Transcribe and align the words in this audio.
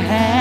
have 0.00 0.37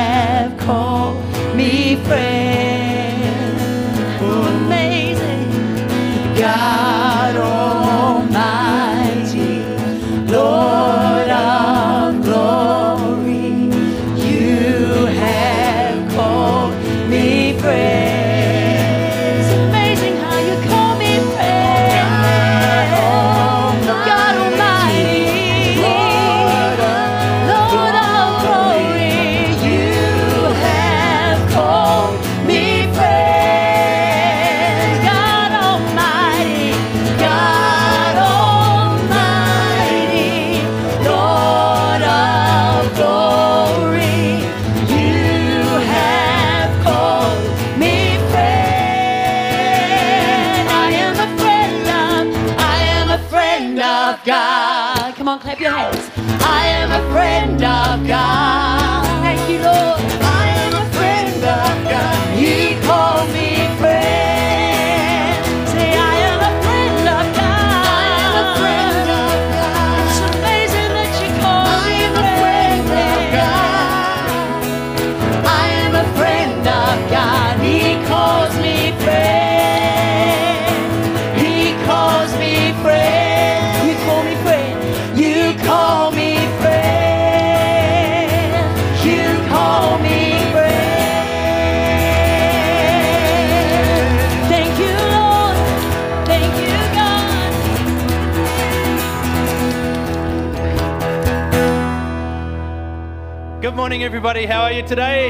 morning, 103.98 104.06
everybody. 104.06 104.46
How 104.46 104.62
are 104.62 104.72
you 104.72 104.84
today? 104.84 105.30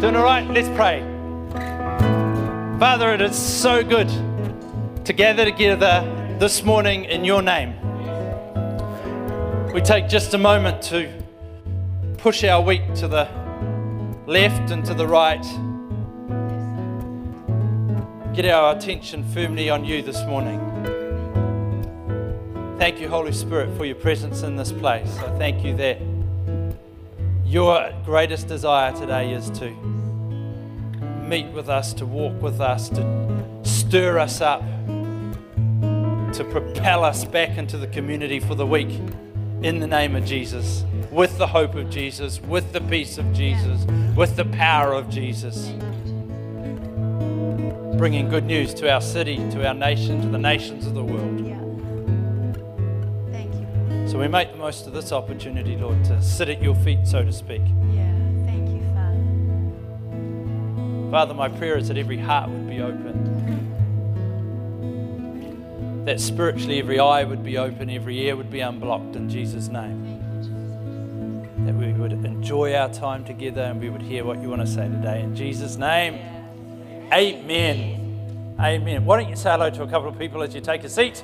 Doing 0.00 0.16
all 0.16 0.24
right? 0.24 0.48
Let's 0.48 0.70
pray. 0.70 1.00
Father, 2.78 3.12
it 3.12 3.20
is 3.20 3.36
so 3.36 3.84
good 3.84 4.08
to 5.04 5.12
gather 5.12 5.44
together 5.44 6.00
this 6.38 6.64
morning 6.64 7.04
in 7.04 7.26
your 7.26 7.42
name. 7.42 7.74
We 9.74 9.82
take 9.82 10.08
just 10.08 10.32
a 10.32 10.38
moment 10.38 10.80
to 10.84 11.12
push 12.16 12.42
our 12.42 12.62
week 12.62 12.94
to 12.94 13.06
the 13.06 13.28
left 14.26 14.70
and 14.70 14.82
to 14.86 14.94
the 14.94 15.06
right. 15.06 15.44
Get 18.34 18.46
our 18.46 18.74
attention 18.74 19.24
firmly 19.34 19.68
on 19.68 19.84
you 19.84 20.00
this 20.00 20.24
morning. 20.24 20.58
Thank 22.78 22.98
you, 22.98 23.10
Holy 23.10 23.32
Spirit, 23.32 23.76
for 23.76 23.84
your 23.84 23.96
presence 23.96 24.40
in 24.40 24.56
this 24.56 24.72
place. 24.72 25.18
I 25.18 25.36
thank 25.36 25.62
you 25.62 25.76
that 25.76 26.07
your 27.48 27.90
greatest 28.04 28.46
desire 28.46 28.92
today 28.92 29.32
is 29.32 29.48
to 29.48 29.70
meet 31.26 31.46
with 31.46 31.70
us, 31.70 31.94
to 31.94 32.04
walk 32.04 32.42
with 32.42 32.60
us, 32.60 32.90
to 32.90 33.60
stir 33.62 34.18
us 34.18 34.42
up, 34.42 34.60
to 36.34 36.46
propel 36.50 37.04
us 37.04 37.24
back 37.24 37.56
into 37.56 37.78
the 37.78 37.86
community 37.86 38.38
for 38.38 38.54
the 38.54 38.66
week 38.66 38.90
in 39.62 39.80
the 39.80 39.86
name 39.86 40.14
of 40.14 40.26
Jesus, 40.26 40.84
with 41.10 41.38
the 41.38 41.46
hope 41.46 41.74
of 41.74 41.88
Jesus, 41.88 42.38
with 42.42 42.70
the 42.74 42.82
peace 42.82 43.16
of 43.16 43.32
Jesus, 43.32 43.82
with 44.14 44.36
the 44.36 44.44
power 44.44 44.92
of 44.92 45.08
Jesus. 45.08 45.68
Bringing 47.96 48.28
good 48.28 48.44
news 48.44 48.74
to 48.74 48.92
our 48.92 49.00
city, 49.00 49.36
to 49.52 49.66
our 49.66 49.74
nation, 49.74 50.20
to 50.20 50.28
the 50.28 50.38
nations 50.38 50.86
of 50.86 50.92
the 50.94 51.02
world. 51.02 51.38
Yeah. 54.08 54.12
So 54.12 54.18
we 54.18 54.28
make 54.28 54.52
the 54.52 54.58
most 54.58 54.86
of 54.86 54.94
this 54.94 55.12
opportunity, 55.12 55.76
Lord, 55.76 56.02
to 56.06 56.22
sit 56.22 56.48
at 56.48 56.62
your 56.62 56.74
feet, 56.74 57.06
so 57.06 57.22
to 57.22 57.32
speak. 57.32 57.60
Yeah. 57.92 58.10
Thank 58.46 58.70
you, 58.70 58.80
Father. 58.94 59.20
Father, 61.10 61.34
my 61.34 61.50
prayer 61.50 61.76
is 61.76 61.88
that 61.88 61.98
every 61.98 62.16
heart 62.16 62.48
would 62.48 62.66
be 62.68 62.80
open. 62.80 63.26
That 66.06 66.20
spiritually 66.20 66.78
every 66.78 66.98
eye 66.98 67.24
would 67.24 67.44
be 67.44 67.58
open, 67.58 67.90
every 67.90 68.18
ear 68.20 68.34
would 68.34 68.50
be 68.50 68.60
unblocked 68.60 69.14
in 69.14 69.28
Jesus' 69.28 69.68
name. 69.68 70.06
That 71.66 71.74
we 71.74 71.92
would 71.92 72.12
enjoy 72.12 72.74
our 72.74 72.88
time 72.88 73.26
together 73.26 73.60
and 73.60 73.78
we 73.78 73.90
would 73.90 74.00
hear 74.00 74.24
what 74.24 74.40
you 74.40 74.48
want 74.48 74.62
to 74.62 74.66
say 74.66 74.88
today. 74.88 75.20
In 75.20 75.36
Jesus' 75.36 75.76
name, 75.76 76.14
amen. 77.12 78.56
Amen. 78.58 79.04
Why 79.04 79.20
don't 79.20 79.28
you 79.28 79.36
say 79.36 79.50
hello 79.50 79.68
to 79.68 79.82
a 79.82 79.86
couple 79.86 80.08
of 80.08 80.18
people 80.18 80.42
as 80.42 80.54
you 80.54 80.62
take 80.62 80.82
a 80.84 80.88
seat? 80.88 81.22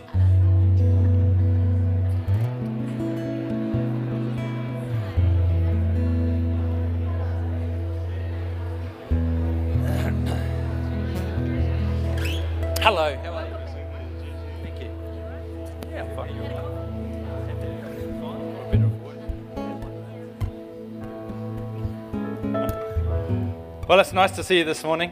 It's 24.05 24.13
nice 24.13 24.33
to 24.33 24.45
see 24.45 24.59
you 24.59 24.65
this 24.65 24.85
morning. 24.85 25.11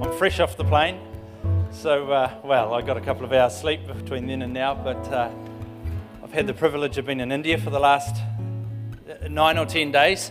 I'm 0.00 0.16
fresh 0.18 0.38
off 0.38 0.56
the 0.56 0.64
plane, 0.64 1.00
so, 1.72 2.12
uh, 2.12 2.32
well, 2.44 2.74
I 2.74 2.80
got 2.80 2.96
a 2.96 3.00
couple 3.00 3.24
of 3.24 3.32
hours 3.32 3.56
sleep 3.56 3.84
between 3.88 4.28
then 4.28 4.40
and 4.42 4.52
now, 4.52 4.72
but 4.72 5.12
uh, 5.12 5.28
I've 6.22 6.30
had 6.30 6.46
the 6.46 6.54
privilege 6.54 6.96
of 6.96 7.06
being 7.06 7.18
in 7.18 7.32
India 7.32 7.58
for 7.58 7.70
the 7.70 7.80
last 7.80 8.14
uh, 8.14 9.26
nine 9.26 9.58
or 9.58 9.66
ten 9.66 9.90
days, 9.90 10.30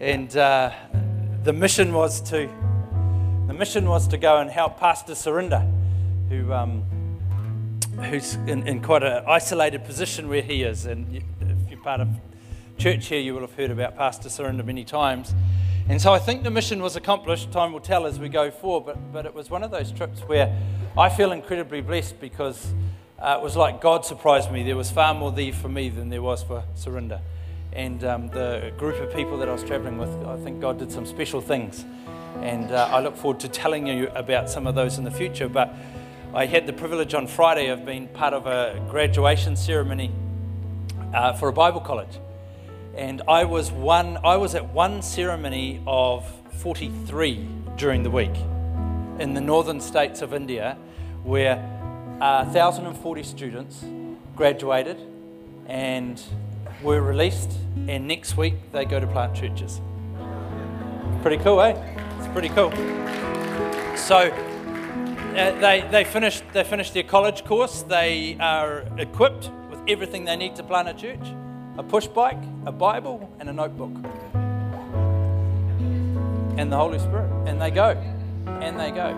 and 0.00 0.34
uh, 0.34 0.72
the 1.44 1.52
mission 1.52 1.92
was 1.92 2.22
to 2.30 2.48
the 3.46 3.52
mission 3.52 3.86
was 3.86 4.08
to 4.08 4.16
go 4.16 4.38
and 4.38 4.48
help 4.48 4.80
Pastor 4.80 5.12
Surinder, 5.12 5.70
who 6.30 6.54
um, 6.54 6.84
who's 8.08 8.36
in, 8.46 8.66
in 8.66 8.80
quite 8.80 9.02
an 9.02 9.24
isolated 9.28 9.84
position 9.84 10.30
where 10.30 10.40
he 10.40 10.62
is, 10.62 10.86
and 10.86 11.14
if 11.14 11.70
you're 11.70 11.80
part 11.80 12.00
of 12.00 12.08
church 12.78 13.08
here, 13.08 13.20
you 13.20 13.34
will 13.34 13.42
have 13.42 13.54
heard 13.54 13.70
about 13.70 13.94
Pastor 13.94 14.30
Surinder 14.30 14.64
many 14.64 14.82
times. 14.82 15.34
And 15.88 16.02
so 16.02 16.12
I 16.12 16.18
think 16.18 16.42
the 16.42 16.50
mission 16.50 16.82
was 16.82 16.96
accomplished. 16.96 17.52
Time 17.52 17.72
will 17.72 17.80
tell 17.80 18.06
as 18.06 18.18
we 18.18 18.28
go 18.28 18.50
forward. 18.50 18.86
But, 18.86 19.12
but 19.12 19.26
it 19.26 19.32
was 19.32 19.50
one 19.50 19.62
of 19.62 19.70
those 19.70 19.92
trips 19.92 20.20
where 20.20 20.52
I 20.98 21.08
feel 21.08 21.30
incredibly 21.30 21.80
blessed 21.80 22.18
because 22.18 22.74
uh, 23.20 23.36
it 23.38 23.42
was 23.42 23.56
like 23.56 23.80
God 23.80 24.04
surprised 24.04 24.50
me. 24.50 24.64
There 24.64 24.76
was 24.76 24.90
far 24.90 25.14
more 25.14 25.30
there 25.30 25.52
for 25.52 25.68
me 25.68 25.88
than 25.88 26.08
there 26.08 26.22
was 26.22 26.42
for 26.42 26.64
Surinder. 26.74 27.20
And 27.72 28.02
um, 28.02 28.28
the 28.30 28.72
group 28.76 29.00
of 29.00 29.14
people 29.14 29.38
that 29.38 29.48
I 29.48 29.52
was 29.52 29.62
traveling 29.62 29.96
with, 29.96 30.10
I 30.26 30.36
think 30.38 30.60
God 30.60 30.80
did 30.80 30.90
some 30.90 31.06
special 31.06 31.40
things. 31.40 31.84
And 32.42 32.72
uh, 32.72 32.88
I 32.90 33.00
look 33.00 33.16
forward 33.16 33.38
to 33.40 33.48
telling 33.48 33.86
you 33.86 34.08
about 34.08 34.50
some 34.50 34.66
of 34.66 34.74
those 34.74 34.98
in 34.98 35.04
the 35.04 35.10
future. 35.12 35.48
But 35.48 35.72
I 36.34 36.46
had 36.46 36.66
the 36.66 36.72
privilege 36.72 37.14
on 37.14 37.28
Friday 37.28 37.68
of 37.68 37.86
being 37.86 38.08
part 38.08 38.34
of 38.34 38.46
a 38.46 38.84
graduation 38.90 39.54
ceremony 39.54 40.10
uh, 41.14 41.34
for 41.34 41.48
a 41.48 41.52
Bible 41.52 41.80
college 41.80 42.18
and 42.96 43.22
I 43.28 43.44
was 43.44 43.70
one. 43.70 44.18
I 44.24 44.36
was 44.36 44.54
at 44.54 44.72
one 44.72 45.02
ceremony 45.02 45.82
of 45.86 46.24
43 46.54 47.48
during 47.76 48.02
the 48.02 48.10
week 48.10 48.34
in 49.18 49.34
the 49.34 49.40
northern 49.40 49.80
states 49.80 50.22
of 50.22 50.32
India, 50.32 50.76
where 51.22 51.56
uh, 52.20 52.44
1,040 52.44 53.22
students 53.22 53.84
graduated 54.34 54.98
and 55.66 56.22
were 56.82 57.02
released, 57.02 57.52
and 57.88 58.08
next 58.08 58.36
week 58.36 58.54
they 58.72 58.84
go 58.84 58.98
to 58.98 59.06
plant 59.06 59.34
churches. 59.34 59.80
Pretty 61.22 61.42
cool, 61.42 61.60
eh? 61.60 61.72
It's 62.18 62.28
pretty 62.28 62.48
cool. 62.50 62.70
So 63.96 64.30
uh, 65.36 65.60
they, 65.60 65.86
they, 65.90 66.04
finished, 66.04 66.44
they 66.52 66.64
finished 66.64 66.94
their 66.94 67.02
college 67.02 67.44
course. 67.44 67.82
They 67.82 68.36
are 68.40 68.84
equipped 68.98 69.50
with 69.70 69.80
everything 69.88 70.24
they 70.24 70.36
need 70.36 70.56
to 70.56 70.62
plant 70.62 70.88
a 70.88 70.94
church 70.94 71.26
a 71.78 71.82
push 71.82 72.06
bike, 72.06 72.42
a 72.64 72.72
Bible, 72.72 73.30
and 73.38 73.48
a 73.48 73.52
notebook. 73.52 73.92
And 76.58 76.72
the 76.72 76.76
Holy 76.76 76.98
Spirit. 76.98 77.30
And 77.46 77.60
they 77.60 77.70
go. 77.70 77.90
And 78.46 78.80
they 78.80 78.90
go. 78.90 79.08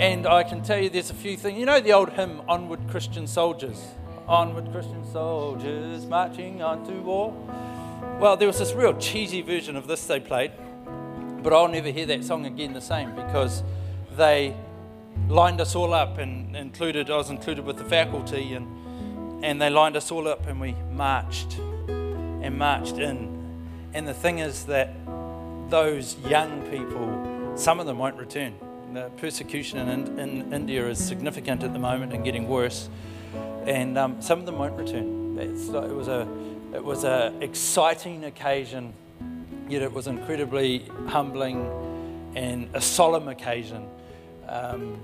And 0.00 0.26
I 0.26 0.42
can 0.42 0.62
tell 0.62 0.78
you 0.78 0.88
there's 0.88 1.10
a 1.10 1.14
few 1.14 1.36
things. 1.36 1.58
You 1.58 1.66
know 1.66 1.80
the 1.80 1.92
old 1.92 2.10
hymn, 2.10 2.40
Onward 2.48 2.88
Christian 2.88 3.26
Soldiers? 3.26 3.80
Onward 4.26 4.72
Christian 4.72 5.04
soldiers 5.12 6.06
marching 6.06 6.62
on 6.62 6.86
to 6.86 6.92
war. 7.02 7.32
Well, 8.18 8.36
there 8.36 8.48
was 8.48 8.58
this 8.58 8.72
real 8.72 8.96
cheesy 8.96 9.42
version 9.42 9.76
of 9.76 9.86
this 9.86 10.06
they 10.06 10.18
played, 10.18 10.52
but 11.42 11.52
I'll 11.52 11.68
never 11.68 11.90
hear 11.90 12.06
that 12.06 12.24
song 12.24 12.46
again 12.46 12.72
the 12.72 12.80
same 12.80 13.14
because 13.14 13.62
they 14.16 14.56
lined 15.28 15.60
us 15.60 15.74
all 15.74 15.92
up 15.92 16.16
and 16.16 16.56
included, 16.56 17.10
I 17.10 17.16
was 17.16 17.28
included 17.28 17.66
with 17.66 17.76
the 17.76 17.84
faculty, 17.84 18.54
and, 18.54 19.44
and 19.44 19.60
they 19.60 19.68
lined 19.68 19.96
us 19.96 20.10
all 20.10 20.26
up 20.26 20.46
and 20.46 20.58
we 20.58 20.74
marched 20.90 21.58
and 22.44 22.58
marched 22.58 22.98
in. 22.98 23.58
And 23.94 24.06
the 24.06 24.14
thing 24.14 24.38
is 24.38 24.66
that 24.66 24.94
those 25.70 26.16
young 26.28 26.62
people, 26.70 27.52
some 27.56 27.80
of 27.80 27.86
them 27.86 27.98
won't 27.98 28.16
return. 28.16 28.54
The 28.92 29.10
persecution 29.16 29.88
in, 29.88 30.18
in 30.18 30.52
India 30.52 30.86
is 30.88 31.04
significant 31.04 31.62
at 31.64 31.72
the 31.72 31.78
moment 31.78 32.12
and 32.12 32.22
getting 32.22 32.46
worse, 32.46 32.88
and 33.66 33.98
um, 33.98 34.20
some 34.20 34.38
of 34.38 34.46
them 34.46 34.58
won't 34.58 34.76
return. 34.76 35.38
It's, 35.38 35.68
it 35.68 35.94
was 35.94 36.06
a 36.06 36.28
it 36.72 36.84
was 36.84 37.04
an 37.04 37.42
exciting 37.42 38.24
occasion, 38.24 38.92
yet 39.68 39.82
it 39.82 39.92
was 39.92 40.06
incredibly 40.06 40.86
humbling 41.06 41.68
and 42.36 42.68
a 42.74 42.80
solemn 42.80 43.28
occasion. 43.28 43.88
Um, 44.48 45.00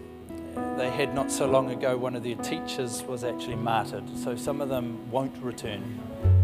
they 0.77 0.91
had 0.91 1.15
not 1.15 1.31
so 1.33 1.47
long 1.47 1.71
ago 1.71 1.97
one 1.97 2.15
of 2.17 2.23
their 2.23 2.35
teachers 2.37 3.03
was 3.03 3.25
actually 3.25 3.57
martyred, 3.57 4.05
so 4.19 4.37
some 4.37 4.61
of 4.61 4.69
them 4.69 5.11
won't 5.11 5.37
return 5.43 6.40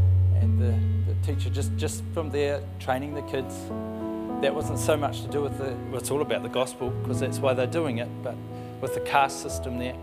the, 0.59 0.75
the 1.07 1.15
teacher 1.27 1.51
just, 1.51 1.77
just 1.77 2.03
from 2.15 2.31
there 2.31 2.63
training 2.79 3.15
the 3.15 3.23
kids. 3.23 3.55
That 4.43 4.55
wasn't 4.55 4.79
so 4.79 4.97
much 4.97 5.23
to 5.23 5.29
do 5.29 5.43
with 5.43 5.59
the, 5.59 5.75
well, 5.91 6.01
it's 6.01 6.11
all 6.11 6.23
about 6.23 6.43
the 6.43 6.49
gospel 6.49 6.91
because 6.91 7.21
that's 7.21 7.39
why 7.39 7.55
they're 7.55 7.67
doing 7.67 7.99
it, 7.99 8.09
but 8.23 8.35
with 8.81 8.95
the 8.95 9.01
caste 9.01 9.43
system 9.43 9.79
there. 9.79 9.97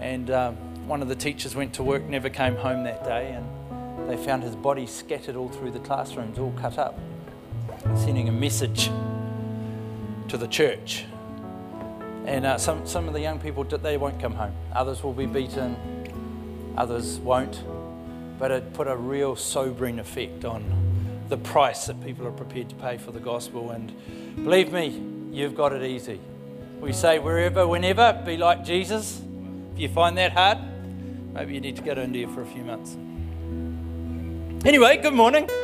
And 0.00 0.30
um, 0.30 0.56
one 0.86 1.02
of 1.02 1.08
the 1.08 1.14
teachers 1.14 1.54
went 1.54 1.72
to 1.74 1.82
work, 1.82 2.04
never 2.04 2.28
came 2.28 2.56
home 2.56 2.84
that 2.84 3.04
day, 3.04 3.32
and 3.32 4.10
they 4.10 4.16
found 4.16 4.42
his 4.42 4.54
body 4.54 4.86
scattered 4.86 5.34
all 5.34 5.48
through 5.48 5.70
the 5.70 5.80
classrooms, 5.80 6.38
all 6.38 6.52
cut 6.60 6.78
up, 6.78 6.98
sending 7.96 8.28
a 8.28 8.32
message 8.32 8.90
to 10.28 10.36
the 10.36 10.46
church. 10.46 11.04
And 12.26 12.44
uh, 12.44 12.58
some, 12.58 12.86
some 12.86 13.08
of 13.08 13.14
the 13.14 13.20
young 13.20 13.38
people, 13.38 13.64
they 13.64 13.96
won't 13.96 14.20
come 14.20 14.34
home. 14.34 14.52
Others 14.74 15.02
will 15.02 15.12
be 15.12 15.26
beaten, 15.26 15.76
others 16.76 17.18
won't 17.18 17.62
but 18.38 18.50
it 18.50 18.72
put 18.74 18.86
a 18.86 18.96
real 18.96 19.36
sobering 19.36 19.98
effect 19.98 20.44
on 20.44 20.64
the 21.28 21.36
price 21.36 21.86
that 21.86 22.02
people 22.04 22.26
are 22.26 22.32
prepared 22.32 22.68
to 22.68 22.74
pay 22.76 22.98
for 22.98 23.10
the 23.12 23.20
gospel. 23.20 23.70
And 23.70 23.92
believe 24.36 24.72
me, 24.72 25.00
you've 25.32 25.54
got 25.54 25.72
it 25.72 25.82
easy. 25.82 26.20
We 26.80 26.92
say 26.92 27.18
wherever, 27.18 27.66
whenever, 27.66 28.22
be 28.24 28.36
like 28.36 28.64
Jesus. 28.64 29.20
If 29.74 29.80
you 29.80 29.88
find 29.88 30.16
that 30.18 30.32
hard, 30.32 30.58
maybe 31.32 31.54
you 31.54 31.60
need 31.60 31.76
to 31.76 31.82
go 31.82 31.94
to 31.94 32.02
India 32.02 32.28
for 32.28 32.42
a 32.42 32.46
few 32.46 32.62
months. 32.62 32.96
Anyway, 34.66 34.96
good 34.98 35.14
morning. 35.14 35.48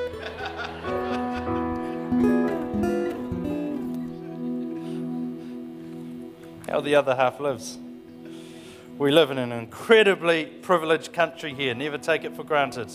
How 6.68 6.80
the 6.80 6.94
other 6.94 7.14
half 7.14 7.38
lives. 7.38 7.78
We 9.02 9.10
live 9.10 9.32
in 9.32 9.38
an 9.38 9.50
incredibly 9.50 10.44
privileged 10.44 11.12
country 11.12 11.52
here. 11.52 11.74
Never 11.74 11.98
take 11.98 12.22
it 12.22 12.36
for 12.36 12.44
granted. 12.44 12.88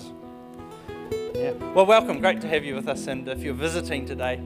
Yeah. 1.36 1.52
Well, 1.74 1.86
welcome. 1.86 2.22
Great 2.22 2.40
to 2.40 2.48
have 2.48 2.64
you 2.64 2.76
with 2.76 2.88
us. 2.88 3.08
And 3.08 3.28
if 3.28 3.44
you're 3.44 3.54
visiting 3.54 4.06
today, 4.06 4.42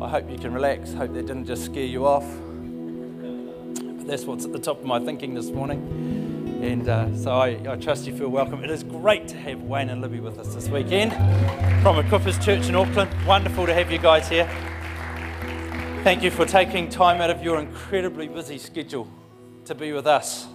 I 0.00 0.08
hope 0.08 0.28
you 0.28 0.38
can 0.38 0.52
relax. 0.52 0.92
Hope 0.92 1.14
that 1.14 1.26
didn't 1.26 1.46
just 1.46 1.66
scare 1.66 1.84
you 1.84 2.04
off. 2.04 2.26
But 2.26 4.08
that's 4.08 4.24
what's 4.24 4.44
at 4.44 4.52
the 4.52 4.58
top 4.58 4.80
of 4.80 4.84
my 4.84 4.98
thinking 4.98 5.34
this 5.34 5.50
morning. 5.50 6.58
And 6.64 6.88
uh, 6.88 7.16
so 7.16 7.30
I, 7.30 7.60
I, 7.64 7.76
trust 7.76 8.04
you 8.08 8.18
feel 8.18 8.30
welcome. 8.30 8.64
It 8.64 8.70
is 8.70 8.82
great 8.82 9.28
to 9.28 9.36
have 9.36 9.62
Wayne 9.62 9.88
and 9.88 10.00
Libby 10.00 10.18
with 10.18 10.36
us 10.40 10.52
this 10.52 10.68
weekend 10.68 11.12
from 11.82 12.04
Equippers 12.04 12.44
Church 12.44 12.68
in 12.68 12.74
Auckland. 12.74 13.08
Wonderful 13.24 13.66
to 13.66 13.72
have 13.72 13.92
you 13.92 13.98
guys 13.98 14.28
here. 14.28 14.50
Thank 16.02 16.24
you 16.24 16.32
for 16.32 16.44
taking 16.44 16.88
time 16.88 17.20
out 17.20 17.30
of 17.30 17.40
your 17.40 17.60
incredibly 17.60 18.26
busy 18.26 18.58
schedule 18.58 19.06
to 19.66 19.76
be 19.76 19.92
with 19.92 20.08
us. 20.08 20.48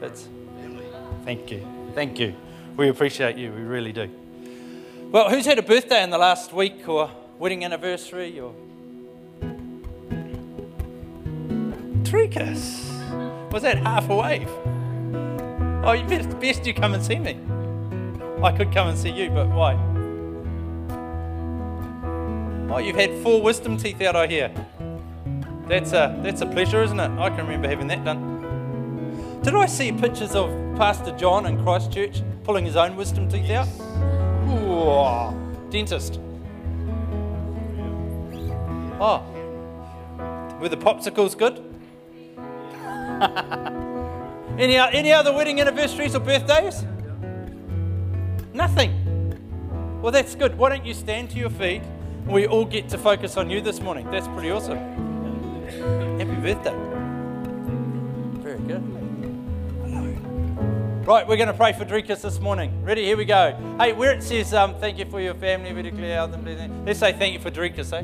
It's, 0.00 0.28
thank 1.24 1.50
you. 1.50 1.66
Thank 1.94 2.18
you. 2.18 2.34
We 2.76 2.88
appreciate 2.88 3.36
you. 3.36 3.50
We 3.52 3.62
really 3.62 3.92
do. 3.92 4.08
Well, 5.10 5.30
who's 5.30 5.46
had 5.46 5.58
a 5.58 5.62
birthday 5.62 6.02
in 6.02 6.10
the 6.10 6.18
last 6.18 6.52
week 6.52 6.88
or 6.88 7.10
wedding 7.38 7.64
anniversary 7.64 8.38
or. 8.38 8.54
Trikas. 12.02 13.52
Was 13.52 13.62
that 13.62 13.78
half 13.78 14.08
a 14.08 14.14
wave? 14.16 14.48
Oh, 15.84 15.92
you 15.92 16.06
best, 16.06 16.38
best 16.38 16.66
you 16.66 16.74
come 16.74 16.94
and 16.94 17.02
see 17.02 17.18
me. 17.18 17.38
I 18.42 18.52
could 18.52 18.72
come 18.72 18.88
and 18.88 18.98
see 18.98 19.10
you, 19.10 19.30
but 19.30 19.48
why? 19.48 19.74
Oh, 22.70 22.78
you've 22.78 22.96
had 22.96 23.10
four 23.22 23.42
wisdom 23.42 23.76
teeth 23.76 24.00
out, 24.02 24.14
I 24.14 24.26
hear. 24.26 24.52
That's 25.66 25.92
a, 25.92 26.18
that's 26.22 26.42
a 26.42 26.46
pleasure, 26.46 26.82
isn't 26.82 27.00
it? 27.00 27.10
I 27.18 27.30
can 27.30 27.38
remember 27.38 27.68
having 27.68 27.88
that 27.88 28.04
done. 28.04 28.37
Did 29.42 29.54
I 29.54 29.66
see 29.66 29.92
pictures 29.92 30.34
of 30.34 30.50
Pastor 30.76 31.16
John 31.16 31.46
in 31.46 31.62
Christchurch 31.62 32.22
pulling 32.44 32.64
his 32.64 32.76
own 32.76 32.96
wisdom 32.96 33.28
teeth 33.28 33.50
out? 33.50 33.68
Ooh, 34.48 35.70
dentist. 35.70 36.20
Oh, 39.00 39.22
were 40.60 40.68
the 40.68 40.76
popsicles 40.76 41.38
good? 41.38 41.64
any, 44.58 44.76
any 44.76 45.12
other 45.12 45.32
wedding 45.32 45.60
anniversaries 45.60 46.16
or 46.16 46.20
birthdays? 46.20 46.84
Nothing. 48.52 50.00
Well, 50.02 50.10
that's 50.10 50.34
good. 50.34 50.58
Why 50.58 50.70
don't 50.70 50.84
you 50.84 50.94
stand 50.94 51.30
to 51.30 51.38
your 51.38 51.50
feet 51.50 51.82
and 52.24 52.32
we 52.32 52.46
all 52.48 52.64
get 52.64 52.88
to 52.88 52.98
focus 52.98 53.36
on 53.36 53.50
you 53.50 53.60
this 53.60 53.80
morning? 53.80 54.10
That's 54.10 54.26
pretty 54.28 54.50
awesome. 54.50 54.78
Happy 56.18 56.34
birthday. 56.34 56.74
Very 58.42 58.58
good. 58.60 58.97
Right, 61.08 61.26
we're 61.26 61.36
going 61.36 61.48
to 61.48 61.54
pray 61.54 61.72
for 61.72 61.86
Drekas 61.86 62.20
this 62.20 62.38
morning. 62.38 62.84
Ready? 62.84 63.02
Here 63.02 63.16
we 63.16 63.24
go. 63.24 63.56
Hey, 63.80 63.94
where 63.94 64.12
it 64.12 64.22
says, 64.22 64.52
um, 64.52 64.74
thank 64.74 64.98
you 64.98 65.06
for 65.06 65.22
your 65.22 65.32
family, 65.32 65.72
we 65.72 65.80
declare 65.80 66.20
and 66.20 66.44
blessing. 66.44 66.84
Let's 66.84 66.98
say 66.98 67.14
thank 67.14 67.32
you 67.32 67.40
for 67.40 67.50
Drekas, 67.50 67.94
eh? 67.94 68.02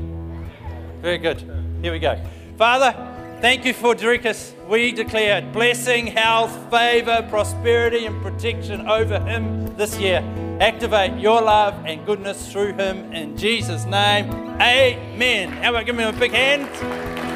Very 1.03 1.19
good. 1.19 1.39
Here 1.83 1.91
we 1.91 1.99
go. 1.99 2.19
Father, 2.57 2.93
thank 3.41 3.63
you 3.63 3.75
for 3.75 3.93
Drekas. 3.93 4.55
We 4.67 4.91
declare 4.91 5.43
blessing, 5.53 6.07
health, 6.07 6.51
favor, 6.71 7.23
prosperity, 7.29 8.07
and 8.07 8.19
protection 8.23 8.87
over 8.87 9.19
him 9.19 9.77
this 9.77 9.99
year. 9.99 10.23
Activate 10.59 11.19
your 11.19 11.43
love 11.43 11.75
and 11.85 12.03
goodness 12.07 12.51
through 12.51 12.73
him 12.73 13.13
in 13.13 13.37
Jesus' 13.37 13.85
name. 13.85 14.31
Amen. 14.59 15.51
How 15.51 15.69
about 15.69 15.85
giving 15.85 16.03
him 16.03 16.15
a 16.15 16.19
big 16.19 16.31
hand? 16.31 17.34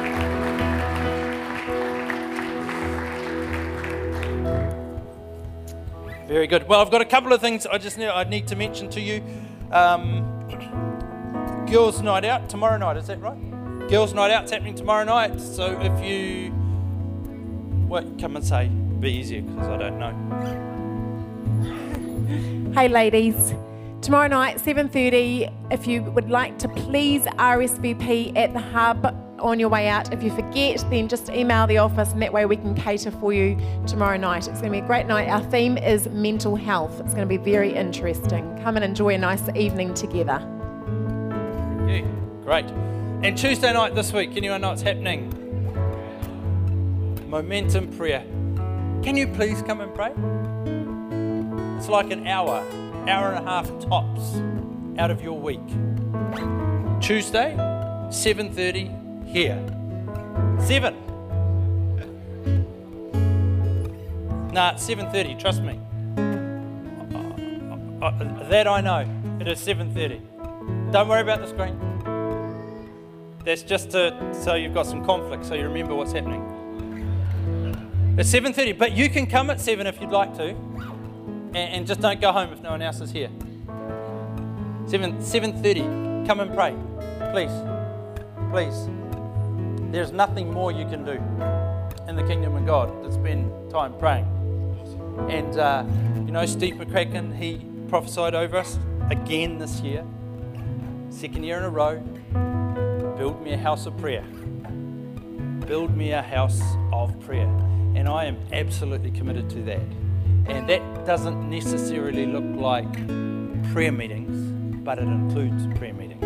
Very 6.30 6.46
good. 6.46 6.68
Well, 6.68 6.80
I've 6.80 6.92
got 6.92 7.00
a 7.00 7.06
couple 7.06 7.32
of 7.32 7.40
things 7.40 7.66
I 7.66 7.76
just 7.76 7.98
need, 7.98 8.06
I 8.06 8.22
need 8.22 8.46
to 8.46 8.54
mention 8.54 8.88
to 8.90 9.00
you. 9.00 9.20
Um, 9.72 10.22
girls' 11.68 12.00
night 12.02 12.24
out 12.24 12.48
tomorrow 12.48 12.76
night, 12.76 12.96
is 12.98 13.08
that 13.08 13.20
right? 13.20 13.36
Girls' 13.88 14.14
night 14.14 14.30
out's 14.30 14.52
happening 14.52 14.76
tomorrow 14.76 15.02
night. 15.02 15.40
So 15.40 15.76
if 15.80 16.04
you, 16.04 16.54
well, 17.88 18.08
come 18.20 18.36
and 18.36 18.44
say, 18.44 18.68
be 18.68 19.10
easier 19.10 19.42
because 19.42 19.66
I 19.66 19.76
don't 19.76 19.98
know. 19.98 20.14
Hey 22.74 22.86
ladies, 22.86 23.52
tomorrow 24.00 24.28
night 24.28 24.58
7:30 24.58 25.52
if 25.72 25.88
you 25.88 26.04
would 26.04 26.30
like 26.30 26.60
to 26.60 26.68
please 26.68 27.22
RSVP 27.22 28.36
at 28.36 28.52
the 28.52 28.60
hub 28.60 29.16
on 29.40 29.58
your 29.58 29.68
way 29.68 29.88
out. 29.88 30.12
If 30.12 30.22
you 30.22 30.30
forget, 30.34 30.84
then 30.90 31.08
just 31.08 31.28
email 31.30 31.66
the 31.66 31.78
office 31.78 32.12
and 32.12 32.22
that 32.22 32.32
way 32.32 32.46
we 32.46 32.56
can 32.56 32.74
cater 32.74 33.10
for 33.10 33.32
you 33.32 33.58
tomorrow 33.86 34.16
night. 34.16 34.48
It's 34.48 34.60
going 34.60 34.72
to 34.72 34.78
be 34.78 34.78
a 34.78 34.86
great 34.86 35.06
night. 35.06 35.28
Our 35.28 35.42
theme 35.50 35.76
is 35.78 36.08
mental 36.08 36.56
health. 36.56 37.00
It's 37.00 37.14
going 37.14 37.28
to 37.28 37.38
be 37.38 37.38
very 37.38 37.74
interesting. 37.74 38.58
Come 38.62 38.76
and 38.76 38.84
enjoy 38.84 39.14
a 39.14 39.18
nice 39.18 39.48
evening 39.54 39.94
together. 39.94 40.40
Yeah, 41.86 42.04
great. 42.44 42.66
And 43.22 43.36
Tuesday 43.36 43.72
night 43.72 43.94
this 43.94 44.12
week, 44.12 44.36
anyone 44.36 44.60
know 44.60 44.68
what's 44.70 44.82
happening? 44.82 45.36
Momentum 47.28 47.88
prayer. 47.96 48.24
Can 49.02 49.16
you 49.16 49.26
please 49.28 49.62
come 49.62 49.80
and 49.80 49.94
pray? 49.94 50.12
It's 51.78 51.88
like 51.88 52.10
an 52.10 52.26
hour, 52.26 52.64
hour 53.08 53.32
and 53.32 53.46
a 53.46 53.48
half 53.48 53.66
tops 53.80 54.36
out 54.98 55.10
of 55.10 55.22
your 55.22 55.38
week. 55.38 55.66
Tuesday, 57.00 57.54
7:30 58.10 58.90
here. 59.30 59.58
7. 60.66 60.94
Nah, 64.52 64.74
7:30, 64.74 65.38
trust 65.38 65.62
me. 65.62 65.78
Uh, 68.02 68.06
uh, 68.06 68.48
that 68.48 68.66
I 68.66 68.80
know. 68.80 69.06
It 69.40 69.46
is 69.46 69.60
7:30. 69.60 70.20
Don't 70.90 71.06
worry 71.08 71.20
about 71.20 71.40
the 71.40 71.46
screen. 71.46 71.78
That's 73.44 73.62
just 73.62 73.92
to, 73.92 74.34
so 74.34 74.54
you've 74.54 74.74
got 74.74 74.86
some 74.86 75.04
conflict, 75.04 75.46
so 75.46 75.54
you 75.54 75.62
remember 75.62 75.94
what's 75.94 76.12
happening. 76.12 76.42
It's 78.18 78.28
7:30, 78.28 78.76
but 78.76 78.92
you 78.92 79.08
can 79.08 79.26
come 79.26 79.50
at 79.50 79.60
7 79.60 79.86
if 79.86 80.00
you'd 80.00 80.10
like 80.10 80.36
to, 80.36 80.48
and, 80.48 81.56
and 81.56 81.86
just 81.86 82.00
don't 82.00 82.20
go 82.20 82.32
home 82.32 82.52
if 82.52 82.60
no 82.60 82.70
one 82.70 82.82
else 82.82 83.00
is 83.00 83.12
here. 83.12 83.30
7 84.86 85.20
7:30. 85.20 86.26
Come 86.26 86.40
and 86.40 86.52
pray, 86.52 86.74
please, 87.32 87.52
please. 88.50 88.99
There's 89.90 90.12
nothing 90.12 90.52
more 90.52 90.70
you 90.70 90.86
can 90.86 91.04
do 91.04 91.20
in 92.08 92.16
the 92.16 92.22
kingdom 92.22 92.54
of 92.56 92.66
God 92.66 93.02
than 93.02 93.12
spend 93.12 93.70
time 93.70 93.96
praying. 93.98 94.26
And 95.28 95.58
uh, 95.58 95.84
you 96.26 96.32
know, 96.32 96.46
Steve 96.46 96.74
McCracken, 96.74 97.36
he 97.36 97.60
prophesied 97.88 98.34
over 98.34 98.56
us 98.56 98.78
again 99.10 99.58
this 99.58 99.80
year, 99.80 100.04
second 101.10 101.42
year 101.42 101.58
in 101.58 101.64
a 101.64 101.70
row. 101.70 101.98
Build 103.18 103.42
me 103.42 103.52
a 103.52 103.58
house 103.58 103.86
of 103.86 103.96
prayer. 103.98 104.22
Build 105.66 105.96
me 105.96 106.12
a 106.12 106.22
house 106.22 106.60
of 106.92 107.18
prayer. 107.20 107.48
And 107.96 108.08
I 108.08 108.26
am 108.26 108.38
absolutely 108.52 109.10
committed 109.10 109.50
to 109.50 109.62
that. 109.62 109.82
And 110.46 110.68
that 110.68 111.04
doesn't 111.04 111.50
necessarily 111.50 112.26
look 112.26 112.44
like 112.60 112.92
prayer 113.72 113.92
meetings, 113.92 114.36
but 114.84 114.98
it 114.98 115.02
includes 115.02 115.66
prayer 115.78 115.94
meetings. 115.94 116.24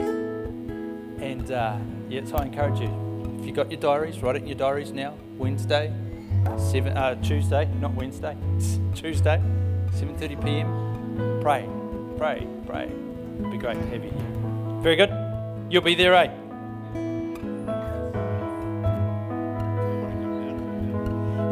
And 1.20 1.50
uh, 1.50 1.78
I 2.10 2.42
encourage 2.44 2.80
you, 2.80 3.13
if 3.44 3.48
you've 3.48 3.56
got 3.56 3.70
your 3.70 3.78
diaries, 3.78 4.22
write 4.22 4.36
it 4.36 4.42
in 4.42 4.48
your 4.48 4.56
diaries 4.56 4.90
now. 4.90 5.12
Wednesday, 5.36 5.92
seven, 6.56 6.96
uh, 6.96 7.14
Tuesday, 7.16 7.66
not 7.78 7.92
Wednesday, 7.92 8.34
Tuesday, 8.94 9.38
7.30 9.90 10.42
p.m. 10.42 11.40
Pray, 11.42 11.68
pray, 12.16 12.48
pray. 12.66 12.90
It'd 13.38 13.52
be 13.52 13.58
great 13.58 13.74
to 13.74 13.86
have 13.88 14.02
you 14.02 14.10
here. 14.10 14.80
Very 14.80 14.96
good. 14.96 15.10
You'll 15.68 15.82
be 15.82 15.94
there, 15.94 16.14
eh? 16.14 16.30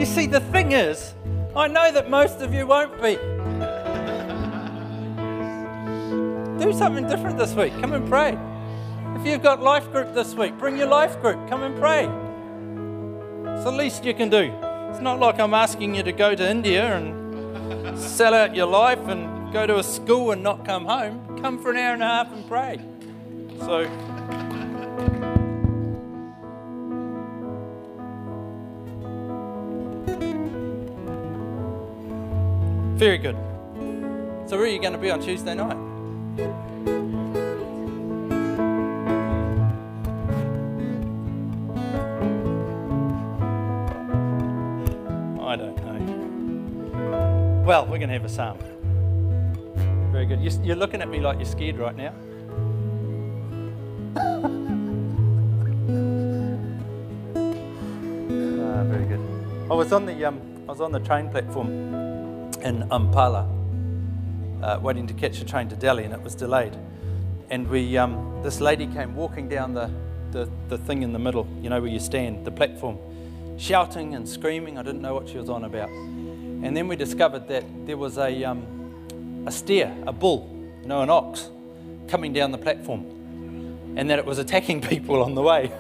You 0.00 0.06
see, 0.06 0.26
the 0.26 0.40
thing 0.40 0.72
is, 0.72 1.12
I 1.54 1.68
know 1.68 1.92
that 1.92 2.08
most 2.08 2.40
of 2.40 2.54
you 2.54 2.66
won't 2.66 3.02
be. 3.02 3.16
Do 6.64 6.72
something 6.72 7.06
different 7.06 7.36
this 7.36 7.52
week. 7.52 7.78
Come 7.82 7.92
and 7.92 8.08
pray. 8.08 8.38
If 9.22 9.28
you've 9.28 9.42
got 9.44 9.62
life 9.62 9.88
group 9.92 10.14
this 10.14 10.34
week, 10.34 10.58
bring 10.58 10.76
your 10.76 10.88
life 10.88 11.20
group. 11.22 11.48
Come 11.48 11.62
and 11.62 11.78
pray. 11.78 12.06
It's 13.54 13.62
the 13.62 13.70
least 13.70 14.04
you 14.04 14.14
can 14.14 14.28
do. 14.28 14.52
It's 14.90 14.98
not 14.98 15.20
like 15.20 15.38
I'm 15.38 15.54
asking 15.54 15.94
you 15.94 16.02
to 16.02 16.10
go 16.10 16.34
to 16.34 16.50
India 16.50 16.96
and 16.96 17.96
sell 17.96 18.34
out 18.34 18.56
your 18.56 18.66
life 18.66 18.98
and 19.06 19.52
go 19.52 19.64
to 19.64 19.78
a 19.78 19.84
school 19.84 20.32
and 20.32 20.42
not 20.42 20.64
come 20.64 20.86
home. 20.86 21.38
Come 21.40 21.62
for 21.62 21.70
an 21.70 21.76
hour 21.76 21.94
and 21.94 22.02
a 22.02 22.06
half 22.06 22.32
and 22.32 22.48
pray. 22.48 22.80
So. 23.60 23.86
Very 32.98 33.18
good. 33.18 33.36
So, 34.50 34.56
where 34.56 34.62
are 34.62 34.66
you 34.66 34.80
going 34.80 34.94
to 34.94 34.98
be 34.98 35.12
on 35.12 35.20
Tuesday 35.20 35.54
night? 35.54 36.61
Well, 47.72 47.86
we're 47.86 47.96
going 47.96 48.10
to 48.10 48.12
have 48.12 48.26
a 48.26 48.28
psalm. 48.28 48.58
Very 50.12 50.26
good. 50.26 50.42
You're 50.62 50.76
looking 50.76 51.00
at 51.00 51.08
me 51.08 51.20
like 51.20 51.38
you're 51.38 51.46
scared 51.46 51.78
right 51.78 51.96
now. 51.96 52.12
ah, 58.60 58.84
very 58.84 59.06
good. 59.06 59.20
I 59.70 59.74
was 59.74 59.90
on 59.90 60.04
the 60.04 60.22
um, 60.22 60.38
I 60.68 60.72
was 60.72 60.82
on 60.82 60.92
the 60.92 61.00
train 61.00 61.30
platform 61.30 61.70
in 62.62 62.86
Ambala, 62.90 63.48
uh, 64.62 64.78
waiting 64.82 65.06
to 65.06 65.14
catch 65.14 65.40
a 65.40 65.44
train 65.46 65.70
to 65.70 65.74
Delhi, 65.74 66.04
and 66.04 66.12
it 66.12 66.20
was 66.20 66.34
delayed. 66.34 66.76
And 67.48 67.66
we, 67.68 67.96
um, 67.96 68.38
this 68.42 68.60
lady 68.60 68.86
came 68.86 69.16
walking 69.16 69.48
down 69.48 69.72
the, 69.72 69.90
the, 70.30 70.46
the 70.68 70.76
thing 70.76 71.02
in 71.04 71.14
the 71.14 71.18
middle, 71.18 71.48
you 71.62 71.70
know, 71.70 71.80
where 71.80 71.90
you 71.90 72.00
stand, 72.00 72.44
the 72.44 72.50
platform, 72.50 72.98
shouting 73.56 74.14
and 74.14 74.28
screaming. 74.28 74.76
I 74.76 74.82
didn't 74.82 75.00
know 75.00 75.14
what 75.14 75.26
she 75.26 75.38
was 75.38 75.48
on 75.48 75.64
about. 75.64 75.88
And 76.62 76.76
then 76.76 76.86
we 76.86 76.94
discovered 76.94 77.48
that 77.48 77.64
there 77.86 77.96
was 77.96 78.18
a, 78.18 78.44
um, 78.44 79.44
a 79.46 79.50
steer, 79.50 79.92
a 80.06 80.12
bull, 80.12 80.48
no, 80.84 81.02
an 81.02 81.10
ox, 81.10 81.50
coming 82.06 82.32
down 82.32 82.52
the 82.52 82.58
platform, 82.58 83.04
and 83.96 84.08
that 84.10 84.18
it 84.18 84.24
was 84.24 84.38
attacking 84.38 84.80
people 84.88 85.22
on 85.22 85.34
the 85.34 85.42
way. 85.42 85.72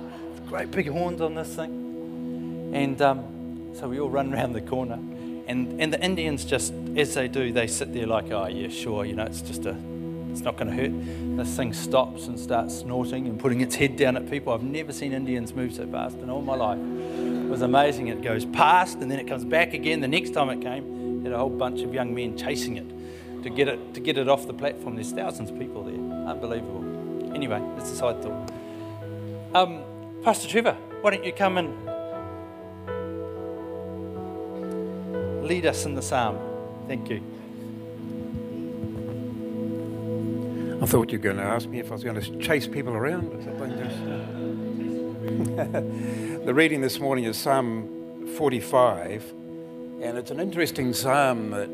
Great 0.48 0.70
big 0.70 0.88
horns 0.88 1.20
on 1.20 1.34
this 1.34 1.54
thing. 1.54 2.72
And 2.74 3.00
um, 3.02 3.74
so 3.74 3.88
we 3.88 4.00
all 4.00 4.08
run 4.08 4.32
around 4.34 4.54
the 4.54 4.62
corner. 4.62 4.98
And, 5.46 5.80
and 5.80 5.92
the 5.92 6.02
Indians 6.02 6.44
just, 6.44 6.72
as 6.96 7.14
they 7.14 7.28
do, 7.28 7.52
they 7.52 7.66
sit 7.66 7.92
there 7.92 8.06
like, 8.06 8.30
oh, 8.30 8.46
yeah, 8.46 8.68
sure, 8.68 9.04
you 9.04 9.14
know, 9.14 9.24
it's 9.24 9.42
just 9.42 9.66
a, 9.66 9.76
it's 10.30 10.42
not 10.42 10.56
going 10.56 10.68
to 10.68 10.74
hurt. 10.74 11.36
This 11.36 11.56
thing 11.56 11.72
stops 11.74 12.28
and 12.28 12.38
starts 12.38 12.78
snorting 12.78 13.26
and 13.26 13.38
putting 13.38 13.60
its 13.60 13.74
head 13.74 13.96
down 13.96 14.16
at 14.16 14.30
people. 14.30 14.52
I've 14.52 14.62
never 14.62 14.92
seen 14.92 15.12
Indians 15.12 15.52
move 15.52 15.74
so 15.74 15.86
fast 15.88 16.18
in 16.18 16.30
all 16.30 16.40
my 16.40 16.54
life. 16.54 16.78
It 17.50 17.54
was 17.54 17.62
amazing. 17.62 18.06
It 18.06 18.22
goes 18.22 18.44
past 18.44 18.98
and 18.98 19.10
then 19.10 19.18
it 19.18 19.26
comes 19.26 19.44
back 19.44 19.74
again. 19.74 19.98
The 19.98 20.06
next 20.06 20.34
time 20.34 20.50
it 20.50 20.60
came, 20.60 21.18
it 21.18 21.24
had 21.24 21.32
a 21.32 21.38
whole 21.38 21.50
bunch 21.50 21.82
of 21.82 21.92
young 21.92 22.14
men 22.14 22.38
chasing 22.38 22.76
it 22.76 22.86
to 23.42 23.50
get 23.50 23.66
it, 23.66 23.92
to 23.94 23.98
get 23.98 24.16
it 24.18 24.28
off 24.28 24.46
the 24.46 24.54
platform. 24.54 24.94
There's 24.94 25.10
thousands 25.10 25.50
of 25.50 25.58
people 25.58 25.82
there. 25.82 25.96
Unbelievable. 26.28 27.34
Anyway, 27.34 27.60
that's 27.76 27.90
a 27.90 27.96
side 27.96 28.22
thought. 28.22 28.52
Um, 29.52 29.82
Pastor 30.22 30.46
Trevor, 30.46 30.76
why 31.00 31.10
don't 31.10 31.24
you 31.24 31.32
come 31.32 31.58
and 31.58 31.74
lead 35.44 35.66
us 35.66 35.84
in 35.86 35.96
the 35.96 36.02
psalm? 36.02 36.38
Thank 36.86 37.10
you. 37.10 37.20
I 40.80 40.86
thought 40.86 41.10
you 41.10 41.18
were 41.18 41.24
going 41.24 41.38
to 41.38 41.42
ask 41.42 41.68
me 41.68 41.80
if 41.80 41.90
I 41.90 41.94
was 41.94 42.04
going 42.04 42.20
to 42.20 42.38
chase 42.38 42.68
people 42.68 42.92
around 42.92 43.34
or 43.34 43.42
something. 43.42 44.49
the 46.44 46.52
reading 46.52 46.82
this 46.82 47.00
morning 47.00 47.24
is 47.24 47.34
Psalm 47.38 48.26
45, 48.36 49.32
And 50.02 50.18
it's 50.18 50.30
an 50.30 50.38
interesting 50.38 50.92
psalm 50.92 51.52
that 51.52 51.70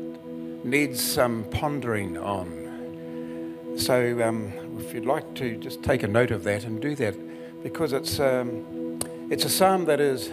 needs 0.63 1.03
some 1.03 1.43
pondering 1.51 2.17
on. 2.17 3.73
So, 3.75 4.23
um, 4.23 4.53
if 4.79 4.93
you'd 4.93 5.05
like 5.05 5.33
to 5.35 5.57
just 5.57 5.83
take 5.83 6.03
a 6.03 6.07
note 6.07 6.31
of 6.31 6.45
that 6.45 6.63
and 6.63 6.81
do 6.81 6.95
that, 6.95 7.13
because 7.61 7.91
it's, 7.91 8.21
um, 8.21 8.99
it's 9.29 9.43
a 9.43 9.49
psalm 9.49 9.83
that 9.83 9.99
is 9.99 10.31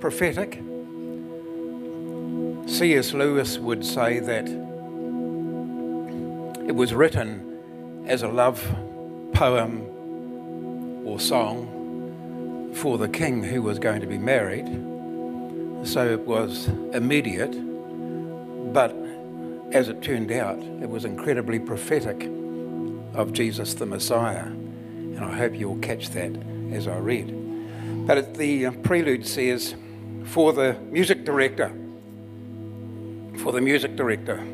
prophetic. 0.00 0.62
C.S. 2.66 3.12
Lewis 3.12 3.58
would 3.58 3.84
say 3.84 4.20
that 4.20 4.48
it 6.66 6.74
was 6.74 6.94
written 6.94 8.04
as 8.06 8.22
a 8.22 8.28
love 8.28 8.66
poem 9.34 9.82
or 11.04 11.20
song 11.20 11.74
for 12.74 12.98
the 12.98 13.08
king 13.08 13.42
who 13.42 13.62
was 13.62 13.78
going 13.78 14.00
to 14.00 14.06
be 14.06 14.18
married. 14.18 14.66
So 15.86 16.06
it 16.06 16.20
was 16.20 16.68
immediate, 16.92 17.52
but 18.72 18.94
as 19.72 19.88
it 19.88 20.02
turned 20.02 20.32
out, 20.32 20.58
it 20.58 20.88
was 20.88 21.04
incredibly 21.04 21.58
prophetic 21.58 22.28
of 23.14 23.32
Jesus 23.32 23.74
the 23.74 23.86
Messiah. 23.86 24.46
And 24.46 25.24
I 25.24 25.36
hope 25.36 25.54
you'll 25.54 25.78
catch 25.78 26.10
that 26.10 26.32
as 26.72 26.86
I 26.88 26.98
read. 26.98 27.34
But 28.06 28.34
the 28.34 28.70
prelude 28.82 29.26
says, 29.26 29.74
for 30.24 30.52
the 30.52 30.74
music 30.90 31.24
director, 31.24 31.72
for 33.38 33.52
the 33.52 33.60
music 33.60 33.96
director, 33.96 34.44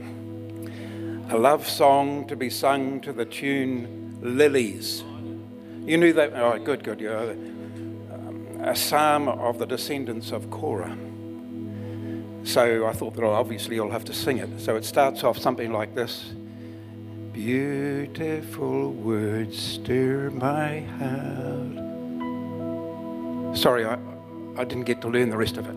a 1.31 1.39
love 1.39 1.67
song 1.69 2.27
to 2.29 2.37
be 2.37 2.51
sung 2.51 3.01
to 3.01 3.13
the 3.13 3.25
tune 3.25 4.19
Lilies. 4.21 5.03
You 5.85 5.97
knew 5.97 6.13
that? 6.13 6.33
Oh, 6.35 6.59
good, 6.59 6.83
good. 6.85 7.01
Yeah. 7.01 7.35
A 8.67 8.75
psalm 8.75 9.29
of 9.29 9.59
the 9.59 9.67
descendants 9.67 10.33
of 10.33 10.51
Korah. 10.51 10.97
So 12.45 12.87
I 12.87 12.93
thought 12.95 13.15
that 13.15 13.23
obviously 13.23 13.75
you'll 13.75 13.91
have 13.91 14.07
to 14.07 14.15
sing 14.15 14.39
it. 14.39 14.59
So 14.59 14.75
it 14.77 14.87
starts 14.87 15.23
off 15.23 15.37
something 15.37 15.71
like 15.71 15.95
this 15.95 16.33
Beautiful 17.35 18.93
words 18.93 19.59
stir 19.59 20.31
my 20.31 20.81
heart. 20.81 21.77
Sorry, 23.55 23.85
I, 23.85 23.99
I 24.57 24.65
didn't 24.65 24.85
get 24.85 25.03
to 25.03 25.09
learn 25.09 25.29
the 25.29 25.37
rest 25.37 25.59
of 25.59 25.69
it. 25.69 25.77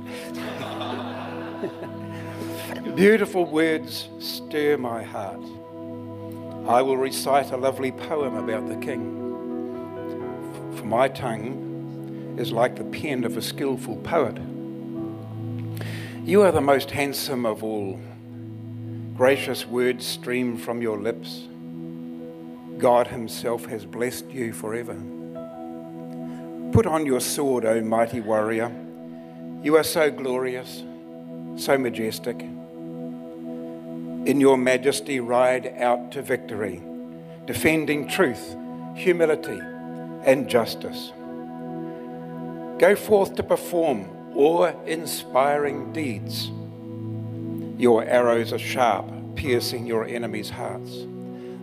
Beautiful 2.96 3.46
words 3.46 4.08
stir 4.20 4.78
my 4.78 5.04
heart. 5.04 5.44
I 6.70 6.82
will 6.82 6.96
recite 6.96 7.52
a 7.52 7.58
lovely 7.58 7.92
poem 7.92 8.36
about 8.38 8.70
the 8.70 8.78
king. 8.78 9.14
For 10.78 10.86
my 10.86 11.10
tongue 11.10 11.67
is 12.38 12.52
like 12.52 12.76
the 12.76 12.84
pen 12.84 13.24
of 13.24 13.36
a 13.38 13.42
skillful 13.42 13.98
poet. 13.98 14.38
You 16.24 16.44
are 16.44 16.52
the 16.52 16.62
most 16.62 16.92
handsome 16.92 17.46
of 17.46 17.64
all. 17.64 18.00
Gracious 19.16 19.66
words 19.66 20.06
stream 20.06 20.58
from 20.58 20.82
your 20.82 20.98
lips. 20.98 21.48
God 22.78 23.08
Himself 23.08 23.66
has 23.66 23.86
blessed 23.86 24.30
you 24.30 24.54
forever. 24.54 24.96
Put 26.72 26.86
on 26.86 27.06
your 27.06 27.22
sword, 27.22 27.66
O 27.66 27.82
mighty 27.82 28.20
warrior. 28.20 28.72
You 29.64 29.78
are 29.78 29.84
so 29.84 30.12
glorious, 30.12 30.84
so 31.56 31.78
majestic. 31.78 32.40
In 32.42 34.40
your 34.40 34.58
majesty, 34.58 35.20
ride 35.20 35.74
out 35.80 36.12
to 36.12 36.22
victory, 36.22 36.84
defending 37.46 38.08
truth, 38.08 38.56
humility, 38.96 39.60
and 40.24 40.48
justice. 40.48 41.14
Go 42.80 42.96
forth 42.96 43.36
to 43.36 43.44
perform 43.44 44.08
awe 44.36 44.72
inspiring 44.86 45.92
deeds. 45.94 46.52
Your 47.82 48.04
arrows 48.04 48.54
are 48.54 48.60
sharp, 48.60 49.08
piercing 49.36 49.88
your 49.88 50.06
enemies' 50.06 50.52
hearts. 50.52 50.92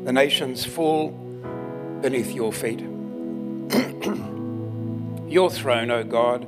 The 0.04 0.12
nations 0.12 0.64
fall 0.64 1.10
beneath 2.00 2.32
your 2.32 2.52
feet. 2.52 2.80
your 5.28 5.50
throne, 5.50 5.92
O 5.92 6.02
God, 6.02 6.42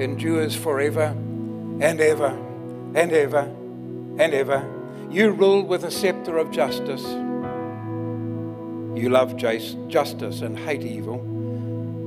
endures 0.00 0.56
forever 0.56 1.14
and 1.80 2.00
ever 2.00 2.36
and 2.94 3.12
ever 3.12 3.54
and 4.18 4.34
ever. 4.34 4.68
You 5.10 5.30
rule 5.30 5.62
with 5.62 5.84
a 5.84 5.92
scepter 5.92 6.38
of 6.38 6.50
justice. 6.50 7.04
You 9.00 9.10
love 9.10 9.36
justice 9.36 10.40
and 10.40 10.58
hate 10.58 10.82
evil. 10.82 11.33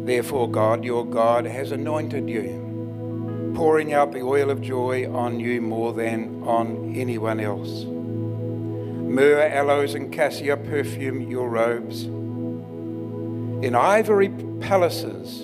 Therefore, 0.07 0.49
God, 0.49 0.85
your 0.85 1.05
God, 1.05 1.43
has 1.43 1.73
anointed 1.73 2.29
you 2.29 3.51
pouring 3.57 3.91
out 3.91 4.13
the 4.13 4.21
oil 4.21 4.49
of 4.49 4.61
joy 4.61 5.11
on 5.11 5.37
you 5.37 5.59
more 5.59 5.91
than 5.91 6.41
on 6.43 6.95
anyone 6.95 7.41
else. 7.41 7.83
Myrrh, 7.83 9.49
aloes, 9.49 9.95
and 9.95 10.13
cassia 10.13 10.55
perfume 10.55 11.29
your 11.29 11.49
robes. 11.49 12.03
In 12.05 13.75
ivory 13.75 14.29
palaces, 14.61 15.41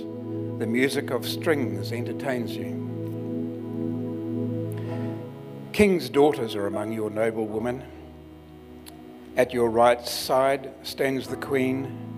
the 0.59 0.67
music 0.67 1.09
of 1.09 1.27
strings 1.27 1.91
entertains 1.91 2.55
you. 2.55 2.79
King's 5.73 6.07
daughters 6.07 6.55
are 6.55 6.67
among 6.67 6.93
your 6.93 7.09
noble 7.09 7.47
women. 7.47 7.83
At 9.35 9.53
your 9.53 9.69
right 9.69 10.07
side 10.07 10.71
stands 10.83 11.27
the 11.27 11.35
queen, 11.35 12.12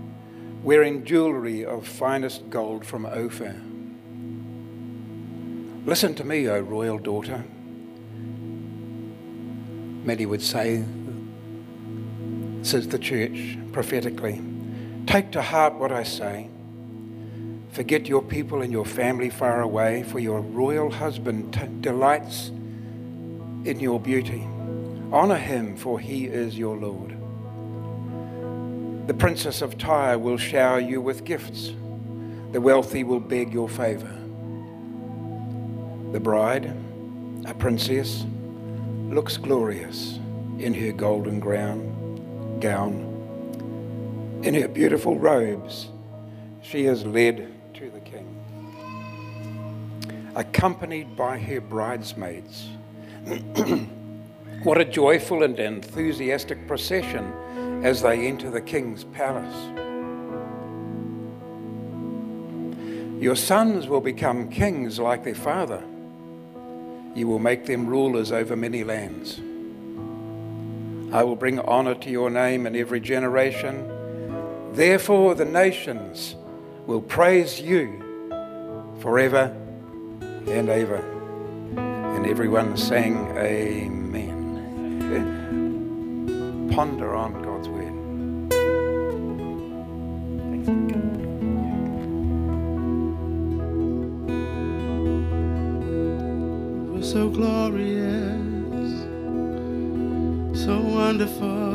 wearing 0.65 1.06
jewelry 1.06 1.63
of 1.63 1.88
finest 1.88 2.49
gold 2.49 2.84
from 2.84 3.06
Ophir. 3.06 3.56
Listen 5.86 6.15
to 6.15 6.23
me, 6.23 6.49
O 6.49 6.60
royal 6.60 6.97
daughter. 6.97 7.43
Many 10.04 10.25
would 10.25 10.41
say, 10.41 10.84
says 12.63 12.88
the 12.88 12.97
church 12.97 13.60
prophetically, 13.73 14.41
take 15.06 15.32
to 15.34 15.41
heart 15.43 15.75
what 15.75 15.91
I 15.91 16.01
say. 16.01 16.49
Forget 17.69 18.08
your 18.08 18.23
people 18.23 18.63
and 18.63 18.71
your 18.71 18.86
family 18.86 19.30
far 19.30 19.62
away, 19.62 20.01
for 20.01 20.17
your 20.17 20.41
royal 20.41 20.89
husband 20.89 21.54
t- 21.54 21.67
delights 21.82 22.47
in 23.65 23.80
your 23.80 23.99
beauty. 23.99 24.47
Honor 25.12 25.38
him, 25.38 25.78
for 25.78 25.99
he 25.99 26.25
is 26.25 26.58
your 26.58 26.75
Lord. 26.75 27.14
The 29.08 29.13
princess 29.13 29.62
of 29.62 29.78
Tyre 29.78 30.18
will 30.18 30.38
shower 30.38 30.80
you 30.80 31.00
with 31.00 31.26
gifts. 31.26 31.74
The 32.54 32.60
wealthy 32.60 33.04
will 33.04 33.20
beg 33.20 33.54
your 33.54 33.70
favor. 33.70 34.12
The 36.12 36.20
bride, 36.20 36.76
a 37.46 37.54
princess, 37.54 38.26
looks 39.10 39.38
glorious 39.38 40.18
in 40.58 40.74
her 40.74 40.91
golden 40.91 41.39
gown, 41.39 42.60
gown. 42.60 44.41
In 44.44 44.56
her 44.56 44.68
beautiful 44.68 45.20
robes, 45.20 45.89
she 46.63 46.88
is 46.88 47.06
led 47.06 47.52
to 47.76 47.91
the 47.91 48.00
king, 48.00 48.26
accompanied 50.36 51.15
by 51.15 51.38
her 51.38 51.62
bridesmaids. 51.62 52.70
what 54.63 54.82
a 54.82 54.86
joyful 54.86 55.44
and 55.44 55.60
enthusiastic 55.60 56.65
procession 56.68 57.32
as 57.86 58.02
they 58.02 58.26
enter 58.26 58.50
the 58.50 58.60
king's 58.60 59.04
palace. 59.04 59.56
Your 63.21 63.36
sons 63.36 63.88
will 63.88 64.02
become 64.02 64.50
kings 64.50 64.98
like 64.98 65.24
their 65.24 65.36
father. 65.36 65.84
You 67.13 67.28
will 67.28 67.38
make 67.38 67.67
them 67.67 67.86
rulers 67.86 68.32
over 68.32 68.56
many 68.56 68.84
lands. 68.84 69.39
I 71.13 71.24
will 71.24 71.36
bring 71.36 71.60
honor 71.60 71.93
to 71.93 72.10
your 72.10 72.32
name 72.32 72.65
in 72.65 72.76
every 72.76 73.00
generation. 73.00 73.88
Therefore, 74.74 75.36
the 75.36 75.45
nations 75.45 76.36
will 76.88 77.04
praise 77.04 77.62
you 77.62 78.02
forever 79.00 79.56
and 80.48 80.69
ever. 80.69 81.04
And 81.78 82.26
everyone 82.26 82.78
sang, 82.78 83.38
Amen. 83.38 84.41
Ponder 86.76 87.15
on 87.15 87.41
God's 87.41 87.69
word. 87.69 87.75
So 97.26 97.32
glorious, 97.32 98.92
so 100.64 100.80
wonderful 100.80 101.74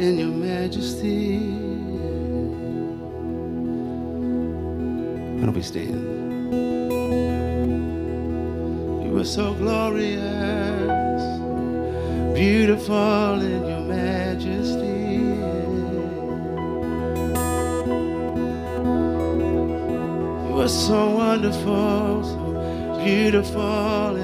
in 0.00 0.18
your 0.18 0.28
majesty. 0.28 1.38
Why 5.36 5.44
don't 5.44 5.52
we 5.52 5.62
stand? 5.62 6.02
You 9.04 9.18
are 9.18 9.24
so 9.24 9.52
glorious, 9.54 11.22
beautiful 12.34 13.42
in 13.42 13.66
your 13.66 13.80
majesty. 13.80 15.18
You 20.48 20.60
are 20.60 20.68
so 20.68 21.10
wonderful, 21.10 22.24
so 22.24 22.41
beautiful 23.04 24.16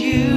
you 0.00 0.33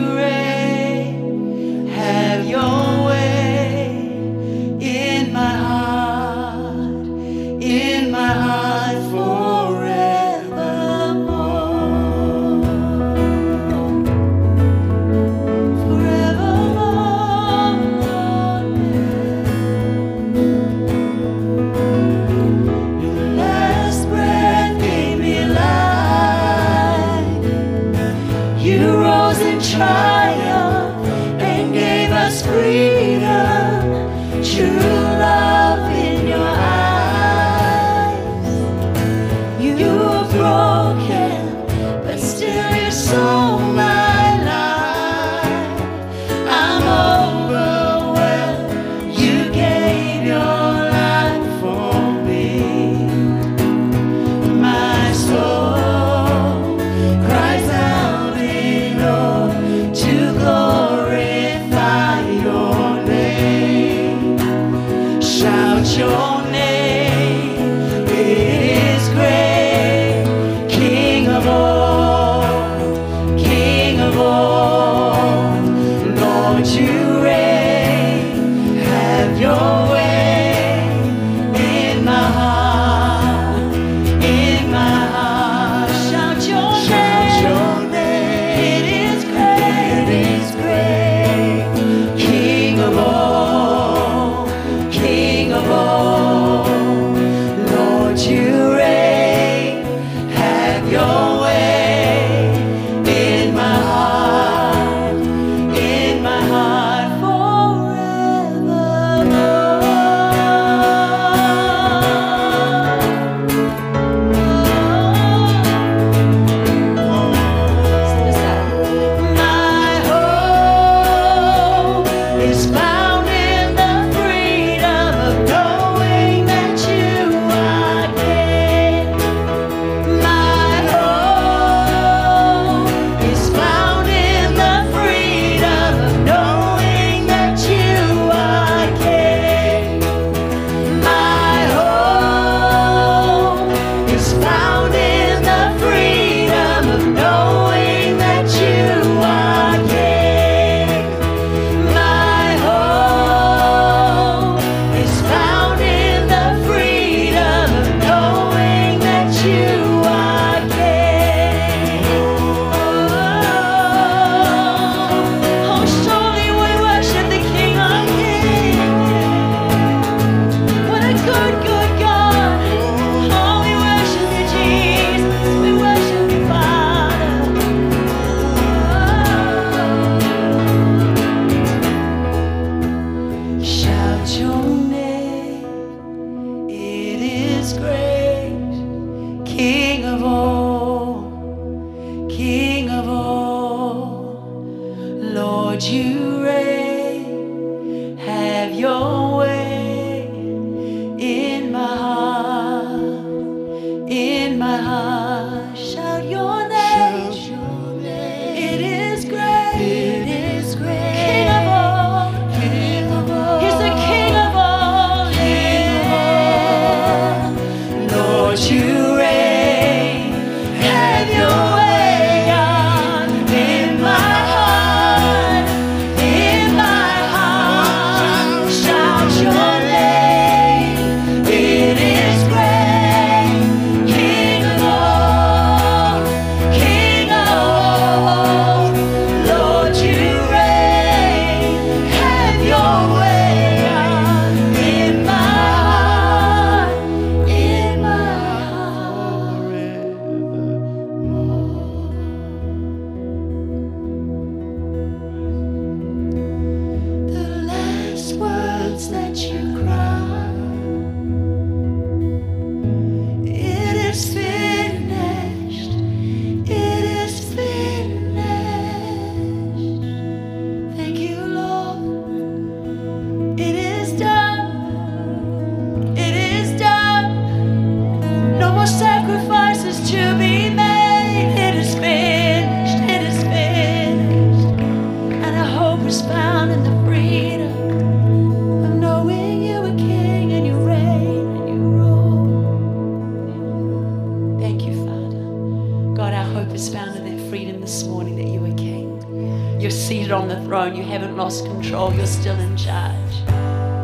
lost 301.48 301.64
control, 301.64 302.14
you're 302.14 302.28
still 302.28 302.60
in 302.60 302.76
charge. 302.76 303.36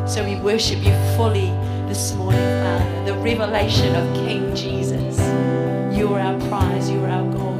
So 0.09 0.23
we 0.23 0.37
worship 0.37 0.81
you 0.81 0.93
fully 1.17 1.49
this 1.89 2.13
morning, 2.13 2.39
Father. 2.39 3.03
The 3.03 3.15
revelation 3.15 3.93
of 3.97 4.15
King 4.15 4.55
Jesus. 4.55 5.17
You 5.93 6.13
are 6.13 6.21
our 6.21 6.39
prize, 6.47 6.89
you 6.89 7.03
are 7.03 7.09
our 7.09 7.33
goal. 7.33 7.52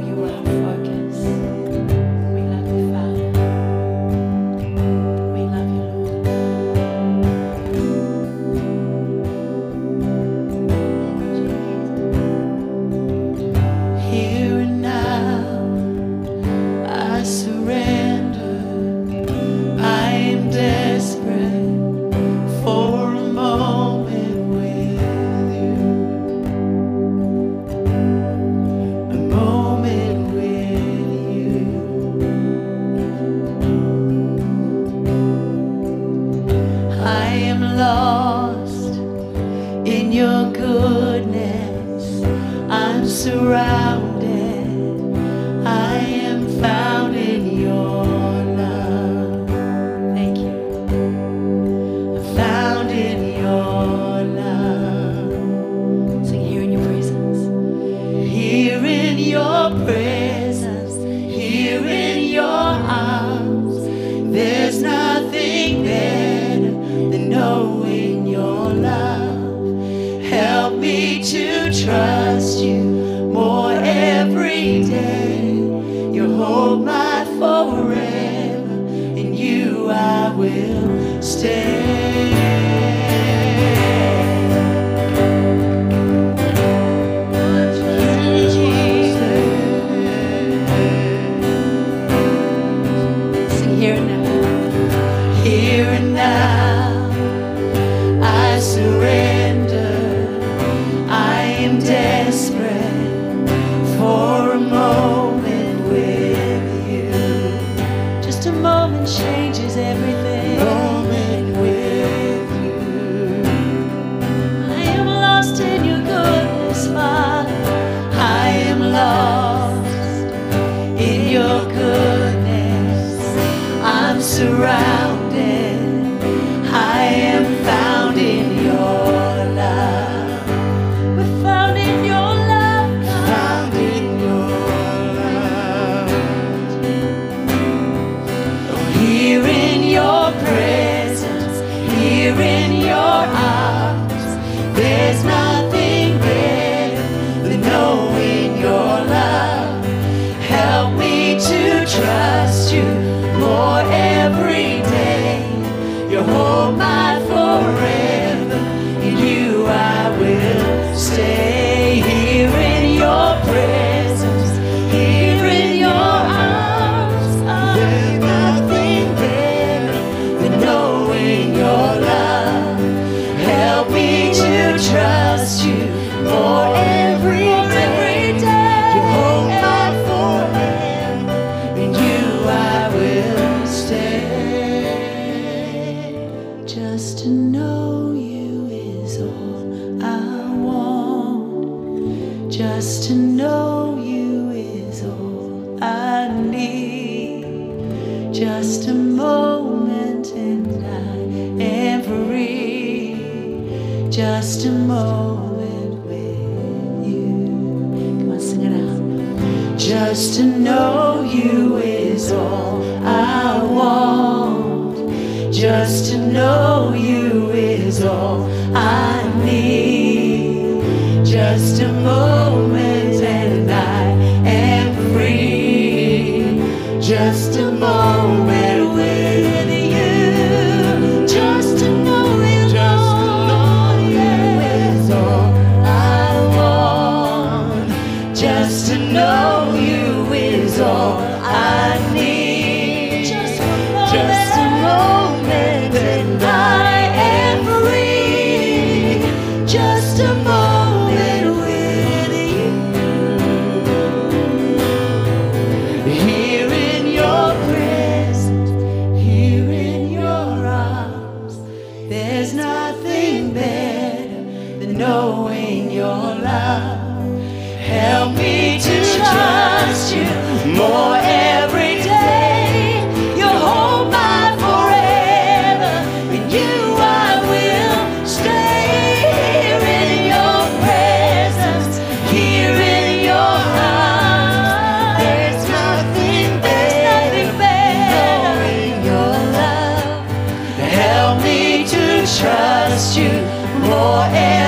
more 293.80 294.63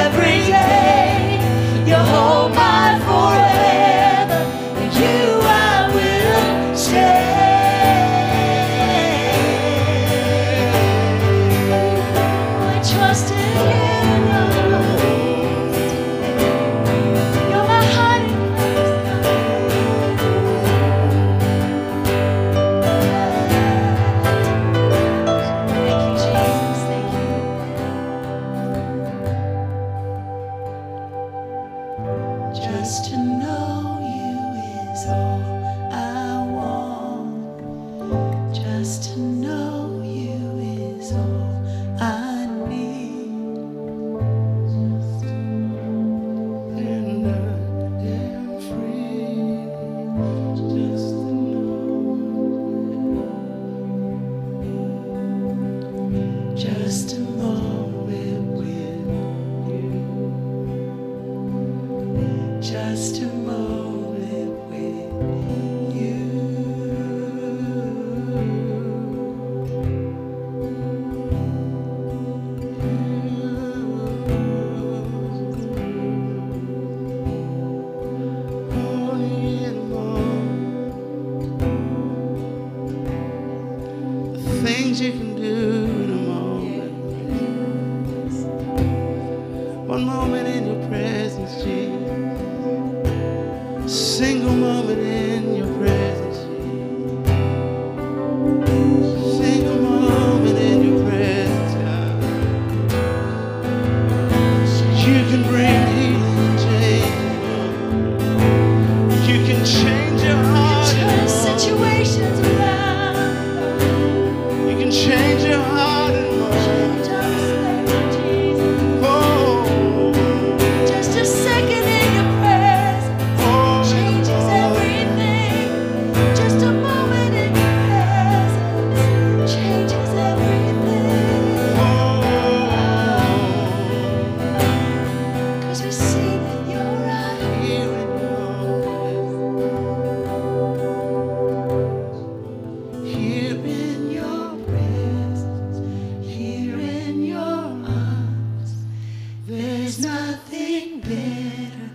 nothing 150.37 151.01
better 151.01 151.91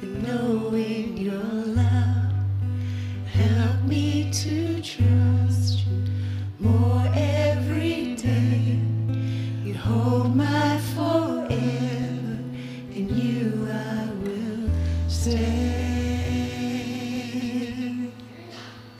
than 0.00 0.22
knowing 0.22 1.16
your 1.16 1.50
love. 1.80 2.34
Help 3.32 3.82
me 3.84 4.30
to 4.30 4.82
trust 4.82 5.86
you 5.86 6.04
more 6.58 7.06
every 7.14 8.14
day. 8.16 8.78
You 9.64 9.74
hold 9.74 10.36
my 10.36 10.78
forever, 10.94 12.36
and 12.96 13.10
you 13.10 13.66
I 13.72 14.10
will 14.22 14.70
stay. 15.08 15.72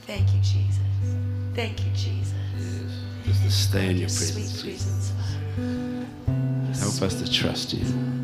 Thank 0.07 0.33
you, 0.33 0.41
Jesus. 0.41 0.79
Thank 1.53 1.85
you, 1.85 1.91
Jesus. 1.91 2.33
Yes. 2.57 3.27
Just 3.27 3.43
to 3.43 3.51
stay 3.51 3.89
in 3.91 3.97
your 3.97 4.09
presence. 4.09 4.59
Sweet 4.59 4.71
presence, 4.71 5.11
Help 6.79 7.01
us 7.03 7.21
to 7.21 7.31
trust 7.31 7.73
you. 7.73 8.16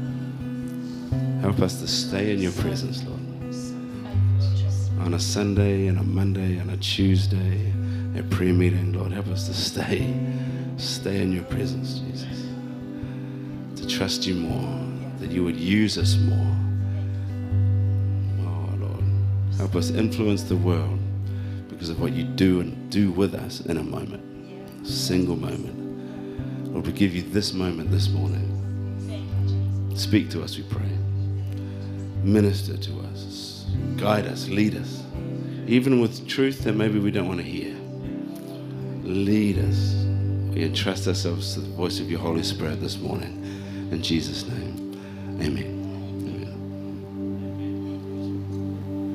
Help 1.43 1.59
us 1.59 1.81
to 1.81 1.87
stay 1.89 2.31
in 2.31 2.39
your 2.39 2.53
presence, 2.53 3.03
Lord. 3.03 3.19
On 5.05 5.13
a 5.13 5.19
Sunday 5.19 5.87
and 5.87 5.99
a 5.99 6.03
Monday 6.03 6.55
and 6.55 6.71
a 6.71 6.77
Tuesday, 6.77 7.69
a 8.17 8.23
prayer 8.23 8.53
meeting, 8.53 8.93
Lord, 8.93 9.11
help 9.11 9.27
us 9.27 9.47
to 9.47 9.53
stay, 9.53 10.17
stay 10.77 11.21
in 11.21 11.33
your 11.33 11.43
presence, 11.43 11.99
Jesus. 11.99 12.47
To 13.75 13.85
trust 13.85 14.25
you 14.25 14.35
more, 14.35 14.79
that 15.19 15.31
you 15.31 15.43
would 15.43 15.57
use 15.57 15.97
us 15.97 16.15
more. 16.15 16.55
Oh, 18.47 18.69
Lord, 18.79 19.03
help 19.57 19.75
us 19.75 19.89
influence 19.89 20.43
the 20.43 20.55
world 20.55 20.97
because 21.67 21.89
of 21.89 21.99
what 21.99 22.13
you 22.13 22.23
do 22.23 22.61
and 22.61 22.89
do 22.89 23.11
with 23.11 23.35
us 23.35 23.59
in 23.65 23.75
a 23.75 23.83
moment, 23.83 24.23
a 24.81 24.87
single 24.87 25.35
moment. 25.35 26.71
Lord, 26.71 26.87
we 26.87 26.93
give 26.93 27.13
you 27.13 27.21
this 27.21 27.51
moment 27.51 27.91
this 27.91 28.07
morning. 28.07 28.49
Speak 29.93 30.29
to 30.29 30.41
us, 30.41 30.55
we 30.55 30.63
pray. 30.63 31.02
Minister 32.24 32.78
to 32.78 32.99
us. 33.11 33.65
Guide 33.97 34.28
us, 34.28 34.47
lead 34.47 34.76
us. 34.76 35.03
Even 35.67 35.99
with 35.99 36.26
truth 36.26 36.63
that 36.63 36.74
maybe 36.74 36.97
we 36.97 37.11
don't 37.11 37.28
want 37.28 37.41
to 37.41 37.45
hear. 37.45 37.76
Lead 39.03 39.59
us. 39.59 39.93
We 40.53 40.63
entrust 40.63 41.05
ourselves 41.05 41.53
to 41.55 41.59
the 41.59 41.69
voice 41.69 41.99
of 41.99 42.09
your 42.09 42.21
Holy 42.21 42.43
Spirit 42.43 42.80
this 42.80 42.97
morning. 42.97 43.43
In 43.91 44.01
Jesus' 44.01 44.47
name, 44.47 44.93
amen. 45.41 45.82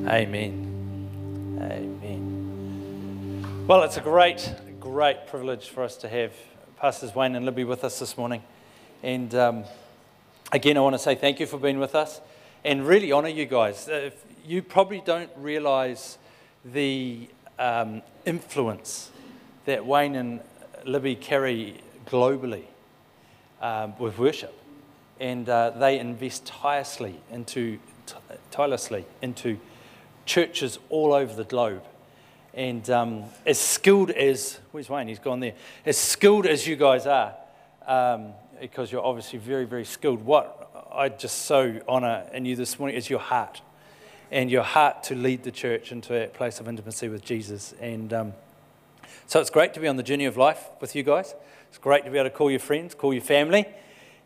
Amen. 0.07 1.57
Amen. 1.61 3.65
Well, 3.65 3.83
it's 3.83 3.97
a 3.97 4.01
great, 4.01 4.53
great 4.79 5.25
privilege 5.27 5.69
for 5.69 5.83
us 5.83 5.97
to 5.97 6.09
have 6.09 6.31
Pastors 6.77 7.15
Wayne 7.15 7.35
and 7.35 7.45
Libby 7.45 7.63
with 7.63 7.83
us 7.83 7.97
this 7.97 8.17
morning. 8.17 8.43
And 9.01 9.33
um, 9.33 9.63
again, 10.51 10.77
I 10.77 10.81
want 10.81 10.93
to 10.93 10.99
say 10.99 11.15
thank 11.15 11.39
you 11.39 11.47
for 11.47 11.57
being 11.57 11.79
with 11.79 11.95
us 11.95 12.21
and 12.63 12.85
really 12.85 13.11
honour 13.11 13.29
you 13.29 13.45
guys. 13.45 13.87
Uh, 13.87 14.11
you 14.45 14.61
probably 14.61 15.01
don't 15.05 15.29
realise 15.37 16.17
the 16.65 17.27
um, 17.57 18.01
influence 18.25 19.11
that 19.65 19.85
Wayne 19.85 20.15
and 20.15 20.39
Libby 20.85 21.15
carry 21.15 21.81
globally 22.07 22.63
um, 23.61 23.93
with 23.99 24.17
worship. 24.17 24.55
And 25.19 25.47
uh, 25.49 25.71
they 25.71 25.99
invest 25.99 26.45
tirelessly 26.45 27.19
into, 27.31 27.79
t- 28.05 28.15
tirelessly 28.51 29.05
into 29.21 29.59
churches 30.25 30.79
all 30.89 31.13
over 31.13 31.33
the 31.33 31.43
globe. 31.43 31.83
And 32.53 32.89
um, 32.89 33.25
as 33.45 33.59
skilled 33.59 34.11
as, 34.11 34.59
where's 34.71 34.89
Wayne? 34.89 35.07
He's 35.07 35.19
gone 35.19 35.39
there. 35.39 35.53
As 35.85 35.97
skilled 35.97 36.45
as 36.45 36.65
you 36.65 36.75
guys 36.75 37.05
are, 37.05 37.35
um, 37.85 38.33
because 38.59 38.91
you're 38.91 39.03
obviously 39.03 39.39
very, 39.39 39.65
very 39.65 39.85
skilled, 39.85 40.23
what 40.25 40.68
I 40.99 41.07
just 41.07 41.43
so 41.43 41.79
honour 41.87 42.29
in 42.33 42.43
you 42.43 42.57
this 42.57 42.77
morning 42.77 42.97
is 42.97 43.09
your 43.09 43.21
heart. 43.21 43.61
And 44.31 44.51
your 44.51 44.63
heart 44.63 45.01
to 45.03 45.15
lead 45.15 45.43
the 45.43 45.51
church 45.51 45.93
into 45.93 46.13
a 46.13 46.27
place 46.27 46.59
of 46.59 46.67
intimacy 46.67 47.07
with 47.07 47.23
Jesus. 47.23 47.73
And 47.79 48.11
um, 48.11 48.33
so 49.25 49.39
it's 49.39 49.49
great 49.49 49.73
to 49.75 49.79
be 49.79 49.87
on 49.87 49.95
the 49.95 50.03
journey 50.03 50.25
of 50.25 50.35
life 50.35 50.65
with 50.81 50.97
you 50.97 51.03
guys. 51.03 51.35
It's 51.69 51.77
great 51.77 52.03
to 52.03 52.11
be 52.11 52.17
able 52.17 52.29
to 52.29 52.35
call 52.35 52.51
your 52.51 52.59
friends, 52.59 52.95
call 52.95 53.13
your 53.13 53.23
family. 53.23 53.65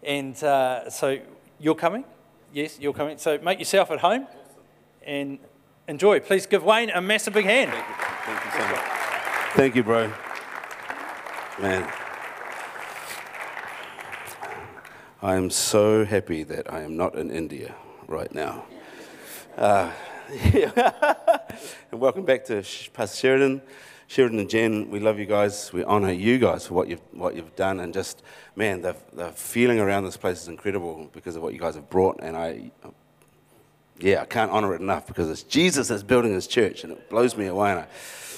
And 0.01 0.43
uh, 0.43 0.89
so 0.89 1.19
you're 1.59 1.75
coming? 1.75 2.05
Yes, 2.51 2.79
you're 2.79 2.91
coming. 2.91 3.19
So 3.19 3.37
make 3.37 3.59
yourself 3.59 3.91
at 3.91 3.99
home 3.99 4.25
and 5.05 5.37
enjoy. 5.87 6.21
Please 6.21 6.47
give 6.47 6.63
Wayne 6.63 6.89
a 6.89 7.01
massive 7.01 7.35
big 7.35 7.45
hand. 7.45 7.69
Thank 7.69 7.87
you. 7.87 8.05
Thank 8.25 8.45
you 8.45 8.51
so 8.51 8.67
much. 8.67 9.53
Thank 9.53 9.75
you, 9.75 9.83
bro. 9.83 10.11
Man. 11.61 12.02
I 15.23 15.35
am 15.35 15.49
so 15.51 16.03
happy 16.03 16.43
that 16.43 16.73
I 16.73 16.81
am 16.81 16.97
not 16.97 17.15
in 17.15 17.31
India 17.31 17.73
right 18.07 18.35
now. 18.35 18.65
Uh, 19.55 19.89
and 20.53 22.01
welcome 22.01 22.25
back 22.25 22.43
to 22.47 22.61
Pastor 22.91 23.17
Sheridan. 23.17 23.61
Sheridan 24.07 24.39
and 24.39 24.49
Jen, 24.49 24.89
we 24.89 24.99
love 24.99 25.19
you 25.19 25.25
guys. 25.25 25.71
We 25.71 25.85
honor 25.85 26.11
you 26.11 26.39
guys 26.39 26.67
for 26.67 26.73
what 26.73 26.89
you've, 26.89 26.99
what 27.13 27.37
you've 27.37 27.55
done. 27.55 27.79
And 27.79 27.93
just, 27.93 28.21
man, 28.57 28.81
the, 28.81 28.97
the 29.13 29.29
feeling 29.31 29.79
around 29.79 30.03
this 30.03 30.17
place 30.17 30.41
is 30.41 30.49
incredible 30.49 31.09
because 31.13 31.37
of 31.37 31.41
what 31.41 31.53
you 31.53 31.59
guys 31.59 31.75
have 31.75 31.89
brought. 31.89 32.19
And 32.21 32.35
I, 32.35 32.71
yeah, 33.99 34.21
I 34.21 34.25
can't 34.25 34.51
honor 34.51 34.73
it 34.73 34.81
enough 34.81 35.07
because 35.07 35.29
it's 35.29 35.43
Jesus 35.43 35.87
that's 35.87 36.03
building 36.03 36.33
his 36.33 36.47
church 36.47 36.83
and 36.83 36.93
it 36.93 37.09
blows 37.09 37.37
me 37.37 37.45
away. 37.45 37.71
And 37.71 37.79
I, 37.81 37.87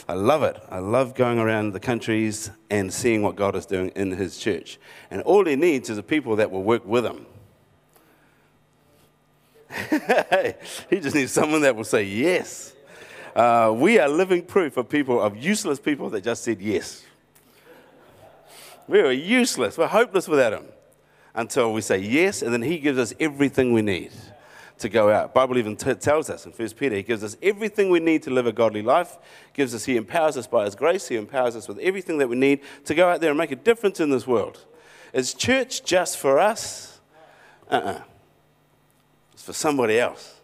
I 0.08 0.14
love 0.14 0.44
it. 0.44 0.62
I 0.70 0.80
love 0.80 1.16
going 1.16 1.40
around 1.40 1.72
the 1.72 1.80
countries 1.80 2.52
and 2.70 2.94
seeing 2.94 3.22
what 3.22 3.36
God 3.36 3.56
is 3.56 3.66
doing 3.66 3.90
in 3.96 4.12
his 4.12 4.38
church. 4.38 4.78
And 5.10 5.22
all 5.24 5.46
he 5.46 5.56
needs 5.56 5.90
is 5.90 5.96
the 5.96 6.04
people 6.04 6.36
that 6.36 6.52
will 6.52 6.64
work 6.64 6.86
with 6.86 7.06
him. 7.06 7.26
he 10.90 11.00
just 11.00 11.16
needs 11.16 11.32
someone 11.32 11.62
that 11.62 11.76
will 11.76 11.84
say 11.84 12.04
yes. 12.04 12.74
Uh, 13.36 13.74
we 13.76 14.00
are 14.00 14.08
living 14.08 14.44
proof 14.44 14.78
of 14.78 14.88
people, 14.88 15.20
of 15.22 15.36
useless 15.36 15.80
people 15.80 16.10
that 16.12 16.24
just 16.24 16.44
said 16.44 16.62
yes. 16.62 17.04
We 18.88 19.00
are 19.00 19.12
useless. 19.12 19.78
We're 19.78 19.88
hopeless 19.88 20.28
without 20.28 20.54
him 20.54 20.66
until 21.34 21.74
we 21.74 21.82
say 21.82 21.98
yes, 21.98 22.42
and 22.42 22.54
then 22.54 22.62
he 22.62 22.78
gives 22.78 23.00
us 23.00 23.14
everything 23.20 23.74
we 23.74 23.82
need 23.82 24.12
to 24.80 24.90
go 24.90 25.10
out. 25.10 25.34
Bible 25.34 25.58
even 25.58 25.76
t- 25.76 25.94
tells 25.96 26.30
us 26.30 26.46
in 26.46 26.52
1 26.52 26.70
Peter, 26.72 26.96
he 26.96 27.04
gives 27.04 27.24
us 27.24 27.38
everything 27.42 27.90
we 27.90 28.00
need 28.00 28.24
to 28.24 28.30
live 28.30 28.46
a 28.46 28.52
godly 28.52 28.82
life. 28.82 29.18
Gives 29.54 29.74
us, 29.74 29.86
he 29.86 29.96
empowers 29.96 30.38
us 30.38 30.48
by 30.48 30.66
his 30.66 30.76
grace. 30.76 31.08
He 31.08 31.16
empowers 31.16 31.56
us 31.56 31.68
with 31.68 31.80
everything 31.80 32.18
that 32.18 32.28
we 32.28 32.36
need 32.36 32.62
to 32.86 32.96
go 32.96 33.10
out 33.10 33.22
there 33.22 33.32
and 33.32 33.38
make 33.38 33.52
a 33.52 33.56
difference 33.56 34.00
in 34.00 34.10
this 34.10 34.28
world. 34.28 34.66
Is 35.14 35.34
church 35.34 35.84
just 35.84 36.18
for 36.18 36.40
us? 36.40 37.00
Uh-uh. 37.70 38.02
It's 39.34 39.44
for 39.44 39.54
somebody 39.54 40.00
else. 40.00 40.42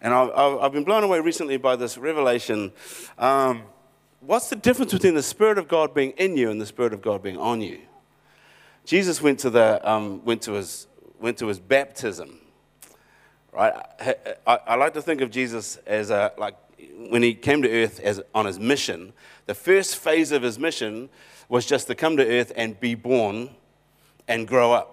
And 0.00 0.12
I've, 0.12 0.30
I've 0.34 0.72
been 0.72 0.84
blown 0.84 1.04
away 1.04 1.20
recently 1.20 1.56
by 1.56 1.76
this 1.76 1.98
revelation. 1.98 2.72
Um, 3.18 3.62
what's 4.20 4.48
the 4.48 4.56
difference 4.56 4.92
between 4.92 5.14
the 5.14 5.22
Spirit 5.22 5.58
of 5.58 5.68
God 5.68 5.94
being 5.94 6.10
in 6.12 6.36
you 6.36 6.50
and 6.50 6.60
the 6.60 6.66
Spirit 6.66 6.92
of 6.92 7.02
God 7.02 7.22
being 7.22 7.38
on 7.38 7.60
you? 7.60 7.80
Jesus 8.84 9.22
went 9.22 9.38
to, 9.40 9.50
the, 9.50 9.80
um, 9.90 10.22
went 10.24 10.42
to, 10.42 10.52
his, 10.52 10.86
went 11.18 11.38
to 11.38 11.46
his 11.46 11.58
baptism 11.58 12.38
right? 13.54 13.72
I, 14.46 14.58
I, 14.66 14.74
like 14.74 14.94
to 14.94 15.02
think 15.02 15.20
of 15.20 15.30
Jesus 15.30 15.76
as 15.86 16.10
a, 16.10 16.32
like 16.36 16.56
when 17.08 17.22
he 17.22 17.34
came 17.34 17.62
to 17.62 17.70
earth 17.70 18.00
as 18.00 18.20
on 18.34 18.46
his 18.46 18.58
mission. 18.58 19.12
The 19.46 19.54
first 19.54 19.96
phase 19.96 20.32
of 20.32 20.42
his 20.42 20.58
mission 20.58 21.08
was 21.48 21.66
just 21.66 21.86
to 21.86 21.94
come 21.94 22.16
to 22.16 22.26
earth 22.26 22.52
and 22.56 22.78
be 22.80 22.94
born 22.94 23.50
and 24.26 24.48
grow 24.48 24.72
up. 24.72 24.90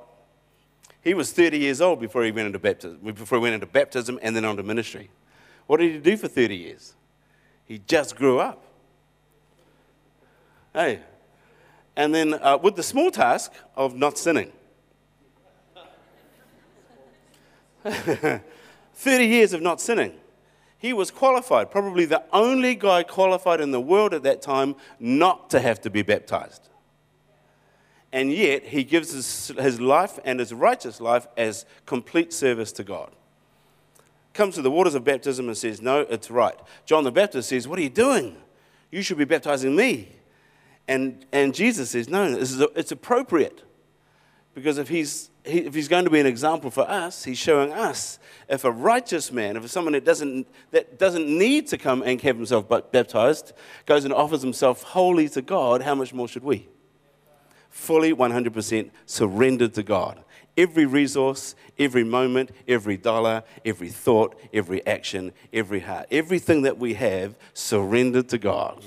He 1.01 1.13
was 1.13 1.31
30 1.31 1.57
years 1.57 1.81
old 1.81 1.99
before 1.99 2.23
he 2.23 2.31
went 2.31 2.47
into 2.47 2.59
baptism, 2.59 2.99
before 3.01 3.39
he 3.39 3.41
went 3.41 3.55
into 3.55 3.65
baptism 3.65 4.19
and 4.21 4.35
then 4.35 4.45
onto 4.45 4.61
ministry. 4.61 5.09
What 5.65 5.77
did 5.77 5.91
he 5.91 5.97
do 5.99 6.17
for 6.17 6.27
30 6.27 6.55
years? 6.55 6.93
He 7.65 7.79
just 7.87 8.15
grew 8.15 8.39
up. 8.39 8.61
Hey, 10.73 10.99
and 11.95 12.13
then 12.13 12.35
uh, 12.35 12.57
with 12.61 12.75
the 12.75 12.83
small 12.83 13.11
task 13.11 13.51
of 13.75 13.95
not 13.95 14.17
sinning. 14.17 14.51
30 18.93 19.25
years 19.25 19.53
of 19.53 19.61
not 19.61 19.81
sinning. 19.81 20.13
He 20.77 20.93
was 20.93 21.11
qualified, 21.11 21.69
probably 21.69 22.05
the 22.05 22.23
only 22.33 22.73
guy 22.75 23.03
qualified 23.03 23.61
in 23.61 23.71
the 23.71 23.79
world 23.79 24.13
at 24.13 24.23
that 24.23 24.41
time 24.41 24.75
not 24.99 25.51
to 25.51 25.59
have 25.59 25.79
to 25.81 25.89
be 25.89 26.01
baptized. 26.01 26.69
And 28.11 28.33
yet, 28.33 28.65
he 28.65 28.83
gives 28.83 29.13
his, 29.13 29.49
his 29.59 29.79
life 29.79 30.19
and 30.25 30.39
his 30.39 30.53
righteous 30.53 30.99
life 30.99 31.27
as 31.37 31.65
complete 31.85 32.33
service 32.33 32.71
to 32.73 32.83
God. 32.83 33.11
Comes 34.33 34.55
to 34.55 34.61
the 34.61 34.71
waters 34.71 34.95
of 34.95 35.03
baptism 35.03 35.47
and 35.47 35.57
says, 35.57 35.81
No, 35.81 36.01
it's 36.01 36.29
right. 36.29 36.55
John 36.85 37.03
the 37.03 37.11
Baptist 37.11 37.49
says, 37.49 37.67
What 37.67 37.79
are 37.79 37.83
you 37.83 37.89
doing? 37.89 38.35
You 38.91 39.01
should 39.01 39.17
be 39.17 39.25
baptizing 39.25 39.75
me. 39.75 40.09
And, 40.87 41.25
and 41.31 41.53
Jesus 41.53 41.91
says, 41.91 42.09
No, 42.09 42.31
this 42.31 42.51
is, 42.51 42.61
it's 42.75 42.91
appropriate. 42.91 43.63
Because 44.53 44.77
if 44.77 44.89
he's 44.89 45.30
he, 45.45 45.59
if 45.59 45.73
he's 45.73 45.87
going 45.87 46.05
to 46.05 46.11
be 46.11 46.19
an 46.19 46.25
example 46.25 46.69
for 46.69 46.89
us, 46.89 47.23
he's 47.23 47.37
showing 47.37 47.71
us 47.73 48.19
if 48.47 48.63
a 48.63 48.71
righteous 48.71 49.31
man, 49.31 49.57
if 49.57 49.69
someone 49.69 49.93
that 49.93 50.05
doesn't, 50.05 50.47
that 50.71 50.99
doesn't 50.99 51.27
need 51.27 51.67
to 51.67 51.77
come 51.77 52.03
and 52.03 52.21
have 52.21 52.37
himself 52.37 52.67
baptized, 52.91 53.53
goes 53.85 54.05
and 54.05 54.13
offers 54.13 54.41
himself 54.41 54.83
wholly 54.83 55.29
to 55.29 55.41
God, 55.41 55.81
how 55.81 55.95
much 55.95 56.13
more 56.13 56.27
should 56.27 56.43
we? 56.43 56.67
Fully 57.69 58.13
100% 58.13 58.91
surrendered 59.05 59.73
to 59.75 59.83
God. 59.83 60.23
Every 60.57 60.85
resource, 60.85 61.55
every 61.79 62.03
moment, 62.03 62.51
every 62.67 62.97
dollar, 62.97 63.43
every 63.65 63.89
thought, 63.89 64.37
every 64.53 64.85
action, 64.85 65.31
every 65.53 65.79
heart, 65.79 66.07
everything 66.11 66.63
that 66.63 66.77
we 66.77 66.95
have 66.95 67.35
surrendered 67.53 68.27
to 68.29 68.37
God. 68.37 68.83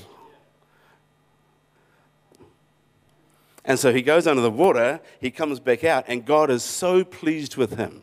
And 3.65 3.79
so 3.79 3.93
he 3.93 4.03
goes 4.03 4.27
under 4.27 4.43
the 4.43 4.51
water, 4.51 5.01
he 5.21 5.31
comes 5.31 5.59
back 5.59 5.85
out, 5.85 6.05
and 6.07 6.25
God 6.25 6.51
is 6.51 6.63
so 6.63 7.03
pleased 7.03 7.57
with 7.57 7.77
him. 7.77 8.03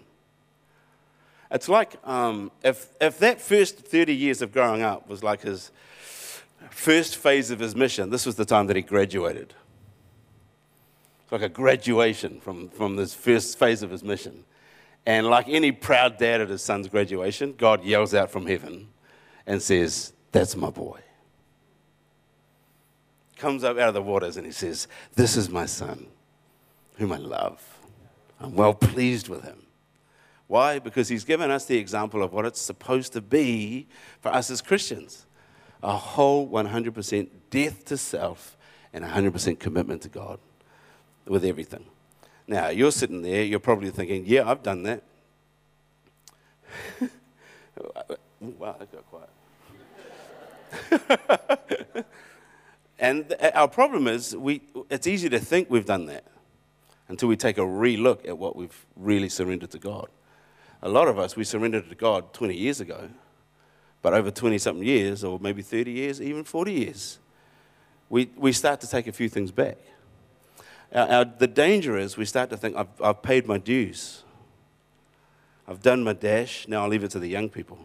It's 1.51 1.69
like 1.69 1.95
um, 2.07 2.51
if, 2.63 2.89
if 2.99 3.19
that 3.19 3.39
first 3.39 3.77
30 3.77 4.15
years 4.15 4.41
of 4.41 4.53
growing 4.53 4.81
up 4.81 5.07
was 5.07 5.23
like 5.23 5.41
his 5.41 5.71
first 6.71 7.17
phase 7.17 7.51
of 7.51 7.59
his 7.59 7.75
mission, 7.75 8.09
this 8.09 8.25
was 8.25 8.35
the 8.35 8.45
time 8.45 8.67
that 8.67 8.75
he 8.75 8.81
graduated. 8.81 9.53
It's 11.23 11.31
like 11.31 11.41
a 11.41 11.49
graduation 11.49 12.39
from, 12.39 12.69
from 12.69 12.95
this 12.95 13.13
first 13.13 13.59
phase 13.59 13.83
of 13.83 13.91
his 13.91 14.03
mission. 14.03 14.45
And 15.05 15.27
like 15.27 15.47
any 15.47 15.71
proud 15.71 16.17
dad 16.17 16.41
at 16.41 16.49
his 16.49 16.63
son's 16.63 16.87
graduation, 16.87 17.53
God 17.57 17.83
yells 17.83 18.13
out 18.13 18.31
from 18.31 18.47
heaven 18.47 18.87
and 19.45 19.61
says, 19.61 20.13
That's 20.31 20.55
my 20.55 20.69
boy 20.69 21.01
comes 23.41 23.63
up 23.63 23.77
out 23.77 23.89
of 23.89 23.93
the 23.95 24.01
waters 24.01 24.37
and 24.37 24.45
he 24.45 24.51
says, 24.51 24.87
This 25.15 25.35
is 25.35 25.49
my 25.49 25.65
son, 25.65 26.05
whom 26.97 27.11
I 27.11 27.17
love. 27.17 27.61
I'm 28.39 28.55
well 28.55 28.75
pleased 28.75 29.27
with 29.27 29.43
him. 29.43 29.63
Why? 30.47 30.79
Because 30.79 31.09
he's 31.09 31.23
given 31.23 31.49
us 31.49 31.65
the 31.65 31.77
example 31.77 32.23
of 32.23 32.33
what 32.33 32.45
it's 32.45 32.61
supposed 32.61 33.13
to 33.13 33.21
be 33.21 33.87
for 34.19 34.29
us 34.29 34.51
as 34.51 34.61
Christians. 34.61 35.25
A 35.81 35.97
whole 35.97 36.47
100% 36.47 37.29
death 37.49 37.85
to 37.85 37.97
self 37.97 38.55
and 38.93 39.03
100% 39.03 39.59
commitment 39.59 40.03
to 40.03 40.09
God 40.09 40.39
with 41.25 41.43
everything. 41.43 41.85
Now, 42.47 42.69
you're 42.69 42.91
sitting 42.91 43.23
there, 43.23 43.43
you're 43.43 43.59
probably 43.59 43.89
thinking, 43.89 44.23
yeah, 44.27 44.49
I've 44.49 44.61
done 44.61 44.83
that. 44.83 45.03
wow, 48.39 48.75
that 48.77 48.91
got 48.91 49.05
quiet. 49.09 49.29
and 53.01 53.35
our 53.55 53.67
problem 53.67 54.07
is, 54.07 54.35
we, 54.35 54.61
it's 54.91 55.07
easy 55.07 55.27
to 55.29 55.39
think 55.39 55.71
we've 55.71 55.87
done 55.87 56.05
that 56.05 56.23
until 57.07 57.27
we 57.27 57.35
take 57.35 57.57
a 57.57 57.65
re 57.65 57.97
look 57.97 58.27
at 58.27 58.37
what 58.37 58.55
we've 58.55 58.85
really 58.95 59.27
surrendered 59.27 59.71
to 59.71 59.79
God. 59.79 60.07
A 60.83 60.87
lot 60.87 61.07
of 61.07 61.17
us, 61.17 61.35
we 61.35 61.43
surrendered 61.43 61.89
to 61.89 61.95
God 61.95 62.31
20 62.31 62.55
years 62.55 62.79
ago, 62.79 63.09
but 64.03 64.13
over 64.13 64.29
20 64.29 64.59
something 64.59 64.85
years, 64.85 65.23
or 65.23 65.39
maybe 65.39 65.63
30 65.63 65.91
years, 65.91 66.21
even 66.21 66.43
40 66.43 66.73
years, 66.73 67.17
we, 68.07 68.29
we 68.35 68.51
start 68.51 68.79
to 68.81 68.87
take 68.87 69.07
a 69.07 69.11
few 69.11 69.29
things 69.29 69.51
back. 69.51 69.79
Our, 70.93 71.07
our, 71.07 71.25
the 71.25 71.47
danger 71.47 71.97
is 71.97 72.17
we 72.17 72.25
start 72.25 72.51
to 72.51 72.57
think, 72.57 72.75
I've, 72.75 73.01
I've 73.03 73.23
paid 73.23 73.47
my 73.47 73.57
dues. 73.57 74.23
I've 75.67 75.81
done 75.81 76.03
my 76.03 76.13
dash, 76.13 76.67
now 76.67 76.83
I'll 76.83 76.89
leave 76.89 77.03
it 77.03 77.11
to 77.11 77.19
the 77.19 77.29
young 77.29 77.49
people. 77.49 77.79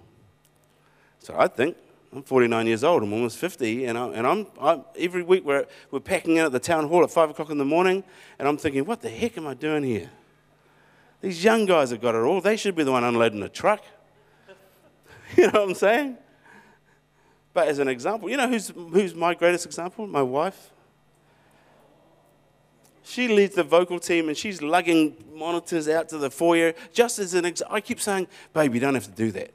So 1.21 1.35
I 1.39 1.49
think 1.49 1.79
I'm 2.17 2.23
49 2.23 2.67
years 2.67 2.83
old, 2.83 3.03
I'm 3.03 3.13
almost 3.13 3.37
50, 3.37 3.85
and, 3.85 3.99
I, 3.99 4.07
and 4.09 4.27
I'm, 4.27 4.47
I'm, 4.59 4.85
every 4.99 5.23
week 5.23 5.45
we're, 5.45 5.67
we're 5.91 6.01
packing 6.01 6.39
in 6.39 6.47
at 6.47 6.51
the 6.51 6.59
town 6.59 6.89
hall 6.89 7.05
at 7.05 7.11
5 7.11 7.29
o'clock 7.29 7.51
in 7.51 7.59
the 7.59 7.65
morning, 7.67 8.03
and 8.39 8.49
I'm 8.49 8.57
thinking, 8.57 8.87
what 8.87 9.03
the 9.03 9.11
heck 9.11 9.37
am 9.37 9.47
I 9.47 9.53
doing 9.53 9.85
here? 9.85 10.11
These 11.21 11.45
young 11.45 11.67
guys 11.67 11.91
have 11.91 12.01
got 12.01 12.15
it 12.15 12.23
all. 12.23 12.41
They 12.41 12.57
should 12.57 12.75
be 12.75 12.85
the 12.85 12.93
one 12.93 13.05
unloading 13.05 13.41
the 13.41 13.51
truck. 13.51 13.85
you 15.37 15.43
know 15.43 15.61
what 15.61 15.69
I'm 15.69 15.75
saying? 15.75 16.17
But 17.53 17.69
as 17.69 17.81
an 17.81 17.89
example, 17.89 18.31
you 18.31 18.39
know 18.39 18.49
who's, 18.49 18.69
who's 18.69 19.15
my 19.15 19.35
greatest 19.35 19.67
example? 19.67 20.07
My 20.07 20.23
wife. 20.23 20.71
She 23.03 23.29
leads 23.29 23.57
the 23.57 23.63
vocal 23.63 24.01
team 24.01 24.29
and 24.29 24.37
she's 24.39 24.63
lugging 24.63 25.23
monitors 25.35 25.87
out 25.87 26.09
to 26.09 26.17
the 26.17 26.31
foyer. 26.31 26.73
Just 26.95 27.19
as 27.19 27.35
an 27.35 27.45
example, 27.45 27.77
I 27.77 27.83
keep 27.83 28.01
saying, 28.01 28.27
babe, 28.55 28.73
you 28.73 28.81
don't 28.81 28.95
have 28.95 29.05
to 29.05 29.11
do 29.11 29.31
that. 29.33 29.53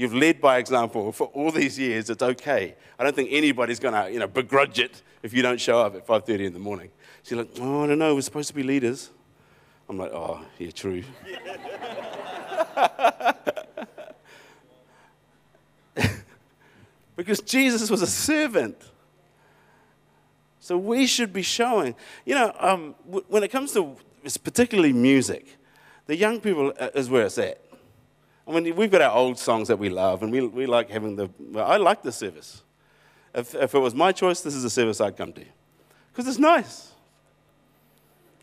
You've 0.00 0.14
led 0.14 0.40
by 0.40 0.56
example 0.56 1.12
for 1.12 1.26
all 1.34 1.50
these 1.50 1.78
years. 1.78 2.08
It's 2.08 2.22
okay. 2.22 2.74
I 2.98 3.04
don't 3.04 3.14
think 3.14 3.28
anybody's 3.32 3.78
going 3.78 3.92
to, 3.92 4.10
you 4.10 4.18
know, 4.18 4.26
begrudge 4.26 4.78
it 4.78 5.02
if 5.22 5.34
you 5.34 5.42
don't 5.42 5.60
show 5.60 5.78
up 5.78 5.94
at 5.94 6.06
5:30 6.06 6.46
in 6.46 6.54
the 6.54 6.58
morning. 6.58 6.90
She's 7.22 7.36
like, 7.36 7.50
oh, 7.60 7.84
I 7.84 7.86
don't 7.86 7.98
know. 7.98 8.14
We're 8.14 8.22
supposed 8.22 8.48
to 8.48 8.54
be 8.54 8.62
leaders. 8.62 9.10
I'm 9.90 9.98
like, 9.98 10.10
oh, 10.10 10.42
yeah, 10.56 10.70
true. 10.70 11.04
because 17.14 17.40
Jesus 17.42 17.90
was 17.90 18.00
a 18.00 18.06
servant. 18.06 18.78
So 20.60 20.78
we 20.78 21.06
should 21.06 21.34
be 21.34 21.42
showing. 21.42 21.94
You 22.24 22.36
know, 22.36 22.54
um, 22.58 22.94
when 23.28 23.42
it 23.42 23.48
comes 23.48 23.74
to 23.74 23.96
particularly 24.42 24.94
music, 24.94 25.58
the 26.06 26.16
young 26.16 26.40
people 26.40 26.72
uh, 26.80 26.88
is 26.94 27.10
where 27.10 27.26
it's 27.26 27.36
at. 27.36 27.60
I 28.50 28.60
mean, 28.60 28.74
we've 28.74 28.90
got 28.90 29.00
our 29.00 29.12
old 29.12 29.38
songs 29.38 29.68
that 29.68 29.78
we 29.78 29.88
love, 29.88 30.24
and 30.24 30.32
we, 30.32 30.40
we 30.40 30.66
like 30.66 30.90
having 30.90 31.14
the. 31.14 31.30
Well, 31.38 31.64
I 31.64 31.76
like 31.76 32.02
the 32.02 32.10
service. 32.10 32.62
If, 33.32 33.54
if 33.54 33.74
it 33.74 33.78
was 33.78 33.94
my 33.94 34.10
choice, 34.10 34.40
this 34.40 34.56
is 34.56 34.64
the 34.64 34.70
service 34.70 35.00
I'd 35.00 35.16
come 35.16 35.32
to. 35.34 35.44
Because 36.12 36.26
it's 36.26 36.38
nice. 36.38 36.90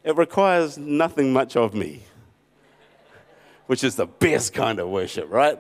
It 0.06 0.16
requires 0.16 0.78
nothing 0.78 1.34
much 1.34 1.58
of 1.58 1.74
me, 1.74 2.04
which 3.66 3.84
is 3.84 3.98
the 3.98 4.06
best 4.06 4.54
kind 4.54 4.80
of 4.80 4.88
worship, 4.88 5.30
right? 5.30 5.60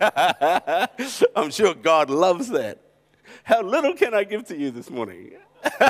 I'm 1.34 1.50
sure 1.50 1.74
God 1.74 2.10
loves 2.10 2.48
that. 2.50 2.78
How 3.42 3.62
little 3.62 3.94
can 3.94 4.14
I 4.14 4.22
give 4.22 4.44
to 4.46 4.56
you 4.56 4.70
this 4.70 4.88
morning? 4.90 5.32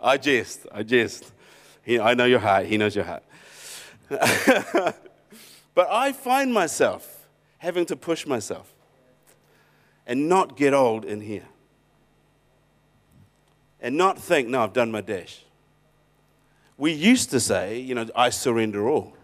I 0.00 0.18
jest, 0.20 0.66
I 0.72 0.82
jest. 0.82 1.32
He, 1.82 1.98
I 1.98 2.14
know 2.14 2.24
your 2.24 2.38
heart, 2.38 2.66
he 2.66 2.76
knows 2.76 2.94
your 2.94 3.04
heart. 3.04 3.22
but 5.74 5.88
I 5.90 6.12
find 6.12 6.52
myself 6.52 7.26
having 7.58 7.86
to 7.86 7.96
push 7.96 8.26
myself 8.26 8.72
and 10.06 10.28
not 10.28 10.56
get 10.56 10.74
old 10.74 11.04
in 11.04 11.20
here. 11.20 11.46
And 13.80 13.96
not 13.96 14.18
think, 14.18 14.48
no, 14.48 14.62
I've 14.62 14.72
done 14.72 14.92
my 14.92 15.00
dash 15.00 15.42
we 16.82 16.90
used 16.90 17.30
to 17.30 17.38
say, 17.38 17.78
you 17.78 17.94
know, 17.94 18.08
I 18.14 18.30
surrender 18.30 18.88
all. 18.88 19.14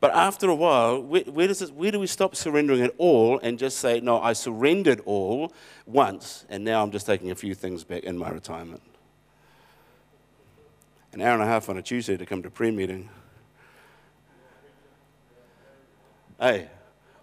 But 0.00 0.14
after 0.14 0.50
a 0.50 0.54
while, 0.54 1.02
where, 1.02 1.22
where, 1.22 1.48
does 1.48 1.62
it, 1.62 1.72
where 1.72 1.90
do 1.90 1.98
we 1.98 2.06
stop 2.06 2.36
surrendering 2.36 2.80
it 2.80 2.94
all 2.98 3.40
and 3.42 3.58
just 3.58 3.78
say, 3.78 4.00
no, 4.00 4.20
I 4.20 4.34
surrendered 4.34 5.00
all 5.06 5.50
once, 5.86 6.44
and 6.50 6.64
now 6.64 6.82
I'm 6.82 6.90
just 6.90 7.06
taking 7.06 7.30
a 7.30 7.34
few 7.34 7.54
things 7.54 7.84
back 7.84 8.04
in 8.04 8.18
my 8.18 8.28
retirement? 8.28 8.82
An 11.18 11.24
hour 11.24 11.34
and 11.34 11.42
a 11.42 11.46
half 11.46 11.68
on 11.68 11.76
a 11.76 11.82
Tuesday 11.82 12.16
to 12.16 12.24
come 12.24 12.42
to 12.42 12.50
prayer 12.50 12.70
meeting. 12.70 13.08
Hey, 16.38 16.68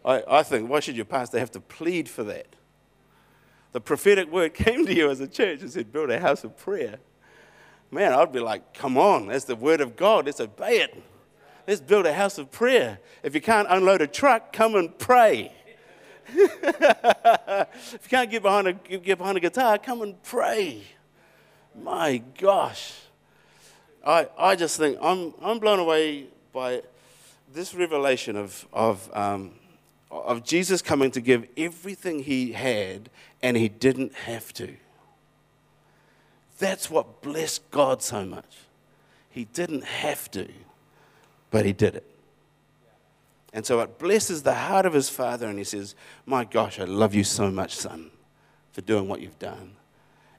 I, 0.04 0.22
I 0.28 0.44
think, 0.44 0.70
why 0.70 0.82
should 0.82 0.98
your 0.98 1.06
pastor 1.06 1.40
have 1.40 1.52
to 1.52 1.62
plead 1.62 2.10
for 2.10 2.24
that? 2.26 2.48
The 3.72 3.80
prophetic 3.80 4.30
word 4.30 4.54
came 4.54 4.86
to 4.86 4.94
you 4.94 5.10
as 5.10 5.22
a 5.22 5.28
church 5.28 5.62
and 5.62 5.72
said, 5.72 5.94
build 5.94 6.10
a 6.10 6.20
house 6.20 6.44
of 6.44 6.58
prayer 6.58 7.00
man, 7.92 8.14
I'd 8.14 8.32
be 8.32 8.40
like, 8.40 8.74
come 8.74 8.98
on, 8.98 9.28
that's 9.28 9.46
the 9.46 9.56
word 9.56 9.80
of 9.80 9.96
God. 9.96 10.26
Let's 10.26 10.40
obey 10.42 10.82
it. 10.82 11.02
Let's 11.66 11.82
build 11.82 12.06
a 12.06 12.14
house 12.14 12.38
of 12.38 12.52
prayer. 12.52 13.00
If 13.24 13.34
you 13.34 13.42
can't 13.42 13.68
unload 13.70 14.02
a 14.02 14.08
truck, 14.08 14.54
come 14.54 14.76
and 14.76 14.98
pray. 15.00 15.52
if 16.28 18.00
you 18.04 18.10
can't 18.10 18.30
get 18.30 18.44
behind, 18.44 18.68
a, 18.68 18.74
get 18.74 19.18
behind 19.18 19.38
a 19.38 19.40
guitar, 19.40 19.78
come 19.78 20.02
and 20.02 20.22
pray. 20.22 20.84
My 21.74 22.22
gosh. 22.38 22.94
I, 24.06 24.28
I 24.38 24.56
just 24.56 24.78
think 24.78 24.98
I'm, 25.02 25.34
I'm 25.42 25.60
blown 25.60 25.80
away 25.80 26.26
by 26.54 26.84
this 27.54 27.74
revelation 27.74 28.36
of, 28.36 28.68
of, 28.72 29.10
um, 29.14 29.54
of 30.12 30.44
Jesus 30.44 30.82
coming 30.82 31.10
to 31.12 31.22
give 31.22 31.48
everything 31.58 32.20
he 32.20 32.52
had 32.52 33.10
and 33.42 33.58
he 33.58 33.68
didn't 33.68 34.14
have 34.14 34.54
to. 34.54 34.76
That's 36.60 36.90
what 36.90 37.22
blessed 37.22 37.70
God 37.72 38.02
so 38.02 38.26
much. 38.26 38.58
He 39.30 39.46
didn't 39.46 39.84
have 39.84 40.32
to, 40.32 40.48
but 41.52 41.66
he 41.66 41.74
did 41.74 41.96
it. 41.96 42.06
And 43.52 43.66
so 43.66 43.80
it 43.80 43.98
blesses 44.00 44.44
the 44.44 44.54
heart 44.54 44.86
of 44.86 44.94
his 44.94 45.10
father, 45.10 45.48
and 45.48 45.58
he 45.58 45.64
says, 45.64 45.96
My 46.26 46.44
gosh, 46.44 46.80
I 46.80 46.84
love 46.84 47.16
you 47.16 47.24
so 47.24 47.50
much, 47.50 47.76
son, 47.76 48.12
for 48.72 48.82
doing 48.82 49.08
what 49.08 49.22
you've 49.22 49.40
done. 49.40 49.72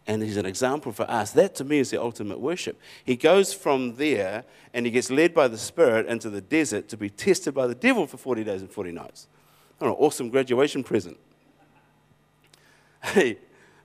And 0.06 0.22
he's 0.22 0.36
an 0.36 0.46
example 0.46 0.92
for 0.92 1.10
us. 1.10 1.32
That 1.32 1.54
to 1.56 1.64
me 1.64 1.78
is 1.78 1.90
the 1.90 2.00
ultimate 2.00 2.38
worship. 2.38 2.80
He 3.04 3.16
goes 3.16 3.52
from 3.52 3.96
there 3.96 4.44
and 4.72 4.86
he 4.86 4.92
gets 4.92 5.10
led 5.10 5.34
by 5.34 5.48
the 5.48 5.58
Spirit 5.58 6.06
into 6.06 6.30
the 6.30 6.40
desert 6.40 6.88
to 6.90 6.96
be 6.96 7.10
tested 7.10 7.54
by 7.54 7.66
the 7.66 7.74
devil 7.74 8.06
for 8.06 8.16
40 8.16 8.44
days 8.44 8.60
and 8.60 8.70
40 8.70 8.92
nights. 8.92 9.26
An 9.80 9.88
awesome 9.88 10.30
graduation 10.30 10.82
present. 10.84 11.18
Hey, 13.02 13.38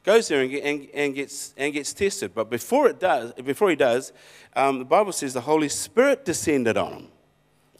goes 0.03 0.29
there 0.29 0.41
and, 0.41 0.51
and, 0.53 0.87
and, 0.95 1.13
gets, 1.13 1.53
and 1.55 1.71
gets 1.73 1.93
tested. 1.93 2.33
But 2.33 2.49
before, 2.49 2.87
it 2.87 2.99
does, 2.99 3.33
before 3.33 3.69
he 3.69 3.75
does, 3.75 4.13
um, 4.55 4.79
the 4.79 4.85
Bible 4.85 5.11
says 5.11 5.33
the 5.33 5.41
Holy 5.41 5.69
Spirit 5.69 6.25
descended 6.25 6.75
on 6.75 6.93
him 6.93 7.07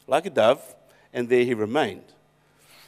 like 0.06 0.26
a 0.26 0.30
dove, 0.30 0.76
and 1.12 1.28
there 1.28 1.44
he 1.44 1.54
remained. 1.54 2.04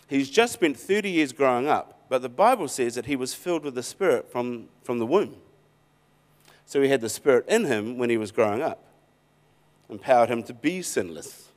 He's 0.08 0.30
just 0.30 0.52
spent 0.52 0.76
30 0.78 1.10
years 1.10 1.32
growing 1.32 1.68
up, 1.68 2.04
but 2.08 2.22
the 2.22 2.28
Bible 2.28 2.68
says 2.68 2.94
that 2.94 3.06
he 3.06 3.16
was 3.16 3.34
filled 3.34 3.64
with 3.64 3.74
the 3.74 3.82
Spirit 3.82 4.30
from, 4.30 4.68
from 4.82 4.98
the 4.98 5.06
womb. 5.06 5.36
So 6.66 6.82
he 6.82 6.88
had 6.88 7.00
the 7.00 7.08
Spirit 7.08 7.46
in 7.48 7.64
him 7.64 7.98
when 7.98 8.10
he 8.10 8.16
was 8.16 8.32
growing 8.32 8.62
up, 8.62 8.84
empowered 9.88 10.30
him 10.30 10.42
to 10.44 10.54
be 10.54 10.82
sinless. 10.82 11.48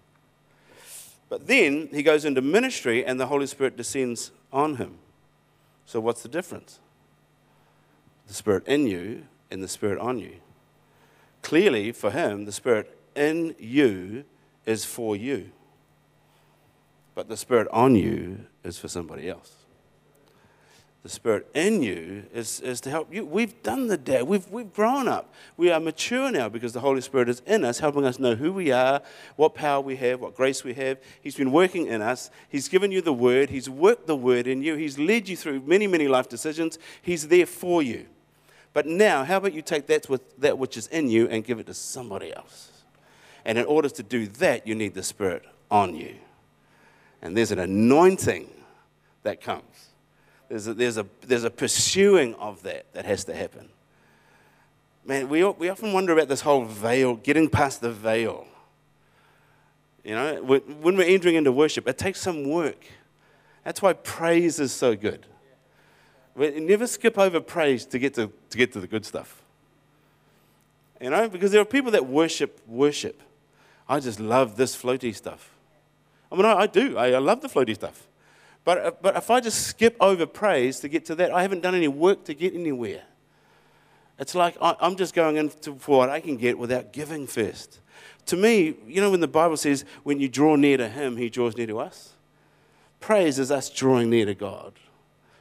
But 1.29 1.47
then 1.47 1.89
he 1.91 2.03
goes 2.03 2.25
into 2.25 2.41
ministry, 2.41 3.05
and 3.05 3.19
the 3.19 3.27
Holy 3.27 3.47
Spirit 3.47 3.75
descends 3.75 4.31
on 4.51 4.75
him. 4.75 4.99
So, 5.85 5.99
what's 5.99 6.23
the 6.23 6.29
difference? 6.29 6.79
the 8.27 8.33
Spirit 8.33 8.67
in 8.67 8.85
you 8.85 9.23
and 9.49 9.63
the 9.63 9.67
Spirit 9.67 9.99
on 9.99 10.19
you. 10.19 10.35
Clearly, 11.41 11.91
for 11.91 12.11
him, 12.11 12.45
the 12.45 12.51
Spirit 12.51 12.97
in 13.15 13.55
you 13.57 14.25
is 14.65 14.83
for 14.85 15.15
you, 15.15 15.49
but 17.15 17.29
the 17.29 17.37
Spirit 17.37 17.67
on 17.71 17.95
you 17.95 18.45
is 18.63 18.77
for 18.77 18.89
somebody 18.89 19.29
else. 19.29 19.53
The 21.07 21.13
Spirit 21.13 21.47
in 21.53 21.83
you 21.83 22.25
is, 22.33 22.59
is 22.59 22.81
to 22.81 22.89
help 22.89 23.13
you. 23.13 23.25
We've 23.25 23.63
done 23.63 23.87
the 23.87 23.95
day. 23.95 24.23
We've, 24.23 24.45
we've 24.49 24.73
grown 24.73 25.07
up. 25.07 25.33
We 25.55 25.71
are 25.71 25.79
mature 25.79 26.29
now 26.29 26.49
because 26.49 26.73
the 26.73 26.81
Holy 26.81 26.99
Spirit 26.99 27.29
is 27.29 27.41
in 27.45 27.63
us, 27.63 27.79
helping 27.79 28.03
us 28.03 28.19
know 28.19 28.35
who 28.35 28.51
we 28.51 28.73
are, 28.73 29.01
what 29.37 29.55
power 29.55 29.79
we 29.79 29.95
have, 29.95 30.19
what 30.19 30.35
grace 30.35 30.65
we 30.65 30.73
have. 30.73 30.97
He's 31.21 31.37
been 31.37 31.53
working 31.53 31.87
in 31.87 32.01
us. 32.01 32.29
He's 32.49 32.67
given 32.67 32.91
you 32.91 32.99
the 32.99 33.13
Word. 33.13 33.49
He's 33.49 33.69
worked 33.69 34.05
the 34.05 34.17
Word 34.17 34.47
in 34.47 34.61
you. 34.61 34.75
He's 34.75 34.99
led 34.99 35.29
you 35.29 35.37
through 35.37 35.61
many, 35.61 35.87
many 35.87 36.09
life 36.09 36.27
decisions. 36.27 36.77
He's 37.01 37.29
there 37.29 37.45
for 37.45 37.81
you. 37.81 38.07
But 38.73 38.85
now, 38.85 39.23
how 39.23 39.37
about 39.37 39.53
you 39.53 39.61
take 39.61 39.87
that, 39.87 40.09
with, 40.09 40.37
that 40.41 40.57
which 40.57 40.75
is 40.75 40.87
in 40.87 41.09
you 41.09 41.29
and 41.29 41.41
give 41.45 41.57
it 41.59 41.67
to 41.67 41.73
somebody 41.73 42.35
else? 42.35 42.83
And 43.45 43.57
in 43.57 43.63
order 43.63 43.87
to 43.87 44.03
do 44.03 44.27
that, 44.27 44.67
you 44.67 44.75
need 44.75 44.93
the 44.93 45.03
Spirit 45.03 45.43
on 45.71 45.95
you. 45.95 46.15
And 47.21 47.37
there's 47.37 47.53
an 47.53 47.59
anointing 47.59 48.49
that 49.23 49.39
comes. 49.39 49.86
There's 50.49 50.67
a, 50.67 50.73
there's, 50.73 50.97
a, 50.97 51.05
there's 51.21 51.43
a 51.43 51.49
pursuing 51.49 52.35
of 52.35 52.63
that 52.63 52.91
that 52.93 53.05
has 53.05 53.25
to 53.25 53.35
happen. 53.35 53.69
Man, 55.05 55.29
we, 55.29 55.43
we 55.43 55.69
often 55.69 55.93
wonder 55.93 56.13
about 56.13 56.27
this 56.27 56.41
whole 56.41 56.65
veil, 56.65 57.15
getting 57.15 57.49
past 57.49 57.81
the 57.81 57.91
veil. 57.91 58.45
You 60.03 60.15
know, 60.15 60.43
when 60.43 60.95
we're 60.95 61.03
entering 61.03 61.35
into 61.35 61.51
worship, 61.51 61.87
it 61.87 61.97
takes 61.97 62.21
some 62.21 62.49
work. 62.49 62.85
That's 63.63 63.81
why 63.81 63.93
praise 63.93 64.59
is 64.59 64.71
so 64.71 64.95
good. 64.95 65.25
We 66.35 66.59
never 66.59 66.87
skip 66.87 67.17
over 67.17 67.41
praise 67.41 67.85
to 67.87 67.99
get 67.99 68.13
to, 68.13 68.31
to 68.49 68.57
get 68.57 68.71
to 68.73 68.79
the 68.79 68.87
good 68.87 69.05
stuff. 69.05 69.41
You 71.01 71.09
know, 71.09 71.27
because 71.27 71.51
there 71.51 71.61
are 71.61 71.65
people 71.65 71.91
that 71.91 72.05
worship 72.05 72.61
worship. 72.67 73.21
I 73.89 73.99
just 73.99 74.19
love 74.19 74.55
this 74.55 74.75
floaty 74.75 75.13
stuff. 75.15 75.51
I 76.31 76.35
mean, 76.35 76.45
I, 76.45 76.53
I 76.53 76.67
do. 76.67 76.97
I, 76.97 77.11
I, 77.11 77.19
love 77.19 77.41
the 77.41 77.47
floaty 77.47 77.75
stuff. 77.75 78.07
But, 78.67 78.85
uh, 78.85 78.91
but 79.01 79.15
if 79.15 79.31
I 79.31 79.39
just 79.39 79.65
skip 79.65 79.95
over 80.01 80.25
praise 80.25 80.81
to 80.81 80.89
get 80.89 81.05
to 81.05 81.15
that, 81.15 81.31
I 81.31 81.41
haven't 81.41 81.61
done 81.61 81.73
any 81.73 81.87
work 81.87 82.25
to 82.25 82.33
get 82.33 82.53
anywhere. 82.53 83.03
It's 84.19 84.35
like 84.35 84.57
I, 84.61 84.75
I'm 84.81 84.97
just 84.97 85.13
going 85.13 85.37
in 85.37 85.47
for 85.47 85.99
what 85.99 86.09
I 86.09 86.19
can 86.19 86.35
get 86.35 86.59
without 86.59 86.91
giving 86.91 87.27
first. 87.27 87.79
To 88.25 88.35
me, 88.35 88.75
you 88.85 88.99
know, 88.99 89.09
when 89.09 89.21
the 89.21 89.27
Bible 89.29 89.55
says, 89.55 89.85
when 90.03 90.19
you 90.19 90.27
draw 90.27 90.57
near 90.57 90.75
to 90.75 90.89
Him, 90.89 91.15
He 91.15 91.29
draws 91.29 91.55
near 91.55 91.67
to 91.67 91.79
us, 91.79 92.11
praise 92.99 93.39
is 93.39 93.51
us 93.51 93.69
drawing 93.69 94.09
near 94.09 94.25
to 94.25 94.35
God. 94.35 94.73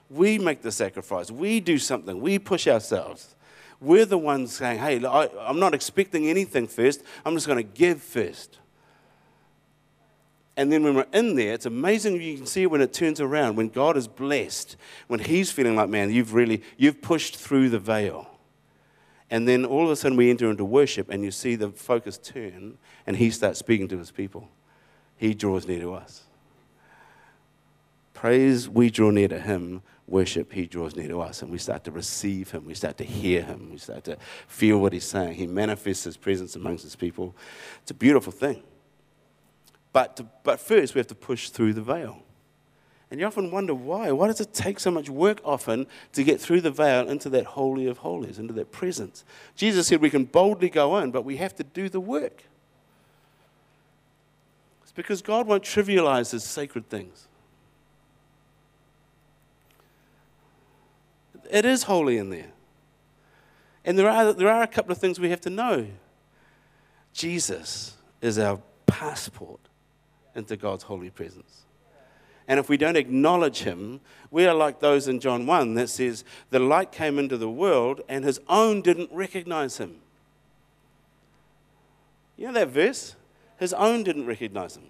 We 0.08 0.38
make 0.38 0.62
the 0.62 0.70
sacrifice, 0.70 1.28
we 1.28 1.58
do 1.58 1.78
something, 1.78 2.20
we 2.20 2.38
push 2.38 2.68
ourselves. 2.68 3.34
We're 3.80 4.06
the 4.06 4.18
ones 4.18 4.54
saying, 4.54 4.78
hey, 4.78 5.04
I, 5.04 5.28
I'm 5.40 5.58
not 5.58 5.74
expecting 5.74 6.28
anything 6.28 6.68
first, 6.68 7.02
I'm 7.24 7.34
just 7.34 7.48
going 7.48 7.58
to 7.58 7.64
give 7.64 8.00
first. 8.00 8.60
And 10.56 10.72
then 10.72 10.82
when 10.82 10.94
we're 10.94 11.06
in 11.12 11.34
there, 11.34 11.52
it's 11.52 11.66
amazing 11.66 12.20
you 12.20 12.38
can 12.38 12.46
see 12.46 12.66
when 12.66 12.80
it 12.80 12.92
turns 12.92 13.20
around, 13.20 13.56
when 13.56 13.68
God 13.68 13.96
is 13.96 14.08
blessed, 14.08 14.76
when 15.06 15.20
He's 15.20 15.52
feeling 15.52 15.76
like, 15.76 15.90
man, 15.90 16.10
you've 16.10 16.32
really, 16.32 16.62
you've 16.78 17.02
pushed 17.02 17.36
through 17.36 17.68
the 17.68 17.78
veil. 17.78 18.30
And 19.30 19.46
then 19.46 19.64
all 19.64 19.84
of 19.84 19.90
a 19.90 19.96
sudden 19.96 20.16
we 20.16 20.30
enter 20.30 20.50
into 20.50 20.64
worship 20.64 21.10
and 21.10 21.22
you 21.22 21.30
see 21.30 21.56
the 21.56 21.70
focus 21.70 22.16
turn 22.16 22.78
and 23.06 23.16
He 23.16 23.30
starts 23.30 23.58
speaking 23.58 23.88
to 23.88 23.98
His 23.98 24.10
people. 24.10 24.48
He 25.16 25.34
draws 25.34 25.66
near 25.66 25.80
to 25.80 25.94
us. 25.94 26.22
Praise, 28.14 28.66
we 28.66 28.88
draw 28.88 29.10
near 29.10 29.28
to 29.28 29.38
Him. 29.38 29.82
Worship, 30.06 30.52
He 30.52 30.66
draws 30.66 30.96
near 30.96 31.08
to 31.08 31.20
us. 31.20 31.42
And 31.42 31.50
we 31.50 31.58
start 31.58 31.84
to 31.84 31.90
receive 31.90 32.50
Him. 32.50 32.64
We 32.64 32.74
start 32.74 32.96
to 32.98 33.04
hear 33.04 33.42
Him. 33.42 33.72
We 33.72 33.78
start 33.78 34.04
to 34.04 34.16
feel 34.46 34.78
what 34.78 34.94
He's 34.94 35.04
saying. 35.04 35.34
He 35.34 35.46
manifests 35.46 36.04
His 36.04 36.16
presence 36.16 36.56
amongst 36.56 36.84
His 36.84 36.96
people. 36.96 37.34
It's 37.82 37.90
a 37.90 37.94
beautiful 37.94 38.32
thing. 38.32 38.62
But, 39.96 40.16
to, 40.16 40.26
but 40.42 40.60
first, 40.60 40.94
we 40.94 40.98
have 40.98 41.06
to 41.06 41.14
push 41.14 41.48
through 41.48 41.72
the 41.72 41.80
veil. 41.80 42.22
And 43.10 43.18
you 43.18 43.24
often 43.24 43.50
wonder 43.50 43.74
why. 43.74 44.12
Why 44.12 44.26
does 44.26 44.42
it 44.42 44.52
take 44.52 44.78
so 44.78 44.90
much 44.90 45.08
work 45.08 45.40
often 45.42 45.86
to 46.12 46.22
get 46.22 46.38
through 46.38 46.60
the 46.60 46.70
veil 46.70 47.08
into 47.08 47.30
that 47.30 47.46
Holy 47.46 47.86
of 47.86 47.96
Holies, 47.96 48.38
into 48.38 48.52
that 48.52 48.70
presence? 48.70 49.24
Jesus 49.54 49.86
said 49.86 50.02
we 50.02 50.10
can 50.10 50.24
boldly 50.24 50.68
go 50.68 50.98
in, 50.98 51.12
but 51.12 51.24
we 51.24 51.38
have 51.38 51.54
to 51.54 51.64
do 51.64 51.88
the 51.88 51.98
work. 51.98 52.44
It's 54.82 54.92
because 54.92 55.22
God 55.22 55.46
won't 55.46 55.62
trivialize 55.62 56.32
his 56.32 56.44
sacred 56.44 56.90
things. 56.90 57.26
It 61.50 61.64
is 61.64 61.84
holy 61.84 62.18
in 62.18 62.28
there. 62.28 62.52
And 63.82 63.98
there 63.98 64.10
are, 64.10 64.34
there 64.34 64.50
are 64.50 64.62
a 64.62 64.66
couple 64.66 64.92
of 64.92 64.98
things 64.98 65.18
we 65.18 65.30
have 65.30 65.40
to 65.40 65.50
know. 65.50 65.86
Jesus 67.14 67.96
is 68.20 68.38
our 68.38 68.60
passport 68.86 69.60
into 70.36 70.56
God's 70.56 70.84
holy 70.84 71.10
presence. 71.10 71.62
And 72.48 72.60
if 72.60 72.68
we 72.68 72.76
don't 72.76 72.96
acknowledge 72.96 73.60
him, 73.60 74.00
we 74.30 74.46
are 74.46 74.54
like 74.54 74.78
those 74.78 75.08
in 75.08 75.18
John 75.18 75.46
1 75.46 75.74
that 75.74 75.88
says, 75.88 76.24
The 76.50 76.60
light 76.60 76.92
came 76.92 77.18
into 77.18 77.36
the 77.36 77.50
world 77.50 78.02
and 78.08 78.24
his 78.24 78.40
own 78.48 78.82
didn't 78.82 79.10
recognize 79.12 79.78
him. 79.78 79.96
You 82.36 82.46
know 82.48 82.52
that 82.52 82.68
verse? 82.68 83.16
His 83.58 83.72
own 83.72 84.04
didn't 84.04 84.26
recognize 84.26 84.76
him. 84.76 84.84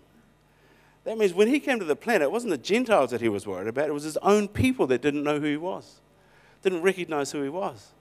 That 1.05 1.17
means 1.17 1.33
when 1.33 1.49
he 1.49 1.61
came 1.61 1.79
to 1.79 1.85
the 1.85 1.97
planet, 1.97 2.23
it 2.23 2.33
wasn't 2.33 2.51
the 2.51 2.59
Gentiles 2.59 3.11
that 3.11 3.21
he 3.21 3.29
was 3.29 3.47
worried 3.47 3.69
about, 3.69 3.89
it 3.89 3.93
was 3.93 4.03
his 4.03 4.17
own 4.19 4.49
people 4.49 4.89
that 4.89 5.01
didn't 5.01 5.23
know 5.23 5.39
who 5.39 5.47
he 5.47 5.57
was, 5.57 6.01
didn't 6.63 6.83
recognize 6.83 7.31
who 7.31 7.43
he 7.43 7.49
was. 7.49 7.93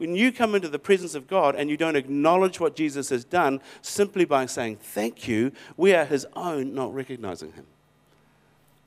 When 0.00 0.16
you 0.16 0.32
come 0.32 0.54
into 0.54 0.70
the 0.70 0.78
presence 0.78 1.14
of 1.14 1.28
God 1.28 1.54
and 1.54 1.68
you 1.68 1.76
don't 1.76 1.94
acknowledge 1.94 2.58
what 2.58 2.74
Jesus 2.74 3.10
has 3.10 3.22
done 3.22 3.60
simply 3.82 4.24
by 4.24 4.46
saying 4.46 4.78
thank 4.80 5.28
you, 5.28 5.52
we 5.76 5.92
are 5.92 6.06
his 6.06 6.26
own, 6.34 6.74
not 6.74 6.94
recognizing 6.94 7.52
him. 7.52 7.66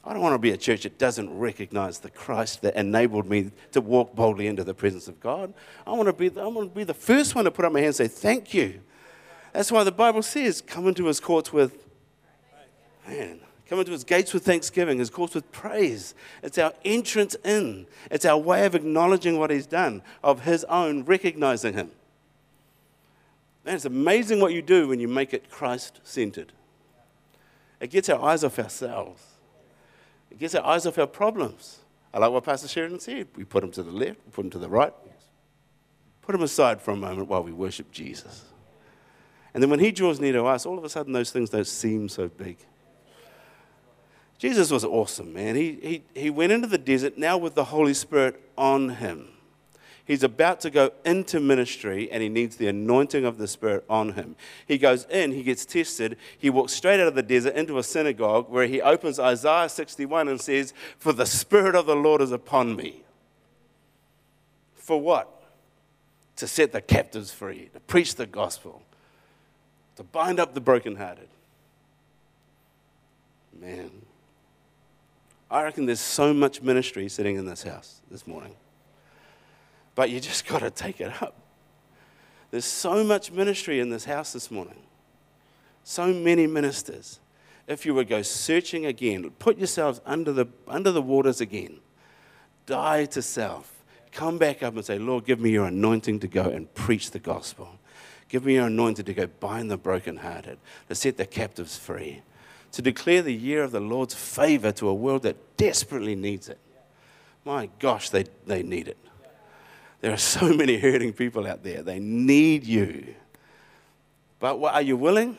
I 0.04 0.14
don't 0.14 0.24
want 0.24 0.34
to 0.34 0.40
be 0.40 0.50
a 0.50 0.58
church 0.58 0.82
that 0.82 0.98
doesn't 0.98 1.38
recognize 1.38 2.00
the 2.00 2.10
Christ 2.10 2.64
that 2.64 2.76
enabled 2.76 3.30
me 3.30 3.52
to 3.74 3.80
walk 3.80 4.16
boldly 4.16 4.48
into 4.48 4.64
the 4.64 4.74
presence 4.74 5.08
of 5.08 5.20
God. 5.20 5.54
I 5.86 5.92
want 5.92 6.08
to 6.08 6.14
be, 6.14 6.32
I 6.42 6.48
want 6.48 6.74
to 6.74 6.76
be 6.76 6.84
the 6.84 6.96
first 6.96 7.36
one 7.36 7.46
to 7.46 7.52
put 7.52 7.64
up 7.64 7.72
my 7.72 7.82
hand 7.82 7.90
and 7.90 7.96
say, 7.96 8.08
Thank 8.08 8.56
you. 8.56 8.82
That's 9.52 9.72
why 9.72 9.84
the 9.84 9.92
Bible 9.92 10.24
says, 10.24 10.62
Come 10.62 10.88
into 10.88 11.06
his 11.06 11.20
courts 11.20 11.54
with, 11.54 11.78
man, 13.08 13.40
come 13.74 13.80
into 13.80 13.92
his 13.92 14.04
gates 14.04 14.34
with 14.34 14.46
thanksgiving, 14.46 15.00
his 15.00 15.10
courts 15.10 15.34
with 15.34 15.52
praise. 15.52 16.14
It's 16.44 16.58
our 16.60 16.74
entrance 16.86 17.36
in, 17.44 17.88
it's 18.12 18.26
our 18.26 18.38
way 18.38 18.66
of 18.66 18.76
acknowledging 18.76 19.40
what 19.40 19.50
he's 19.50 19.66
done, 19.66 20.04
of 20.24 20.42
his 20.42 20.64
own, 20.66 21.04
recognizing 21.06 21.74
him. 21.74 21.92
Man, 23.66 23.76
it's 23.76 23.86
amazing 23.86 24.40
what 24.40 24.54
you 24.54 24.62
do 24.62 24.88
when 24.88 25.00
you 25.00 25.08
make 25.08 25.34
it 25.34 25.50
Christ 25.50 26.00
centered. 26.04 26.52
It 27.80 27.90
gets 27.90 28.10
our 28.10 28.24
eyes 28.24 28.44
off 28.44 28.60
ourselves 28.60 29.24
it 30.34 30.40
gets 30.40 30.56
our 30.56 30.66
eyes 30.66 30.88
off 30.88 30.98
our 30.98 31.06
problems. 31.06 31.80
I 32.12 32.18
like 32.18 32.32
what 32.32 32.44
Pastor 32.44 32.68
Sheridan 32.68 33.00
said. 33.00 33.28
We 33.36 33.44
put 33.44 33.62
them 33.62 33.72
to 33.72 33.84
the 33.84 33.92
left, 33.92 34.20
we 34.26 34.32
put 34.32 34.42
them 34.42 34.50
to 34.52 34.58
the 34.58 34.68
right. 34.68 34.94
Put 36.24 36.32
them 36.32 36.42
aside 36.42 36.82
for 36.82 36.92
a 36.92 36.96
moment 36.96 37.28
while 37.28 37.44
we 37.44 37.52
worship 37.52 37.92
Jesus. 37.92 38.46
And 39.54 39.62
then 39.62 39.70
when 39.70 39.80
he 39.80 39.92
draws 39.92 40.20
near 40.20 40.34
to 40.34 40.46
us, 40.46 40.66
all 40.66 40.78
of 40.78 40.84
a 40.84 40.90
sudden 40.90 41.14
those 41.14 41.32
things 41.32 41.52
don't 41.52 41.68
seem 41.68 42.10
so 42.10 42.30
big. 42.30 42.58
Jesus 44.38 44.72
was 44.72 44.84
awesome, 44.84 45.34
man. 45.34 45.56
He, 45.56 45.80
he, 45.82 46.04
he 46.22 46.30
went 46.30 46.52
into 46.52 46.68
the 46.68 46.78
desert 46.78 47.18
now 47.18 47.38
with 47.38 47.56
the 47.56 47.66
Holy 47.66 47.94
Spirit 47.94 48.42
on 48.58 48.90
him. 48.90 49.30
He's 50.06 50.24
about 50.24 50.60
to 50.62 50.70
go 50.70 50.92
into 51.06 51.40
ministry 51.40 52.12
and 52.12 52.22
he 52.22 52.28
needs 52.28 52.58
the 52.58 52.68
anointing 52.68 53.24
of 53.24 53.38
the 53.38 53.48
Spirit 53.48 53.86
on 53.90 54.14
him. 54.14 54.36
He 54.68 54.78
goes 54.78 55.06
in, 55.06 55.32
he 55.32 55.44
gets 55.44 55.66
tested, 55.66 56.18
he 56.38 56.50
walks 56.50 56.74
straight 56.74 57.00
out 57.00 57.08
of 57.08 57.16
the 57.16 57.24
desert 57.24 57.56
into 57.56 57.78
a 57.78 57.84
synagogue 57.84 58.50
where 58.50 58.68
he 58.68 58.82
opens 58.82 59.18
Isaiah 59.18 59.70
61 59.70 60.28
and 60.28 60.42
says, 60.42 60.74
For 60.98 61.14
the 61.14 61.26
Spirit 61.26 61.74
of 61.74 61.86
the 61.86 61.96
Lord 61.96 62.22
is 62.22 62.34
upon 62.34 62.76
me. 62.76 63.04
For 64.76 65.00
what? 65.00 65.30
To 66.38 66.48
set 66.48 66.74
the 66.74 66.82
captives 66.82 67.32
free, 67.32 67.70
to 67.74 67.80
preach 67.80 68.16
the 68.16 68.26
gospel, 68.26 68.82
to 69.96 70.04
bind 70.04 70.38
up 70.38 70.54
the 70.54 70.60
brokenhearted. 70.60 71.30
Man, 73.58 74.03
I 75.50 75.64
reckon 75.64 75.86
there's 75.86 76.00
so 76.00 76.34
much 76.34 76.62
ministry 76.62 77.08
sitting 77.10 77.36
in 77.36 77.46
this 77.46 77.64
house 77.64 78.02
this 78.10 78.26
morning. 78.26 78.56
But 79.96 80.10
you 80.10 80.20
just 80.20 80.48
got 80.48 80.60
to 80.60 80.72
take 80.72 81.02
it 81.02 81.22
up. 81.22 81.36
There's 82.52 82.66
so 82.66 83.04
much 83.04 83.32
ministry 83.32 83.80
in 83.80 83.90
this 83.90 84.06
house 84.06 84.34
this 84.34 84.52
morning, 84.52 84.84
so 85.84 86.14
many 86.14 86.46
ministers. 86.46 87.20
If 87.68 87.84
you 87.86 87.96
would 87.96 88.08
go 88.08 88.22
searching 88.22 88.86
again, 88.86 89.32
put 89.40 89.58
yourselves 89.58 90.02
under 90.06 90.32
the, 90.32 90.46
under 90.68 90.92
the 90.92 91.02
waters 91.02 91.42
again, 91.42 91.80
die 92.68 93.06
to 93.06 93.24
self, 93.24 93.84
come 94.12 94.38
back 94.38 94.62
up 94.62 94.76
and 94.76 94.86
say, 94.86 95.00
Lord, 95.00 95.26
give 95.26 95.40
me 95.40 95.50
your 95.50 95.66
anointing 95.66 96.20
to 96.20 96.28
go 96.28 96.44
and 96.44 96.72
preach 96.76 97.10
the 97.10 97.20
gospel. 97.20 97.80
Give 98.30 98.46
me 98.46 98.56
your 98.56 98.68
anointing 98.68 99.06
to 99.06 99.14
go 99.14 99.28
bind 99.28 99.72
the 99.72 99.78
brokenhearted, 99.78 100.58
to 100.90 100.96
set 100.96 101.18
the 101.18 101.26
captives 101.26 101.78
free, 101.78 102.22
to 102.74 102.82
declare 102.82 103.22
the 103.22 103.34
year 103.34 103.64
of 103.64 103.72
the 103.72 103.80
Lord's 103.80 104.14
favor 104.14 104.72
to 104.74 104.90
a 104.90 104.94
world 104.94 105.24
that 105.24 105.58
desperately 105.58 106.16
needs 106.16 106.50
it. 106.50 106.60
My 107.46 107.70
gosh, 107.80 108.10
they, 108.10 108.26
they 108.46 108.64
need 108.64 108.88
it. 108.88 108.98
There 110.02 110.12
are 110.12 110.18
so 110.18 110.54
many 110.54 110.78
hurting 110.78 111.14
people 111.14 111.48
out 111.48 111.64
there. 111.64 111.84
They 111.84 112.00
need 112.00 112.66
you. 112.66 113.16
But 114.40 114.60
what, 114.60 114.74
are 114.74 114.82
you 114.82 114.98
willing? 114.98 115.38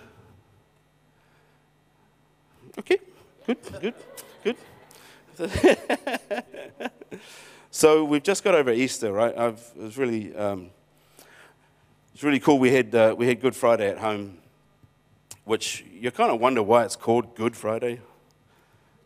Okay, 2.78 2.98
good, 3.46 3.58
good, 3.80 3.94
good. 4.42 4.56
so 7.70 8.04
we've 8.04 8.22
just 8.22 8.42
got 8.42 8.54
over 8.54 8.72
Easter, 8.72 9.12
right? 9.12 9.36
I've, 9.36 9.60
it 9.76 9.82
was 9.82 9.98
really, 9.98 10.34
um, 10.34 10.70
it's 12.14 12.22
really 12.22 12.40
cool. 12.40 12.58
We 12.58 12.72
had 12.72 12.94
uh, 12.94 13.14
we 13.16 13.26
had 13.26 13.40
Good 13.40 13.54
Friday 13.54 13.88
at 13.88 13.98
home, 13.98 14.38
which 15.44 15.84
you 15.90 16.10
kind 16.10 16.30
of 16.30 16.40
wonder 16.40 16.62
why 16.62 16.84
it's 16.84 16.96
called 16.96 17.34
Good 17.34 17.56
Friday. 17.56 18.00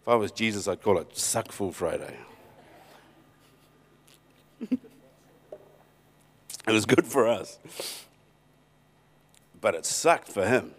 If 0.02 0.08
I 0.08 0.14
was 0.14 0.30
Jesus, 0.30 0.68
I'd 0.68 0.82
call 0.82 0.98
it 0.98 1.16
Suckful 1.16 1.72
Friday. 1.72 2.16
It 6.66 6.72
was 6.72 6.84
good 6.84 7.06
for 7.06 7.26
us. 7.26 7.58
But 9.58 9.74
it 9.74 9.86
sucked 9.86 10.28
for 10.28 10.46
him. 10.46 10.72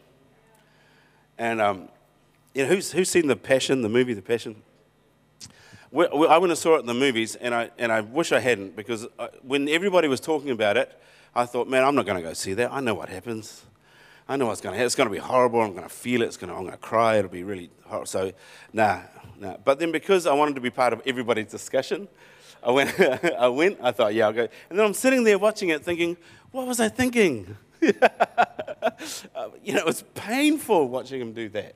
And 1.36 1.60
um, 1.60 1.90
you 2.54 2.64
know, 2.64 2.70
who's, 2.70 2.92
who's 2.92 3.10
seen 3.10 3.26
The 3.28 3.36
Passion, 3.36 3.82
the 3.82 3.90
movie 3.90 4.14
The 4.14 4.22
Passion? 4.22 4.62
I 5.92 6.38
went 6.38 6.52
and 6.52 6.58
saw 6.58 6.76
it 6.76 6.82
in 6.82 6.86
the 6.86 6.94
movies, 6.94 7.36
and 7.36 7.56
I, 7.56 7.72
and 7.80 7.92
I 7.92 8.02
wish 8.02 8.32
I 8.32 8.40
hadn't, 8.40 8.76
because 8.76 9.08
I, 9.18 9.30
when 9.42 9.68
everybody 9.68 10.08
was 10.08 10.20
talking 10.20 10.52
about 10.52 10.78
it, 10.78 10.96
I 11.34 11.48
thought, 11.48 11.68
man, 11.68 11.84
I'm 11.84 11.96
not 11.96 12.06
going 12.06 12.18
to 12.18 12.28
go 12.28 12.34
see 12.34 12.54
that. 12.54 12.72
I 12.72 12.80
know 12.80 12.94
what 12.94 13.10
happens. 13.10 13.64
I 14.30 14.36
know 14.36 14.46
what's 14.46 14.62
going 14.62 14.74
to 14.74 14.78
happen. 14.78 14.86
It's 14.86 14.96
going 14.96 15.10
to 15.10 15.14
be 15.14 15.20
horrible. 15.20 15.60
I'm 15.60 15.72
going 15.72 15.84
to 15.84 15.90
feel 15.90 16.22
it. 16.22 16.26
It's 16.26 16.38
going 16.38 16.52
to, 16.52 16.56
I'm 16.56 16.62
going 16.62 16.74
to 16.74 16.78
cry. 16.78 17.18
It'll 17.18 17.32
be 17.32 17.44
really 17.44 17.72
horrible. 17.86 18.06
So, 18.06 18.32
nah, 18.72 19.02
nah. 19.40 19.58
But 19.66 19.80
then 19.80 19.92
because 19.92 20.28
I 20.28 20.34
wanted 20.34 20.54
to 20.54 20.62
be 20.62 20.70
part 20.70 20.94
of 20.94 21.02
everybody's 21.08 21.48
discussion, 21.48 22.08
I 22.62 22.70
went, 22.70 23.00
I 23.40 23.48
went, 23.48 23.80
I 23.82 23.92
thought, 23.92 24.14
yeah, 24.14 24.28
I'll 24.28 24.34
go. 24.34 24.48
And 24.70 24.78
then 24.78 24.86
I'm 24.86 24.94
sitting 24.94 25.24
there 25.24 25.40
watching 25.40 25.70
it 25.70 25.84
thinking, 25.84 26.16
what 26.52 26.68
was 26.68 26.80
I 26.80 26.88
thinking? 26.90 27.58
You 29.64 29.74
know, 29.74 29.80
it 29.80 29.86
was 29.86 30.04
painful 30.14 30.90
watching 30.90 31.22
him 31.22 31.34
do 31.34 31.48
that. 31.50 31.76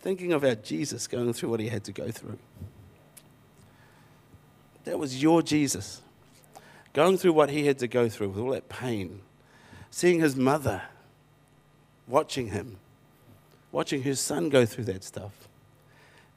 Thinking 0.00 0.32
of 0.32 0.44
our 0.44 0.54
Jesus 0.54 1.06
going 1.06 1.32
through 1.32 1.48
what 1.48 1.60
he 1.60 1.68
had 1.68 1.84
to 1.84 1.92
go 1.92 2.10
through. 2.10 2.38
That 4.84 4.98
was 4.98 5.20
your 5.20 5.42
Jesus. 5.42 6.02
Going 6.94 7.18
through 7.18 7.34
what 7.34 7.50
he 7.50 7.66
had 7.66 7.78
to 7.80 7.88
go 7.88 8.08
through 8.08 8.30
with 8.30 8.38
all 8.38 8.50
that 8.52 8.68
pain. 8.68 9.20
Seeing 9.90 10.20
his 10.20 10.36
mother, 10.36 10.82
watching 12.08 12.48
him, 12.48 12.78
watching 13.70 14.02
her 14.04 14.14
son 14.14 14.48
go 14.48 14.64
through 14.64 14.84
that 14.84 15.04
stuff. 15.04 15.32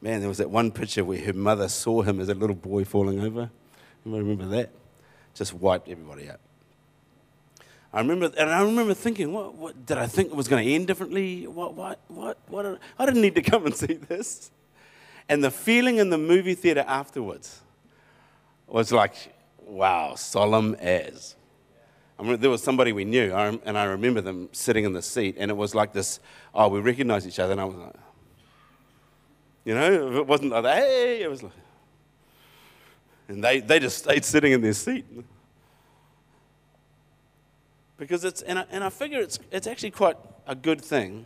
Man, 0.01 0.19
there 0.19 0.29
was 0.29 0.39
that 0.39 0.49
one 0.49 0.71
picture 0.71 1.05
where 1.05 1.19
her 1.21 1.33
mother 1.33 1.69
saw 1.69 2.01
him 2.01 2.19
as 2.19 2.29
a 2.29 2.33
little 2.33 2.55
boy 2.55 2.83
falling 2.83 3.19
over. 3.19 3.49
You 4.05 4.15
remember 4.15 4.45
that? 4.47 4.71
Just 5.33 5.53
wiped 5.53 5.89
everybody 5.89 6.29
out. 6.29 6.39
I 7.93 7.99
remember, 7.99 8.31
and 8.37 8.49
I 8.49 8.61
remember 8.61 8.93
thinking, 8.93 9.33
what, 9.33 9.55
what 9.55 9.85
did 9.85 9.97
I 9.97 10.07
think 10.07 10.29
it 10.29 10.35
was 10.35 10.47
going 10.47 10.65
to 10.65 10.73
end 10.73 10.87
differently? 10.87 11.47
What, 11.47 11.73
what, 11.75 11.99
what, 12.07 12.37
what? 12.47 12.79
I 12.97 13.05
didn't 13.05 13.21
need 13.21 13.35
to 13.35 13.41
come 13.41 13.65
and 13.65 13.75
see 13.75 13.93
this. 13.93 14.51
And 15.29 15.43
the 15.43 15.51
feeling 15.51 15.97
in 15.97 16.09
the 16.09 16.17
movie 16.17 16.55
theater 16.55 16.83
afterwards 16.87 17.61
was 18.67 18.91
like, 18.91 19.33
wow, 19.67 20.15
solemn 20.15 20.75
as. 20.75 21.35
I 22.19 22.23
mean, 22.23 22.39
there 22.39 22.49
was 22.49 22.63
somebody 22.63 22.93
we 22.93 23.05
knew, 23.05 23.31
and 23.31 23.77
I 23.77 23.83
remember 23.83 24.21
them 24.21 24.49
sitting 24.51 24.85
in 24.85 24.93
the 24.93 25.01
seat, 25.01 25.35
and 25.37 25.51
it 25.51 25.53
was 25.55 25.75
like 25.75 25.93
this, 25.93 26.19
oh, 26.53 26.67
we 26.67 26.79
recognize 26.79 27.27
each 27.27 27.37
other, 27.37 27.51
and 27.51 27.61
I 27.61 27.65
was 27.65 27.75
like, 27.75 27.93
you 29.65 29.75
know, 29.75 30.17
it 30.17 30.25
wasn't 30.25 30.51
like, 30.51 30.65
hey, 30.65 31.21
it 31.21 31.29
was 31.29 31.43
like, 31.43 31.51
and 33.27 33.43
they, 33.43 33.59
they 33.59 33.79
just 33.79 33.97
stayed 33.99 34.23
sitting 34.23 34.53
in 34.53 34.61
their 34.61 34.73
seat. 34.73 35.05
Because 37.97 38.23
it's, 38.23 38.41
and 38.41 38.59
I, 38.59 38.65
and 38.71 38.83
I 38.83 38.89
figure 38.89 39.19
it's, 39.19 39.37
it's 39.51 39.67
actually 39.67 39.91
quite 39.91 40.15
a 40.47 40.55
good 40.55 40.81
thing 40.81 41.25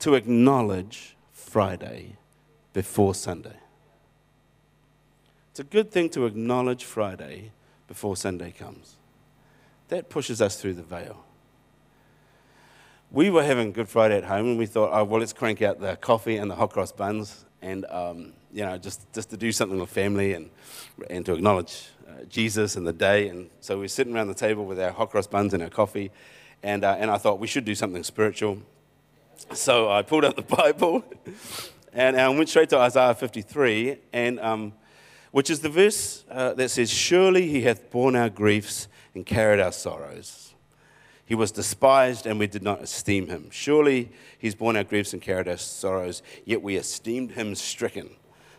to 0.00 0.14
acknowledge 0.14 1.16
Friday 1.30 2.16
before 2.72 3.14
Sunday. 3.14 3.56
It's 5.54 5.60
a 5.60 5.62
good 5.62 5.92
thing 5.92 6.08
to 6.08 6.26
acknowledge 6.26 6.82
Friday 6.82 7.52
before 7.86 8.16
Sunday 8.16 8.50
comes. 8.50 8.96
That 9.86 10.10
pushes 10.10 10.42
us 10.42 10.60
through 10.60 10.74
the 10.74 10.82
veil. 10.82 11.24
We 13.12 13.30
were 13.30 13.44
having 13.44 13.70
Good 13.70 13.88
Friday 13.88 14.16
at 14.16 14.24
home 14.24 14.48
and 14.48 14.58
we 14.58 14.66
thought, 14.66 14.90
oh, 14.92 15.04
well, 15.04 15.20
let's 15.20 15.32
crank 15.32 15.62
out 15.62 15.78
the 15.78 15.94
coffee 15.94 16.38
and 16.38 16.50
the 16.50 16.56
hot 16.56 16.72
cross 16.72 16.90
buns 16.90 17.44
and, 17.62 17.84
um, 17.84 18.32
you 18.52 18.64
know, 18.64 18.76
just, 18.78 19.06
just 19.12 19.30
to 19.30 19.36
do 19.36 19.52
something 19.52 19.78
with 19.78 19.90
family 19.90 20.32
and, 20.32 20.50
and 21.08 21.24
to 21.26 21.34
acknowledge 21.34 21.86
uh, 22.08 22.24
Jesus 22.24 22.74
and 22.74 22.84
the 22.84 22.92
day. 22.92 23.28
And 23.28 23.48
so 23.60 23.78
we 23.78 23.84
are 23.84 23.88
sitting 23.88 24.12
around 24.12 24.26
the 24.26 24.34
table 24.34 24.64
with 24.64 24.80
our 24.80 24.90
hot 24.90 25.10
cross 25.10 25.28
buns 25.28 25.54
and 25.54 25.62
our 25.62 25.70
coffee. 25.70 26.10
And, 26.64 26.82
uh, 26.82 26.96
and 26.98 27.12
I 27.12 27.16
thought 27.16 27.38
we 27.38 27.46
should 27.46 27.64
do 27.64 27.76
something 27.76 28.02
spiritual. 28.02 28.58
So 29.52 29.88
I 29.88 30.02
pulled 30.02 30.24
out 30.24 30.34
the 30.34 30.42
Bible 30.56 31.04
and 31.92 32.20
I 32.20 32.28
went 32.30 32.48
straight 32.48 32.70
to 32.70 32.78
Isaiah 32.78 33.14
53. 33.14 33.98
And 34.12 34.40
um, 34.40 34.72
which 35.34 35.50
is 35.50 35.58
the 35.58 35.68
verse 35.68 36.24
uh, 36.30 36.54
that 36.54 36.68
says, 36.68 36.88
Surely 36.88 37.48
he 37.48 37.62
hath 37.62 37.90
borne 37.90 38.14
our 38.14 38.30
griefs 38.30 38.86
and 39.16 39.26
carried 39.26 39.58
our 39.58 39.72
sorrows. 39.72 40.54
He 41.26 41.34
was 41.34 41.50
despised, 41.50 42.24
and 42.24 42.38
we 42.38 42.46
did 42.46 42.62
not 42.62 42.80
esteem 42.80 43.26
him. 43.26 43.48
Surely 43.50 44.12
he's 44.38 44.54
borne 44.54 44.76
our 44.76 44.84
griefs 44.84 45.12
and 45.12 45.20
carried 45.20 45.48
our 45.48 45.56
sorrows, 45.56 46.22
yet 46.44 46.62
we 46.62 46.76
esteemed 46.76 47.32
him 47.32 47.56
stricken, 47.56 48.10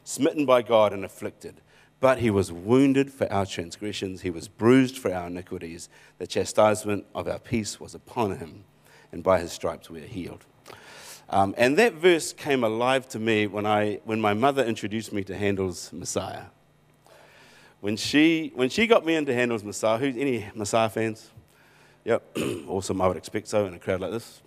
smitten 0.04 0.46
by 0.46 0.64
God, 0.64 0.92
and 0.92 1.06
afflicted. 1.06 1.62
But 2.02 2.18
he 2.18 2.30
was 2.30 2.52
wounded 2.52 3.10
for 3.10 3.32
our 3.32 3.46
transgressions, 3.46 4.24
he 4.24 4.30
was 4.30 4.50
bruised 4.50 4.98
for 4.98 5.14
our 5.14 5.28
iniquities. 5.28 5.88
The 6.18 6.28
chastisement 6.28 7.06
of 7.16 7.30
our 7.30 7.40
peace 7.40 7.80
was 7.80 7.96
upon 7.96 8.40
him, 8.40 8.66
and 9.14 9.24
by 9.24 9.40
his 9.40 9.54
stripes 9.54 9.90
we 9.90 10.04
are 10.04 10.08
healed. 10.08 10.44
Um, 11.30 11.56
and 11.58 11.78
that 11.78 11.94
verse 11.94 12.34
came 12.34 12.66
alive 12.66 13.08
to 13.10 13.20
me 13.20 13.48
when, 13.48 13.66
I, 13.66 14.02
when 14.04 14.20
my 14.20 14.34
mother 14.34 14.66
introduced 14.66 15.14
me 15.14 15.24
to 15.24 15.38
Handel's 15.38 15.94
Messiah. 15.94 16.48
When 17.86 17.98
she, 17.98 18.52
when 18.56 18.70
she 18.70 18.88
got 18.88 19.06
me 19.06 19.14
into 19.14 19.32
Handel's 19.32 19.64
Messiah, 19.64 20.00
who's 20.00 20.18
any 20.18 20.48
Messiah 20.56 20.90
fans? 20.90 21.30
Yep, 22.04 22.36
awesome, 22.68 23.00
I 23.00 23.08
would 23.08 23.16
expect 23.16 23.48
so 23.48 23.68
in 23.68 23.76
a 23.76 23.78
crowd 23.78 24.02
like 24.02 24.10
this. 24.10 24.42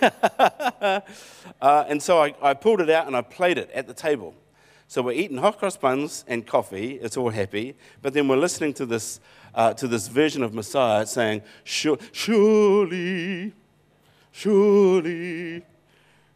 uh, 1.60 1.84
and 1.88 2.00
so 2.00 2.22
I, 2.22 2.32
I 2.40 2.54
pulled 2.54 2.82
it 2.82 2.88
out 2.88 3.08
and 3.08 3.16
I 3.16 3.22
played 3.22 3.58
it 3.58 3.68
at 3.72 3.88
the 3.88 3.94
table. 3.94 4.32
So 4.86 5.02
we're 5.02 5.16
eating 5.16 5.38
hot 5.38 5.58
cross 5.58 5.76
buns 5.76 6.24
and 6.28 6.46
coffee. 6.46 7.00
It's 7.02 7.16
all 7.16 7.30
happy. 7.30 7.74
But 8.00 8.12
then 8.14 8.28
we're 8.28 8.36
listening 8.36 8.74
to 8.74 8.86
this, 8.86 9.18
uh, 9.52 9.74
to 9.74 9.88
this 9.88 10.06
version 10.06 10.44
of 10.44 10.54
Messiah 10.54 11.06
saying, 11.06 11.42
Surely, 11.64 13.52
surely, 14.30 15.64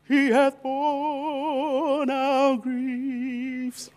he 0.09 0.27
hath 0.31 0.61
borne 0.61 2.11
our 2.11 2.57
griefs 2.57 3.91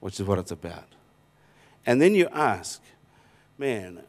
which 0.00 0.18
is 0.18 0.26
what 0.26 0.38
it's 0.38 0.50
about. 0.50 0.88
And 1.84 2.00
then 2.00 2.14
you 2.14 2.28
ask, 2.32 2.80
man, 3.58 4.02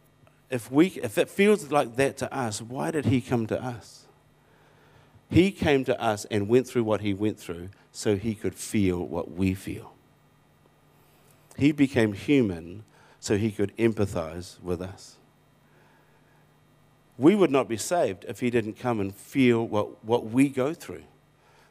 if, 0.49 0.71
we, 0.71 0.87
if 0.87 1.17
it 1.17 1.29
feels 1.29 1.71
like 1.71 1.97
that 1.97 2.17
to 2.17 2.33
us, 2.33 2.61
why 2.61 2.91
did 2.91 3.05
he 3.05 3.19
come 3.19 3.45
to 3.47 3.61
us? 3.61 4.05
He 5.29 5.51
came 5.51 5.83
to 5.85 6.01
us 6.01 6.25
and 6.25 6.47
went 6.47 6.67
through 6.67 6.83
what 6.83 7.01
he 7.01 7.13
went 7.13 7.39
through 7.39 7.69
so 7.91 8.15
he 8.15 8.35
could 8.35 8.55
feel 8.55 9.05
what 9.05 9.31
we 9.31 9.53
feel. 9.53 9.93
He 11.57 11.71
became 11.71 12.13
human 12.13 12.83
so 13.19 13.37
he 13.37 13.51
could 13.51 13.75
empathize 13.77 14.61
with 14.61 14.81
us. 14.81 15.17
We 17.17 17.35
would 17.35 17.51
not 17.51 17.67
be 17.67 17.77
saved 17.77 18.25
if 18.27 18.39
he 18.39 18.49
didn't 18.49 18.77
come 18.79 18.99
and 18.99 19.15
feel 19.15 19.65
what, 19.65 20.03
what 20.03 20.25
we 20.27 20.49
go 20.49 20.73
through, 20.73 21.03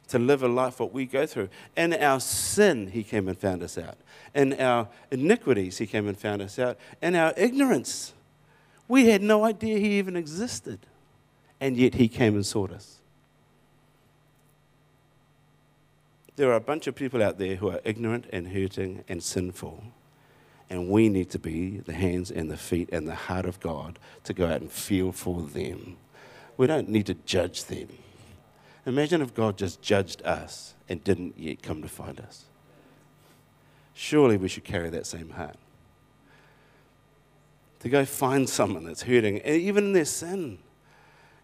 to 0.07 0.19
live 0.19 0.41
a 0.41 0.47
life 0.47 0.79
what 0.79 0.91
we 0.91 1.05
go 1.05 1.25
through. 1.25 1.49
In 1.77 1.93
our 1.93 2.19
sin, 2.19 2.87
he 2.87 3.03
came 3.03 3.27
and 3.27 3.37
found 3.37 3.61
us 3.61 3.77
out. 3.77 3.97
In 4.33 4.53
our 4.59 4.87
iniquities, 5.11 5.77
he 5.77 5.85
came 5.87 6.07
and 6.07 6.17
found 6.17 6.41
us 6.41 6.57
out. 6.57 6.77
In 7.01 7.15
our 7.15 7.33
ignorance, 7.37 8.13
we 8.87 9.07
had 9.07 9.21
no 9.21 9.43
idea 9.43 9.77
he 9.77 9.97
even 9.97 10.15
existed. 10.15 10.79
And 11.59 11.77
yet 11.77 11.95
he 11.95 12.07
came 12.07 12.35
and 12.35 12.45
sought 12.45 12.71
us. 12.71 12.99
There 16.35 16.51
are 16.51 16.55
a 16.55 16.61
bunch 16.61 16.85
of 16.87 16.95
people 16.95 17.23
out 17.23 17.37
there 17.37 17.55
who 17.55 17.69
are 17.69 17.79
ignorant 17.85 18.25
and 18.31 18.49
hurting 18.49 19.03
and 19.07 19.23
sinful. 19.23 19.83
And 20.69 20.89
we 20.89 21.09
need 21.09 21.29
to 21.31 21.39
be 21.39 21.77
the 21.77 21.93
hands 21.93 22.31
and 22.31 22.49
the 22.49 22.57
feet 22.57 22.89
and 22.91 23.07
the 23.07 23.15
heart 23.15 23.45
of 23.45 23.59
God 23.59 23.99
to 24.23 24.33
go 24.33 24.47
out 24.47 24.61
and 24.61 24.71
feel 24.71 25.11
for 25.11 25.41
them. 25.41 25.97
We 26.57 26.67
don't 26.67 26.89
need 26.89 27.05
to 27.07 27.13
judge 27.13 27.65
them. 27.65 27.87
Imagine 28.85 29.21
if 29.21 29.33
God 29.33 29.57
just 29.57 29.81
judged 29.81 30.21
us 30.23 30.73
and 30.89 31.03
didn't 31.03 31.37
yet 31.37 31.61
come 31.61 31.81
to 31.81 31.87
find 31.87 32.19
us. 32.19 32.45
Surely 33.93 34.37
we 34.37 34.47
should 34.47 34.63
carry 34.63 34.89
that 34.89 35.05
same 35.05 35.29
heart. 35.29 35.55
To 37.79 37.89
go 37.89 38.05
find 38.05 38.49
someone 38.49 38.85
that's 38.85 39.03
hurting, 39.03 39.41
even 39.45 39.85
in 39.85 39.93
their 39.93 40.05
sin. 40.05 40.57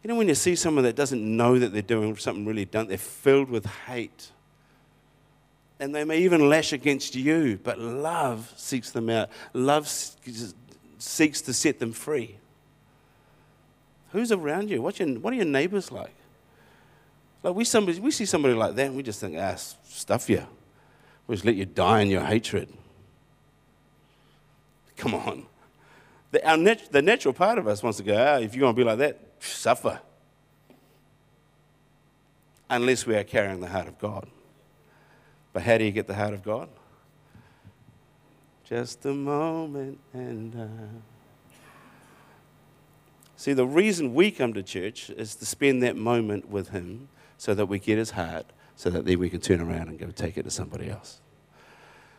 You 0.03 0.07
know, 0.07 0.15
when 0.15 0.27
you 0.27 0.35
see 0.35 0.55
someone 0.55 0.83
that 0.85 0.95
doesn't 0.95 1.37
know 1.37 1.59
that 1.59 1.73
they're 1.73 1.81
doing 1.83 2.15
something 2.17 2.45
really 2.45 2.65
dumb, 2.65 2.87
they're 2.87 2.97
filled 2.97 3.49
with 3.49 3.65
hate 3.65 4.31
and 5.81 5.95
they 5.95 6.03
may 6.03 6.19
even 6.19 6.47
lash 6.47 6.73
against 6.73 7.15
you, 7.15 7.59
but 7.63 7.79
love 7.79 8.53
seeks 8.55 8.91
them 8.91 9.09
out. 9.09 9.29
Love 9.51 9.87
seeks 9.87 11.41
to 11.41 11.53
set 11.53 11.79
them 11.79 11.91
free. 11.91 12.37
Who's 14.11 14.31
around 14.31 14.69
you? 14.69 14.79
What's 14.79 14.99
your, 14.99 15.09
what 15.19 15.33
are 15.33 15.37
your 15.37 15.45
neighbors 15.45 15.91
like? 15.91 16.13
Like 17.41 17.55
we, 17.55 17.63
somebody, 17.63 17.99
we 17.99 18.11
see 18.11 18.25
somebody 18.25 18.53
like 18.53 18.75
that 18.75 18.87
and 18.87 18.95
we 18.95 19.01
just 19.01 19.19
think, 19.19 19.35
ah, 19.39 19.55
stuff 19.55 20.29
you. 20.29 20.45
We 21.25 21.35
just 21.35 21.45
let 21.45 21.55
you 21.55 21.65
die 21.65 22.01
in 22.01 22.09
your 22.09 22.25
hatred. 22.25 22.71
Come 24.97 25.15
on. 25.15 25.47
The, 26.29 26.47
our 26.47 26.57
nat- 26.57 26.91
the 26.91 27.01
natural 27.01 27.33
part 27.33 27.57
of 27.57 27.67
us 27.67 27.81
wants 27.81 27.97
to 27.97 28.03
go, 28.03 28.13
ah, 28.15 28.37
if 28.37 28.53
you're 28.53 28.61
going 28.61 28.75
to 28.75 28.79
be 28.79 28.83
like 28.83 28.99
that, 28.99 29.19
suffer. 29.39 29.99
Unless 32.69 33.07
we 33.07 33.15
are 33.15 33.23
carrying 33.23 33.61
the 33.61 33.67
heart 33.67 33.87
of 33.87 33.97
God. 33.97 34.29
But 35.53 35.63
how 35.63 35.77
do 35.77 35.83
you 35.83 35.91
get 35.91 36.07
the 36.07 36.15
heart 36.15 36.33
of 36.33 36.43
God? 36.43 36.69
Just 38.63 39.05
a 39.05 39.13
moment 39.13 39.99
and. 40.13 40.55
Uh... 40.55 40.99
See, 43.35 43.53
the 43.53 43.65
reason 43.65 44.13
we 44.13 44.31
come 44.31 44.53
to 44.53 44.63
church 44.63 45.09
is 45.09 45.35
to 45.35 45.45
spend 45.45 45.81
that 45.83 45.97
moment 45.97 46.49
with 46.49 46.69
Him 46.69 47.09
so 47.37 47.53
that 47.53 47.65
we 47.65 47.79
get 47.79 47.97
His 47.97 48.11
heart, 48.11 48.45
so 48.75 48.89
that 48.91 49.05
then 49.05 49.19
we 49.19 49.29
can 49.29 49.41
turn 49.41 49.59
around 49.59 49.89
and 49.89 49.99
go 49.99 50.07
take 50.11 50.37
it 50.37 50.43
to 50.43 50.51
somebody 50.51 50.89
else. 50.89 51.19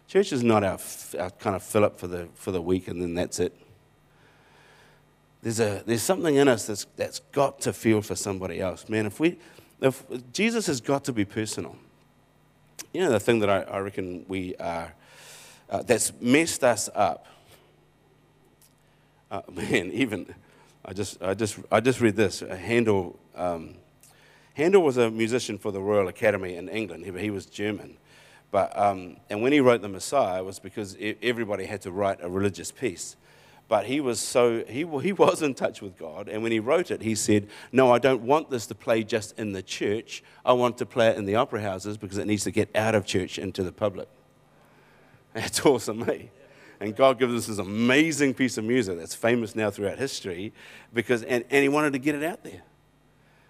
Church 0.08 0.32
is 0.32 0.42
not 0.42 0.62
our, 0.62 0.78
our 1.18 1.30
kind 1.30 1.56
of 1.56 1.62
fill 1.62 1.84
up 1.84 1.98
for 1.98 2.06
the, 2.06 2.28
for 2.34 2.50
the 2.50 2.60
week 2.60 2.88
and 2.88 3.00
then 3.00 3.14
that's 3.14 3.40
it. 3.40 3.56
There's, 5.42 5.58
a, 5.58 5.82
there's 5.86 6.02
something 6.02 6.36
in 6.36 6.48
us 6.48 6.66
that's, 6.66 6.86
that's 6.96 7.20
got 7.32 7.60
to 7.62 7.72
feel 7.72 8.02
for 8.02 8.14
somebody 8.14 8.60
else. 8.60 8.88
Man, 8.88 9.06
if 9.06 9.18
we, 9.18 9.38
if 9.80 10.04
Jesus 10.32 10.66
has 10.66 10.80
got 10.80 11.04
to 11.04 11.12
be 11.12 11.24
personal. 11.24 11.76
You 12.92 13.00
know, 13.00 13.10
the 13.10 13.20
thing 13.20 13.38
that 13.38 13.48
I, 13.48 13.62
I 13.62 13.78
reckon 13.78 14.26
we 14.28 14.54
are, 14.56 14.92
uh, 15.70 15.82
that's 15.82 16.12
messed 16.20 16.62
us 16.62 16.90
up. 16.94 17.26
Uh, 19.30 19.40
man, 19.52 19.90
even, 19.92 20.26
I 20.84 20.92
just, 20.92 21.22
I 21.22 21.32
just, 21.32 21.58
I 21.70 21.80
just 21.80 22.02
read 22.02 22.16
this. 22.16 22.40
Handel, 22.40 23.18
um, 23.34 23.76
Handel 24.54 24.82
was 24.82 24.98
a 24.98 25.10
musician 25.10 25.56
for 25.56 25.72
the 25.72 25.80
Royal 25.80 26.08
Academy 26.08 26.56
in 26.56 26.68
England. 26.68 27.06
He, 27.06 27.18
he 27.18 27.30
was 27.30 27.46
German. 27.46 27.96
But, 28.50 28.78
um, 28.78 29.16
and 29.30 29.40
when 29.40 29.52
he 29.52 29.60
wrote 29.60 29.80
The 29.80 29.88
Messiah, 29.88 30.40
it 30.40 30.44
was 30.44 30.58
because 30.58 30.94
everybody 31.22 31.64
had 31.64 31.80
to 31.82 31.90
write 31.90 32.18
a 32.20 32.28
religious 32.28 32.70
piece. 32.70 33.16
But 33.72 33.86
he 33.86 34.00
was 34.00 34.20
so, 34.20 34.64
he, 34.68 34.84
he 35.02 35.14
was 35.14 35.40
in 35.40 35.54
touch 35.54 35.80
with 35.80 35.96
God. 35.96 36.28
And 36.28 36.42
when 36.42 36.52
he 36.52 36.60
wrote 36.60 36.90
it, 36.90 37.00
he 37.00 37.14
said, 37.14 37.48
No, 37.72 37.90
I 37.90 37.98
don't 37.98 38.20
want 38.20 38.50
this 38.50 38.66
to 38.66 38.74
play 38.74 39.02
just 39.02 39.38
in 39.38 39.52
the 39.52 39.62
church. 39.62 40.22
I 40.44 40.52
want 40.52 40.76
to 40.76 40.84
play 40.84 41.08
it 41.08 41.16
in 41.16 41.24
the 41.24 41.36
opera 41.36 41.62
houses 41.62 41.96
because 41.96 42.18
it 42.18 42.26
needs 42.26 42.44
to 42.44 42.50
get 42.50 42.68
out 42.76 42.94
of 42.94 43.06
church 43.06 43.38
into 43.38 43.62
the 43.62 43.72
public. 43.72 44.08
That's 45.32 45.64
awesome, 45.64 46.02
eh? 46.10 46.24
And 46.80 46.94
God 46.94 47.18
gives 47.18 47.32
us 47.34 47.46
this 47.46 47.56
amazing 47.56 48.34
piece 48.34 48.58
of 48.58 48.64
music 48.64 48.98
that's 48.98 49.14
famous 49.14 49.56
now 49.56 49.70
throughout 49.70 49.96
history 49.96 50.52
because, 50.92 51.22
and, 51.22 51.42
and 51.48 51.62
he 51.62 51.70
wanted 51.70 51.94
to 51.94 51.98
get 51.98 52.14
it 52.14 52.24
out 52.24 52.44
there. 52.44 52.60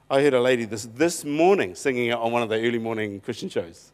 I 0.09 0.23
heard 0.23 0.35
a 0.35 0.41
lady 0.41 0.67
this, 0.67 0.85
this 0.85 1.25
morning 1.25 1.75
singing 1.75 2.07
it 2.11 2.13
on 2.13 2.31
one 2.31 2.43
of 2.43 2.49
the 2.49 2.61
early 2.61 2.79
morning 2.79 3.21
Christian 3.21 3.49
shows. 3.49 3.91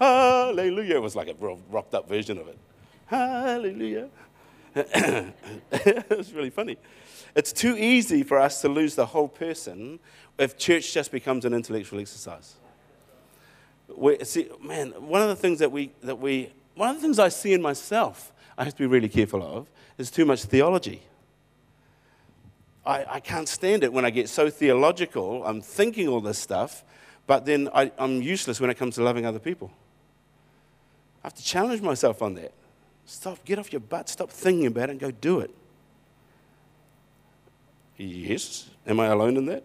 Hallelujah. 0.00 0.96
It 0.96 1.02
was 1.02 1.14
like 1.14 1.28
a 1.28 1.34
rocked 1.70 1.94
up 1.94 2.08
version 2.08 2.38
of 2.38 2.48
it. 2.48 2.58
Hallelujah. 3.06 4.08
it's 4.74 6.32
really 6.32 6.50
funny. 6.50 6.76
It's 7.34 7.52
too 7.52 7.76
easy 7.76 8.22
for 8.22 8.38
us 8.38 8.60
to 8.62 8.68
lose 8.68 8.94
the 8.94 9.06
whole 9.06 9.28
person 9.28 9.98
if 10.38 10.56
church 10.56 10.92
just 10.92 11.12
becomes 11.12 11.44
an 11.44 11.52
intellectual 11.52 12.00
exercise. 12.00 12.54
we 13.94 14.22
see, 14.24 14.48
man, 14.62 14.90
one 14.90 15.22
of 15.22 15.28
the 15.28 15.36
things 15.36 15.58
that 15.58 15.70
we, 15.70 15.92
that 16.02 16.18
we, 16.18 16.52
one 16.74 16.90
of 16.90 16.96
the 16.96 17.02
things 17.02 17.18
I 17.18 17.28
see 17.28 17.52
in 17.52 17.62
myself, 17.62 18.32
I 18.56 18.64
have 18.64 18.74
to 18.74 18.78
be 18.78 18.86
really 18.86 19.08
careful 19.08 19.42
of, 19.42 19.68
is 19.98 20.10
too 20.10 20.24
much 20.24 20.44
theology. 20.44 21.02
I, 22.86 23.04
I 23.16 23.20
can't 23.20 23.48
stand 23.48 23.84
it 23.84 23.92
when 23.92 24.04
I 24.04 24.10
get 24.10 24.28
so 24.28 24.48
theological. 24.50 25.44
I'm 25.44 25.60
thinking 25.60 26.08
all 26.08 26.20
this 26.20 26.38
stuff, 26.38 26.84
but 27.26 27.44
then 27.44 27.68
I, 27.74 27.92
I'm 27.98 28.22
useless 28.22 28.60
when 28.60 28.70
it 28.70 28.76
comes 28.76 28.94
to 28.94 29.02
loving 29.02 29.26
other 29.26 29.38
people. 29.38 29.70
I 31.22 31.26
have 31.26 31.34
to 31.34 31.44
challenge 31.44 31.82
myself 31.82 32.22
on 32.22 32.34
that. 32.34 32.52
Stop, 33.10 33.44
get 33.44 33.58
off 33.58 33.72
your 33.72 33.80
butt, 33.80 34.08
stop 34.08 34.30
thinking 34.30 34.66
about 34.66 34.88
it, 34.88 34.92
and 34.92 35.00
go 35.00 35.10
do 35.10 35.40
it. 35.40 35.50
Yes. 37.96 38.70
Am 38.86 39.00
I 39.00 39.06
alone 39.06 39.36
in 39.36 39.46
that? 39.46 39.64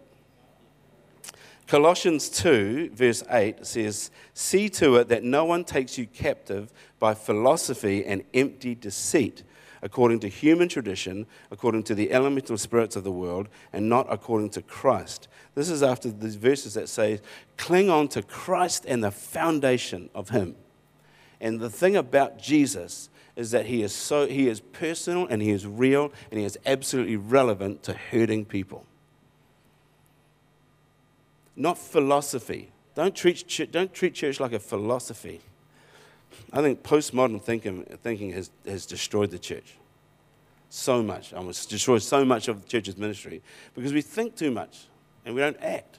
Colossians 1.68 2.28
2, 2.28 2.90
verse 2.92 3.22
8 3.30 3.64
says, 3.64 4.10
See 4.34 4.68
to 4.70 4.96
it 4.96 5.06
that 5.10 5.22
no 5.22 5.44
one 5.44 5.62
takes 5.62 5.96
you 5.96 6.08
captive 6.08 6.72
by 6.98 7.14
philosophy 7.14 8.04
and 8.04 8.24
empty 8.34 8.74
deceit, 8.74 9.44
according 9.80 10.18
to 10.20 10.28
human 10.28 10.68
tradition, 10.68 11.24
according 11.52 11.84
to 11.84 11.94
the 11.94 12.10
elemental 12.10 12.58
spirits 12.58 12.96
of 12.96 13.04
the 13.04 13.12
world, 13.12 13.48
and 13.72 13.88
not 13.88 14.08
according 14.10 14.50
to 14.50 14.62
Christ. 14.62 15.28
This 15.54 15.70
is 15.70 15.84
after 15.84 16.10
these 16.10 16.34
verses 16.34 16.74
that 16.74 16.88
say, 16.88 17.20
Cling 17.56 17.90
on 17.90 18.08
to 18.08 18.22
Christ 18.22 18.84
and 18.88 19.04
the 19.04 19.12
foundation 19.12 20.10
of 20.16 20.30
Him. 20.30 20.56
And 21.40 21.60
the 21.60 21.70
thing 21.70 21.94
about 21.94 22.38
Jesus 22.38 23.08
is 23.36 23.50
that 23.50 23.66
he 23.66 23.82
is 23.82 23.94
so 23.94 24.26
he 24.26 24.48
is 24.48 24.60
personal 24.60 25.26
and 25.26 25.42
he 25.42 25.50
is 25.50 25.66
real 25.66 26.10
and 26.30 26.40
he 26.40 26.46
is 26.46 26.58
absolutely 26.64 27.16
relevant 27.16 27.82
to 27.84 27.92
hurting 27.92 28.46
people. 28.46 28.86
Not 31.54 31.78
philosophy. 31.78 32.70
Don't 32.94 33.14
treat, 33.14 33.70
don't 33.70 33.92
treat 33.92 34.14
church 34.14 34.40
like 34.40 34.52
a 34.52 34.58
philosophy. 34.58 35.40
I 36.52 36.62
think 36.62 36.82
postmodern 36.82 37.42
thinking, 37.42 37.82
thinking 38.02 38.32
has, 38.32 38.50
has 38.66 38.86
destroyed 38.86 39.30
the 39.30 39.38
church 39.38 39.76
so 40.70 41.02
much. 41.02 41.32
Almost 41.34 41.68
destroyed 41.68 42.02
so 42.02 42.24
much 42.24 42.48
of 42.48 42.62
the 42.62 42.68
church's 42.68 42.96
ministry 42.96 43.42
because 43.74 43.92
we 43.92 44.00
think 44.00 44.34
too 44.34 44.50
much 44.50 44.86
and 45.24 45.34
we 45.34 45.40
don't 45.42 45.58
act. 45.60 45.98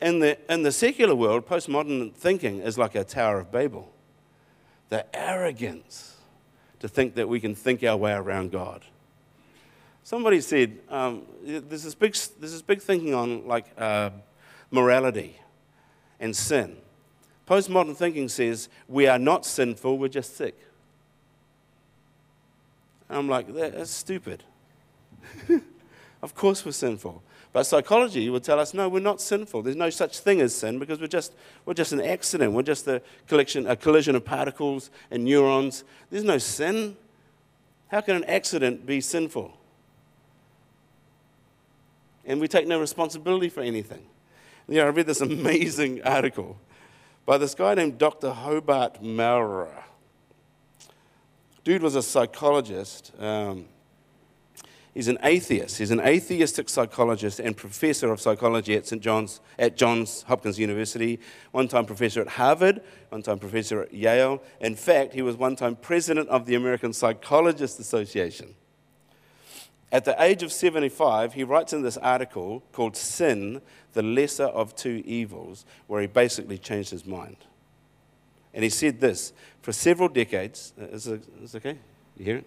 In 0.00 0.18
the, 0.18 0.38
in 0.52 0.62
the 0.62 0.72
secular 0.72 1.14
world, 1.14 1.46
postmodern 1.46 2.12
thinking 2.14 2.60
is 2.60 2.78
like 2.78 2.94
a 2.94 3.04
Tower 3.04 3.40
of 3.40 3.52
Babel 3.52 3.92
the 4.90 5.06
arrogance 5.16 6.16
to 6.80 6.88
think 6.88 7.14
that 7.14 7.28
we 7.28 7.40
can 7.40 7.54
think 7.54 7.82
our 7.82 7.96
way 7.96 8.12
around 8.12 8.52
God. 8.52 8.84
Somebody 10.02 10.40
said 10.40 10.78
um, 10.88 11.22
there's, 11.42 11.84
this 11.84 11.94
big, 11.94 12.12
there's 12.12 12.52
this 12.52 12.62
big 12.62 12.82
thinking 12.82 13.14
on 13.14 13.46
like 13.46 13.66
uh, 13.78 14.10
morality 14.70 15.36
and 16.18 16.34
sin. 16.34 16.76
Postmodern 17.46 17.96
thinking 17.96 18.28
says 18.28 18.68
we 18.88 19.06
are 19.06 19.18
not 19.18 19.46
sinful, 19.46 19.98
we're 19.98 20.08
just 20.08 20.36
sick. 20.36 20.58
And 23.08 23.18
I'm 23.18 23.28
like, 23.28 23.52
that's 23.54 23.90
stupid. 23.90 24.44
of 26.22 26.34
course 26.34 26.64
we're 26.64 26.72
sinful. 26.72 27.22
But 27.52 27.64
psychology 27.64 28.28
will 28.30 28.40
tell 28.40 28.60
us, 28.60 28.74
no, 28.74 28.88
we're 28.88 29.00
not 29.00 29.20
sinful. 29.20 29.62
There's 29.62 29.76
no 29.76 29.90
such 29.90 30.20
thing 30.20 30.40
as 30.40 30.54
sin 30.54 30.78
because 30.78 31.00
we're 31.00 31.08
just, 31.08 31.32
we're 31.66 31.74
just 31.74 31.92
an 31.92 32.00
accident. 32.00 32.52
We're 32.52 32.62
just 32.62 32.86
a, 32.86 33.02
collection, 33.26 33.66
a 33.66 33.74
collision 33.74 34.14
of 34.14 34.24
particles 34.24 34.90
and 35.10 35.24
neurons. 35.24 35.82
There's 36.10 36.24
no 36.24 36.38
sin. 36.38 36.96
How 37.88 38.02
can 38.02 38.14
an 38.16 38.24
accident 38.24 38.86
be 38.86 39.00
sinful? 39.00 39.52
And 42.24 42.40
we 42.40 42.46
take 42.46 42.68
no 42.68 42.78
responsibility 42.78 43.48
for 43.48 43.62
anything. 43.62 44.06
Yeah, 44.68 44.84
I 44.84 44.88
read 44.88 45.06
this 45.06 45.20
amazing 45.20 46.02
article 46.04 46.56
by 47.26 47.36
this 47.36 47.56
guy 47.56 47.74
named 47.74 47.98
Dr. 47.98 48.30
Hobart 48.30 49.02
Mowrer. 49.02 49.84
Dude 51.64 51.82
was 51.82 51.96
a 51.96 52.02
psychologist. 52.02 53.12
Um, 53.18 53.66
he's 54.94 55.08
an 55.08 55.18
atheist. 55.22 55.78
He's 55.78 55.90
an 55.90 56.00
atheistic 56.00 56.68
psychologist 56.68 57.40
and 57.40 57.56
professor 57.56 58.12
of 58.12 58.20
psychology 58.20 58.74
at 58.74 58.86
St. 58.86 59.02
John's, 59.02 59.40
at 59.58 59.76
Johns 59.76 60.22
Hopkins 60.22 60.58
University, 60.58 61.20
one 61.52 61.68
time 61.68 61.86
professor 61.86 62.20
at 62.20 62.28
Harvard, 62.28 62.82
one 63.08 63.22
time 63.22 63.38
professor 63.38 63.82
at 63.82 63.94
Yale. 63.94 64.42
In 64.60 64.76
fact, 64.76 65.14
he 65.14 65.22
was 65.22 65.36
one 65.36 65.56
time 65.56 65.76
president 65.76 66.28
of 66.28 66.46
the 66.46 66.54
American 66.54 66.92
Psychologists 66.92 67.78
Association. 67.78 68.54
At 69.92 70.04
the 70.04 70.20
age 70.22 70.42
of 70.42 70.52
75, 70.52 71.34
he 71.34 71.42
writes 71.42 71.72
in 71.72 71.82
this 71.82 71.96
article 71.96 72.62
called 72.72 72.96
Sin, 72.96 73.60
the 73.92 74.02
Lesser 74.02 74.44
of 74.44 74.76
Two 74.76 75.02
Evils, 75.04 75.64
where 75.88 76.00
he 76.00 76.06
basically 76.06 76.58
changed 76.58 76.90
his 76.90 77.04
mind. 77.04 77.36
And 78.54 78.62
he 78.62 78.70
said 78.70 79.00
this 79.00 79.32
for 79.62 79.72
several 79.72 80.08
decades, 80.08 80.72
uh, 80.80 80.86
is 80.86 81.06
it, 81.06 81.22
is 81.42 81.54
it 81.54 81.58
okay? 81.58 81.78
You 82.16 82.24
hear 82.24 82.36
it? 82.38 82.44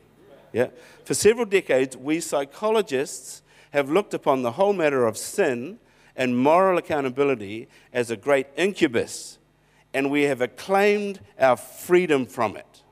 Yeah. 0.54 0.68
For 1.04 1.16
several 1.16 1.46
decades, 1.46 1.98
we 1.98 2.20
psychologists 2.22 3.42
have 3.72 3.90
looked 3.90 4.14
upon 4.14 4.44
the 4.44 4.52
whole 4.52 4.74
matter 4.74 5.06
of 5.06 5.18
sin 5.18 5.80
and 6.16 6.38
moral 6.38 6.78
accountability 6.78 7.68
as 7.92 8.12
a 8.12 8.16
great 8.16 8.48
incubus, 8.56 9.40
and 9.94 10.12
we 10.12 10.24
have 10.24 10.42
acclaimed 10.42 11.20
our 11.40 11.58
freedom 11.58 12.28
from 12.28 12.56
it. 12.56 12.84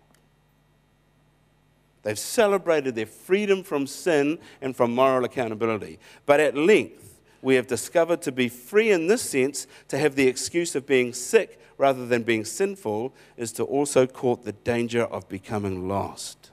They've 2.03 2.17
celebrated 2.17 2.95
their 2.95 3.05
freedom 3.05 3.61
from 3.61 3.85
sin 3.85 4.39
and 4.59 4.75
from 4.75 4.95
moral 4.95 5.23
accountability. 5.23 5.99
But 6.25 6.39
at 6.39 6.57
length, 6.57 7.19
we 7.43 7.55
have 7.55 7.67
discovered 7.67 8.23
to 8.23 8.31
be 8.31 8.49
free 8.49 8.91
in 8.91 9.05
this 9.05 9.21
sense, 9.21 9.67
to 9.89 9.99
have 9.99 10.15
the 10.15 10.27
excuse 10.27 10.75
of 10.75 10.87
being 10.87 11.13
sick 11.13 11.59
rather 11.77 12.05
than 12.05 12.23
being 12.23 12.45
sinful, 12.45 13.13
is 13.37 13.51
to 13.51 13.63
also 13.63 14.07
court 14.07 14.43
the 14.43 14.51
danger 14.51 15.03
of 15.03 15.29
becoming 15.29 15.87
lost. 15.87 16.50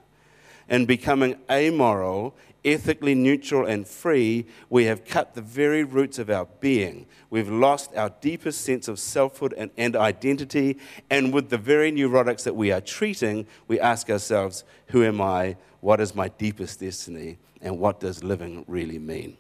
In 0.69 0.85
becoming 0.85 1.37
amoral, 1.51 2.35
ethically 2.65 3.15
neutral, 3.15 3.67
and 3.67 3.87
free, 3.87 4.47
we 4.69 4.85
have 4.85 5.05
cut 5.05 5.35
the 5.35 5.41
very 5.41 5.85
roots 5.85 6.19
of 6.19 6.29
our 6.29 6.47
being. 6.61 7.07
We've 7.31 7.49
lost 7.49 7.95
our 7.97 8.11
deepest 8.21 8.63
sense 8.63 8.89
of 8.89 8.99
selfhood 8.99 9.55
and, 9.57 9.71
and 9.77 9.97
identity. 9.97 10.79
And 11.11 11.33
with 11.33 11.49
the 11.49 11.59
very 11.59 11.91
neurotics 11.91 12.43
that 12.45 12.57
we 12.57 12.71
are 12.73 12.81
treating, 12.81 13.47
we 13.67 13.81
ask 13.81 14.11
ourselves, 14.11 14.65
Who 14.89 15.05
am 15.05 15.21
I? 15.21 15.57
What 15.81 16.01
is 16.01 16.15
my 16.15 16.29
deepest 16.29 16.81
destiny? 16.81 17.39
And 17.61 17.79
what 17.79 18.01
does 18.01 18.23
living 18.23 18.65
really 18.69 18.99
mean? 18.99 19.37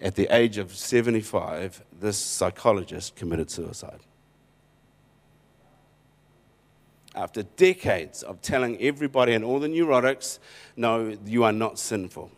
At 0.00 0.14
the 0.14 0.28
age 0.34 0.58
of 0.58 0.74
75, 0.74 1.82
this 2.00 2.18
psychologist 2.18 3.16
committed 3.16 3.50
suicide. 3.50 4.00
After 7.16 7.42
decades 7.42 8.22
of 8.22 8.42
telling 8.42 8.80
everybody 8.80 9.32
and 9.32 9.42
all 9.42 9.58
the 9.58 9.68
neurotics, 9.68 10.38
no, 10.76 11.16
you 11.24 11.44
are 11.44 11.52
not 11.52 11.78
sinful. 11.78 12.30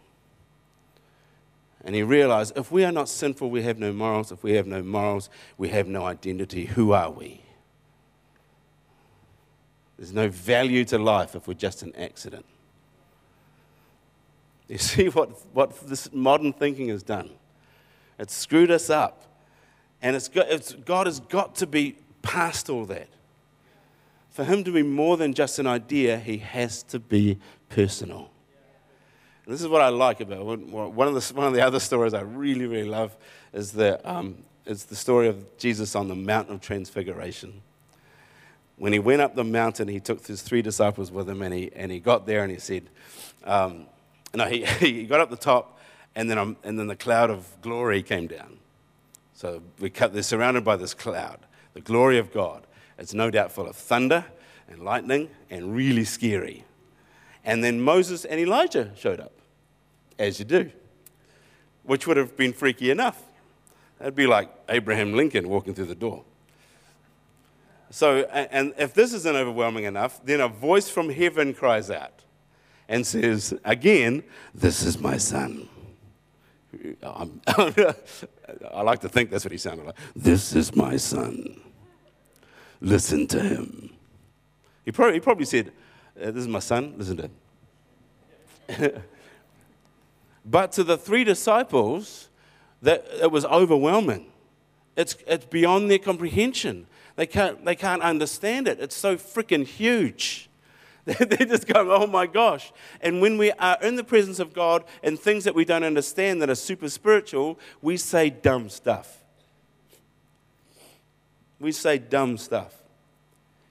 And 1.84 1.94
he 1.94 2.02
realized 2.02 2.56
if 2.56 2.70
we 2.70 2.84
are 2.84 2.92
not 2.92 3.08
sinful, 3.08 3.50
we 3.50 3.62
have 3.62 3.78
no 3.78 3.92
morals. 3.92 4.30
If 4.30 4.42
we 4.44 4.52
have 4.54 4.66
no 4.66 4.82
morals, 4.82 5.30
we 5.56 5.70
have 5.70 5.88
no 5.88 6.06
identity. 6.06 6.66
Who 6.66 6.92
are 6.92 7.10
we? 7.10 7.42
There's 9.96 10.12
no 10.12 10.28
value 10.28 10.84
to 10.86 10.98
life 10.98 11.34
if 11.34 11.48
we're 11.48 11.54
just 11.54 11.82
an 11.82 11.92
accident. 11.96 12.46
You 14.68 14.78
see 14.78 15.08
what, 15.08 15.30
what 15.52 15.88
this 15.88 16.12
modern 16.12 16.52
thinking 16.52 16.88
has 16.88 17.02
done? 17.02 17.30
It's 18.18 18.34
screwed 18.34 18.70
us 18.70 18.90
up. 18.90 19.24
And 20.00 20.14
it's 20.14 20.28
got, 20.28 20.48
it's, 20.48 20.74
God 20.74 21.06
has 21.06 21.18
got 21.18 21.56
to 21.56 21.66
be 21.66 21.98
past 22.22 22.70
all 22.70 22.84
that. 22.86 23.08
For 24.38 24.44
Him 24.44 24.62
to 24.62 24.70
be 24.70 24.84
more 24.84 25.16
than 25.16 25.34
just 25.34 25.58
an 25.58 25.66
idea, 25.66 26.16
He 26.16 26.36
has 26.38 26.84
to 26.84 27.00
be 27.00 27.40
personal. 27.70 28.30
And 29.44 29.52
this 29.52 29.60
is 29.60 29.66
what 29.66 29.82
I 29.82 29.88
like 29.88 30.20
about 30.20 30.44
one 30.46 31.08
of 31.08 31.14
the 31.14 31.34
one 31.34 31.48
of 31.48 31.54
the 31.54 31.60
other 31.60 31.80
stories 31.80 32.14
I 32.14 32.20
really 32.20 32.66
really 32.66 32.88
love 32.88 33.16
is 33.52 33.72
the 33.72 34.00
um, 34.08 34.36
is 34.64 34.84
the 34.84 34.94
story 34.94 35.26
of 35.26 35.58
Jesus 35.58 35.96
on 35.96 36.06
the 36.06 36.14
Mount 36.14 36.50
of 36.50 36.60
Transfiguration. 36.60 37.62
When 38.76 38.92
he 38.92 39.00
went 39.00 39.22
up 39.22 39.34
the 39.34 39.42
mountain, 39.42 39.88
he 39.88 39.98
took 39.98 40.24
his 40.24 40.40
three 40.40 40.62
disciples 40.62 41.10
with 41.10 41.28
him, 41.28 41.42
and 41.42 41.52
he 41.52 41.72
and 41.74 41.90
he 41.90 41.98
got 41.98 42.24
there 42.24 42.44
and 42.44 42.52
he 42.52 42.60
said, 42.60 42.84
um, 43.42 43.86
no, 44.32 44.44
he, 44.44 44.64
he 44.78 45.04
got 45.06 45.18
up 45.18 45.30
the 45.30 45.36
top, 45.36 45.80
and 46.14 46.30
then 46.30 46.38
um, 46.38 46.56
and 46.62 46.78
then 46.78 46.86
the 46.86 46.94
cloud 46.94 47.28
of 47.28 47.44
glory 47.60 48.04
came 48.04 48.28
down. 48.28 48.58
So 49.34 49.62
we 49.80 49.90
cut, 49.90 50.12
they're 50.12 50.22
surrounded 50.22 50.64
by 50.64 50.76
this 50.76 50.94
cloud, 50.94 51.40
the 51.74 51.80
glory 51.80 52.18
of 52.18 52.32
God. 52.32 52.67
It's 52.98 53.14
no 53.14 53.30
doubt 53.30 53.52
full 53.52 53.68
of 53.68 53.76
thunder 53.76 54.24
and 54.68 54.80
lightning 54.80 55.30
and 55.50 55.74
really 55.74 56.04
scary. 56.04 56.64
And 57.44 57.62
then 57.62 57.80
Moses 57.80 58.24
and 58.24 58.40
Elijah 58.40 58.90
showed 58.96 59.20
up 59.20 59.32
as 60.18 60.38
you 60.38 60.44
do, 60.44 60.70
which 61.84 62.06
would 62.06 62.16
have 62.16 62.36
been 62.36 62.52
freaky 62.52 62.90
enough. 62.90 63.22
That'd 63.98 64.14
be 64.14 64.26
like 64.26 64.50
Abraham 64.68 65.14
Lincoln 65.14 65.48
walking 65.48 65.74
through 65.74 65.86
the 65.86 65.94
door. 65.94 66.24
So, 67.90 68.20
and 68.24 68.74
if 68.76 68.92
this 68.92 69.14
isn't 69.14 69.34
overwhelming 69.36 69.84
enough, 69.84 70.20
then 70.24 70.40
a 70.40 70.48
voice 70.48 70.90
from 70.90 71.08
heaven 71.08 71.54
cries 71.54 71.90
out 71.90 72.24
and 72.88 73.06
says, 73.06 73.54
Again, 73.64 74.22
this 74.54 74.82
is 74.82 74.98
my 74.98 75.16
son. 75.16 75.68
I 77.02 78.82
like 78.82 79.00
to 79.00 79.08
think 79.08 79.30
that's 79.30 79.44
what 79.44 79.52
he 79.52 79.58
sounded 79.58 79.86
like. 79.86 79.96
This 80.14 80.54
is 80.54 80.76
my 80.76 80.96
son. 80.96 81.60
Listen 82.80 83.26
to 83.28 83.40
him. 83.40 83.90
He 84.84 84.92
probably, 84.92 85.14
he 85.14 85.20
probably 85.20 85.44
said, 85.44 85.72
uh, 86.20 86.30
This 86.30 86.42
is 86.42 86.48
my 86.48 86.60
son. 86.60 86.94
Listen 86.96 87.16
to 87.16 87.30
him. 88.78 89.02
But 90.50 90.72
to 90.72 90.84
the 90.84 90.96
three 90.96 91.24
disciples, 91.24 92.28
that 92.80 93.06
it 93.20 93.30
was 93.30 93.44
overwhelming. 93.44 94.32
It's, 94.96 95.16
it's 95.26 95.44
beyond 95.44 95.90
their 95.90 95.98
comprehension. 95.98 96.86
They 97.16 97.26
can't, 97.26 97.64
they 97.64 97.76
can't 97.76 98.02
understand 98.02 98.66
it. 98.66 98.80
It's 98.80 98.96
so 98.96 99.16
freaking 99.16 99.66
huge. 99.66 100.48
They're 101.04 101.46
just 101.46 101.66
going, 101.66 101.88
oh 101.90 102.06
my 102.06 102.26
gosh. 102.26 102.72
And 103.00 103.20
when 103.20 103.36
we 103.36 103.52
are 103.52 103.76
in 103.82 103.96
the 103.96 104.04
presence 104.04 104.38
of 104.38 104.54
God 104.54 104.84
and 105.02 105.18
things 105.18 105.44
that 105.44 105.54
we 105.54 105.64
don't 105.64 105.84
understand 105.84 106.40
that 106.40 106.50
are 106.50 106.54
super 106.54 106.88
spiritual, 106.88 107.58
we 107.82 107.96
say 107.96 108.30
dumb 108.30 108.68
stuff. 108.68 109.24
We 111.60 111.72
say 111.72 111.98
dumb 111.98 112.38
stuff 112.38 112.78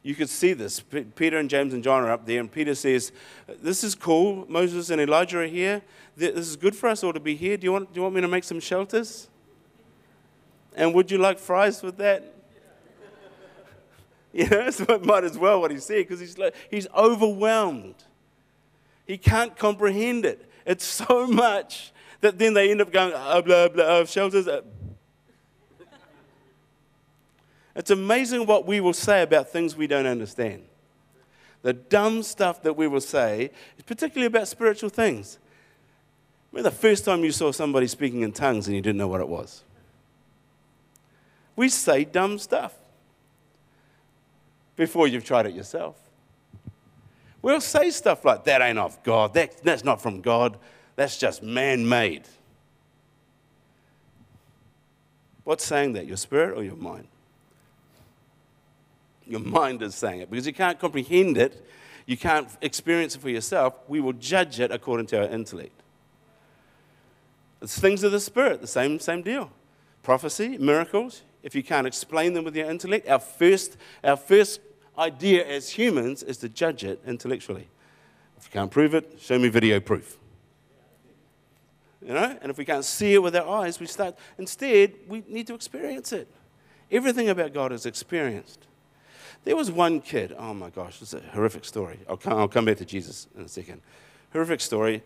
you 0.07 0.15
could 0.15 0.29
see 0.29 0.53
this. 0.53 0.79
Peter 0.79 1.37
and 1.37 1.49
James 1.49 1.73
and 1.73 1.83
John 1.83 2.01
are 2.03 2.11
up 2.13 2.25
there, 2.25 2.39
and 2.39 2.49
Peter 2.49 2.73
says, 2.75 3.11
This 3.61 3.83
is 3.83 3.93
cool. 3.93 4.45
Moses 4.47 4.89
and 4.89 5.01
Elijah 5.01 5.39
are 5.39 5.45
here. 5.45 5.81
This 6.15 6.47
is 6.47 6.55
good 6.55 6.77
for 6.77 6.87
us 6.87 7.03
all 7.03 7.11
to 7.11 7.19
be 7.19 7.35
here. 7.35 7.57
Do 7.57 7.65
you 7.65 7.73
want, 7.73 7.91
do 7.91 7.97
you 7.97 8.03
want 8.03 8.15
me 8.15 8.21
to 8.21 8.27
make 8.29 8.45
some 8.45 8.61
shelters? 8.61 9.27
And 10.77 10.93
would 10.93 11.11
you 11.11 11.17
like 11.17 11.37
fries 11.37 11.83
with 11.83 11.97
that? 11.97 12.23
You 14.33 14.47
know, 14.47 14.69
so 14.71 14.99
might 15.03 15.25
as 15.25 15.37
well 15.37 15.59
what 15.59 15.71
he 15.71 15.79
said 15.79 15.97
because 15.99 16.21
he's, 16.21 16.37
like, 16.37 16.53
he's 16.69 16.87
overwhelmed. 16.95 17.95
He 19.05 19.17
can't 19.17 19.57
comprehend 19.57 20.25
it. 20.25 20.49
It's 20.65 20.85
so 20.85 21.27
much 21.27 21.91
that 22.21 22.37
then 22.37 22.53
they 22.53 22.71
end 22.71 22.81
up 22.81 22.93
going, 22.93 23.11
oh, 23.13 23.41
blah, 23.41 23.67
blah, 23.67 23.83
oh, 23.83 24.05
shelters. 24.05 24.47
Uh, 24.47 24.61
it's 27.77 27.91
amazing 27.91 28.47
what 28.47 28.65
we 28.65 28.79
will 28.79 28.93
say 28.93 29.21
about 29.21 29.49
things 29.49 29.75
we 29.75 29.85
don't 29.85 30.07
understand. 30.07 30.63
The 31.61 31.73
dumb 31.73 32.23
stuff 32.23 32.63
that 32.63 32.73
we 32.75 32.87
will 32.87 33.01
say, 33.01 33.51
is 33.77 33.83
particularly 33.83 34.25
about 34.25 34.47
spiritual 34.47 34.89
things. 34.89 35.37
Remember 36.51 36.71
the 36.71 36.75
first 36.75 37.05
time 37.05 37.23
you 37.23 37.31
saw 37.31 37.51
somebody 37.51 37.85
speaking 37.85 38.21
in 38.21 38.31
tongues 38.31 38.67
and 38.67 38.75
you 38.75 38.81
didn't 38.81 38.97
know 38.97 39.07
what 39.07 39.21
it 39.21 39.27
was? 39.27 39.63
We 41.55 41.69
say 41.69 42.03
dumb 42.03 42.39
stuff 42.39 42.73
before 44.75 45.07
you've 45.07 45.25
tried 45.25 45.45
it 45.45 45.53
yourself. 45.53 45.95
We'll 47.43 47.61
say 47.61 47.91
stuff 47.91 48.25
like, 48.25 48.43
that 48.45 48.61
ain't 48.61 48.79
of 48.79 49.01
God, 49.03 49.35
that, 49.35 49.63
that's 49.63 49.83
not 49.83 50.01
from 50.01 50.21
God, 50.21 50.57
that's 50.95 51.17
just 51.17 51.43
man 51.43 51.87
made. 51.87 52.23
What's 55.43 55.63
saying 55.63 55.93
that, 55.93 56.07
your 56.07 56.17
spirit 56.17 56.57
or 56.57 56.63
your 56.63 56.75
mind? 56.75 57.07
Your 59.27 59.39
mind 59.39 59.81
is 59.81 59.95
saying 59.95 60.21
it 60.21 60.31
because 60.31 60.47
you 60.47 60.53
can't 60.53 60.79
comprehend 60.79 61.37
it, 61.37 61.65
you 62.05 62.17
can't 62.17 62.47
experience 62.61 63.15
it 63.15 63.21
for 63.21 63.29
yourself. 63.29 63.73
We 63.87 63.99
will 63.99 64.13
judge 64.13 64.59
it 64.59 64.71
according 64.71 65.07
to 65.07 65.19
our 65.19 65.27
intellect. 65.27 65.83
It's 67.61 67.77
things 67.77 68.03
of 68.03 68.11
the 68.11 68.19
Spirit, 68.19 68.61
the 68.61 68.67
same, 68.67 68.99
same 68.99 69.21
deal. 69.21 69.51
Prophecy, 70.03 70.57
miracles, 70.57 71.23
if 71.43 71.55
you 71.55 71.63
can't 71.63 71.87
explain 71.87 72.33
them 72.33 72.45
with 72.45 72.55
your 72.55 72.69
intellect, 72.69 73.09
our 73.09 73.19
first, 73.19 73.77
our 74.03 74.15
first 74.15 74.61
idea 74.97 75.45
as 75.45 75.69
humans 75.71 76.23
is 76.23 76.37
to 76.37 76.49
judge 76.49 76.83
it 76.83 77.01
intellectually. 77.05 77.67
If 78.37 78.45
you 78.45 78.51
can't 78.51 78.71
prove 78.71 78.93
it, 78.93 79.17
show 79.19 79.37
me 79.37 79.49
video 79.49 79.79
proof. 79.79 80.17
You 82.01 82.13
know? 82.13 82.37
And 82.41 82.49
if 82.49 82.57
we 82.57 82.65
can't 82.65 82.85
see 82.85 83.15
it 83.15 83.21
with 83.21 83.35
our 83.35 83.63
eyes, 83.63 83.79
we 83.79 83.85
start. 83.85 84.17
Instead, 84.37 84.93
we 85.07 85.23
need 85.27 85.47
to 85.47 85.55
experience 85.55 86.13
it. 86.13 86.27
Everything 86.91 87.29
about 87.29 87.53
God 87.53 87.73
is 87.73 87.85
experienced. 87.85 88.67
There 89.43 89.55
was 89.55 89.71
one 89.71 90.01
kid, 90.01 90.35
oh 90.37 90.53
my 90.53 90.69
gosh, 90.69 91.01
it's 91.01 91.13
a 91.13 91.21
horrific 91.31 91.63
story. 91.65 91.99
I'll 92.09 92.17
come, 92.17 92.33
I'll 92.33 92.47
come 92.47 92.65
back 92.65 92.77
to 92.77 92.85
Jesus 92.85 93.27
in 93.37 93.43
a 93.43 93.47
second. 93.47 93.81
Horrific 94.33 94.59
story. 94.59 95.03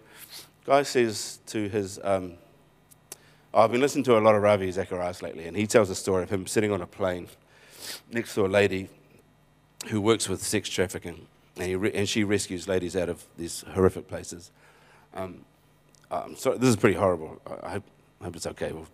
Guy 0.66 0.84
says 0.84 1.40
to 1.48 1.68
his, 1.70 2.00
um, 2.04 2.34
I've 3.54 3.72
been 3.72 3.82
listening 3.82 4.04
to 4.06 4.18
a 4.18 4.20
lot 4.20 4.36
of 4.36 4.42
Ravi 4.42 4.72
Zacharias 4.72 5.22
lately, 5.22 5.46
and 5.46 5.56
he 5.56 5.68
tells 5.68 5.90
a 5.90 5.96
story 5.96 6.24
of 6.24 6.30
him 6.30 6.48
sitting 6.48 6.72
on 6.72 6.82
a 6.82 6.88
plane 6.88 7.28
next 8.12 8.34
to 8.36 8.46
a 8.46 8.48
lady 8.48 8.90
who 9.90 10.00
works 10.00 10.30
with 10.30 10.42
sex 10.42 10.70
trafficking, 10.70 11.28
and, 11.58 11.82
re- 11.82 11.92
and 11.94 12.08
she 12.08 12.24
rescues 12.24 12.68
ladies 12.68 12.96
out 12.96 13.10
of 13.10 13.24
these 13.38 13.64
horrific 13.74 14.08
places. 14.08 14.52
Um, 15.14 15.46
I'm 16.10 16.36
sorry, 16.36 16.58
this 16.58 16.70
is 16.70 16.76
pretty 16.76 16.98
horrible. 16.98 17.42
I, 17.64 17.76
I 17.76 17.82
hope 18.24 18.36
it's 18.36 18.48
okay. 18.48 18.72
We'll, 18.72 18.88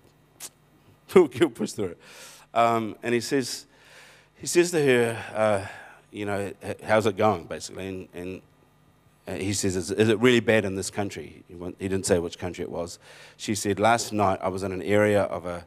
we'll 1.40 1.50
push 1.50 1.72
through 1.72 1.96
it. 1.96 2.00
Um, 2.54 2.96
and 3.04 3.14
he 3.14 3.22
says, 3.22 3.66
he 4.38 4.46
says 4.46 4.72
to 4.72 4.84
her, 4.84 5.24
uh, 5.34 5.68
you 6.12 6.26
know, 6.26 6.54
how's 6.84 7.06
it 7.06 7.18
going, 7.18 7.46
basically? 7.46 7.88
And, 7.88 8.08
and 8.14 8.42
uh, 9.28 9.34
he 9.34 9.52
says, 9.52 9.76
is, 9.76 9.92
is, 9.92 10.10
it 10.10 10.20
really 10.20 10.40
bad 10.40 10.64
in 10.64 10.76
this 10.76 10.90
country? 10.90 11.44
He, 11.48 11.56
he, 11.80 11.88
didn't 11.88 12.06
say 12.06 12.20
which 12.20 12.38
country 12.38 12.64
it 12.64 12.72
was. 12.72 13.00
She 13.36 13.56
said, 13.56 13.80
last 13.80 14.14
night 14.14 14.40
I 14.42 14.50
was 14.50 14.64
in 14.64 14.72
an 14.72 14.84
area 14.84 15.24
of, 15.24 15.46
a, 15.46 15.66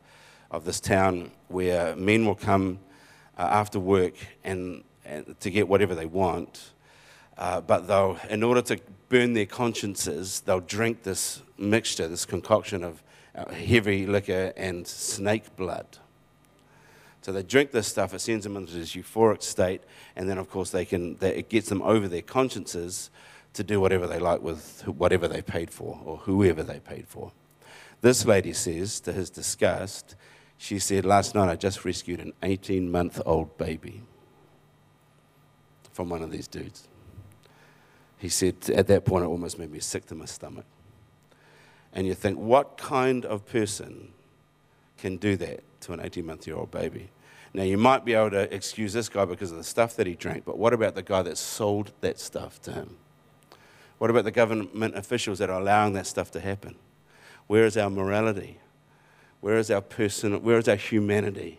of 0.50 0.64
this 0.64 0.80
town 0.80 1.32
where 1.48 1.96
men 1.96 2.24
will 2.24 2.36
come 2.36 2.78
uh, 3.36 3.42
after 3.42 3.80
work 3.80 4.14
and, 4.44 4.84
and, 5.04 5.38
to 5.40 5.50
get 5.50 5.68
whatever 5.68 5.94
they 5.94 6.06
want, 6.06 6.70
uh, 7.38 7.60
but 7.60 7.88
they'll, 7.88 8.18
in 8.28 8.42
order 8.42 8.62
to 8.62 8.78
burn 9.08 9.32
their 9.32 9.46
consciences, 9.46 10.40
they'll 10.40 10.60
drink 10.60 11.02
this 11.02 11.42
mixture, 11.58 12.06
this 12.06 12.24
concoction 12.24 12.84
of 12.84 13.02
uh, 13.34 13.50
heavy 13.52 14.06
liquor 14.06 14.52
and 14.56 14.86
snake 14.86 15.56
blood. 15.56 15.98
So 17.30 17.34
they 17.34 17.44
drink 17.44 17.70
this 17.70 17.86
stuff, 17.86 18.12
it 18.12 18.18
sends 18.18 18.42
them 18.42 18.56
into 18.56 18.72
this 18.72 18.96
euphoric 18.96 19.40
state, 19.40 19.82
and 20.16 20.28
then, 20.28 20.36
of 20.36 20.50
course, 20.50 20.70
they 20.70 20.84
can, 20.84 21.14
they, 21.18 21.36
it 21.36 21.48
gets 21.48 21.68
them 21.68 21.80
over 21.80 22.08
their 22.08 22.22
consciences 22.22 23.08
to 23.52 23.62
do 23.62 23.80
whatever 23.80 24.08
they 24.08 24.18
like 24.18 24.42
with 24.42 24.82
whatever 24.88 25.28
they 25.28 25.40
paid 25.40 25.70
for 25.70 26.00
or 26.04 26.16
whoever 26.16 26.64
they 26.64 26.80
paid 26.80 27.06
for. 27.06 27.30
This 28.00 28.26
lady 28.26 28.52
says, 28.52 28.98
to 29.02 29.12
his 29.12 29.30
disgust, 29.30 30.16
she 30.58 30.80
said, 30.80 31.04
Last 31.04 31.36
night 31.36 31.48
I 31.48 31.54
just 31.54 31.84
rescued 31.84 32.18
an 32.18 32.32
18 32.42 32.90
month 32.90 33.22
old 33.24 33.56
baby 33.56 34.02
from 35.92 36.08
one 36.08 36.22
of 36.22 36.32
these 36.32 36.48
dudes. 36.48 36.88
He 38.18 38.28
said, 38.28 38.56
At 38.74 38.88
that 38.88 39.04
point, 39.04 39.22
it 39.22 39.28
almost 39.28 39.56
made 39.56 39.70
me 39.70 39.78
sick 39.78 40.04
to 40.06 40.16
my 40.16 40.24
stomach. 40.24 40.66
And 41.92 42.08
you 42.08 42.14
think, 42.14 42.40
what 42.40 42.76
kind 42.76 43.24
of 43.24 43.46
person 43.46 44.08
can 44.98 45.16
do 45.16 45.36
that 45.36 45.62
to 45.82 45.92
an 45.92 46.00
18 46.00 46.26
month 46.26 46.48
year 46.48 46.56
old 46.56 46.72
baby? 46.72 47.10
Now, 47.52 47.64
you 47.64 47.76
might 47.76 48.04
be 48.04 48.14
able 48.14 48.30
to 48.30 48.54
excuse 48.54 48.92
this 48.92 49.08
guy 49.08 49.24
because 49.24 49.50
of 49.50 49.56
the 49.56 49.64
stuff 49.64 49.96
that 49.96 50.06
he 50.06 50.14
drank, 50.14 50.44
but 50.44 50.56
what 50.56 50.72
about 50.72 50.94
the 50.94 51.02
guy 51.02 51.22
that 51.22 51.36
sold 51.36 51.90
that 52.00 52.18
stuff 52.18 52.62
to 52.62 52.72
him? 52.72 52.96
What 53.98 54.08
about 54.08 54.24
the 54.24 54.30
government 54.30 54.96
officials 54.96 55.40
that 55.40 55.50
are 55.50 55.60
allowing 55.60 55.94
that 55.94 56.06
stuff 56.06 56.30
to 56.32 56.40
happen? 56.40 56.76
Where 57.48 57.66
is 57.66 57.76
our 57.76 57.90
morality? 57.90 58.58
Where 59.40 59.56
is 59.56 59.70
our 59.70 59.80
person? 59.80 60.42
Where 60.42 60.58
is 60.58 60.68
our 60.68 60.76
humanity? 60.76 61.58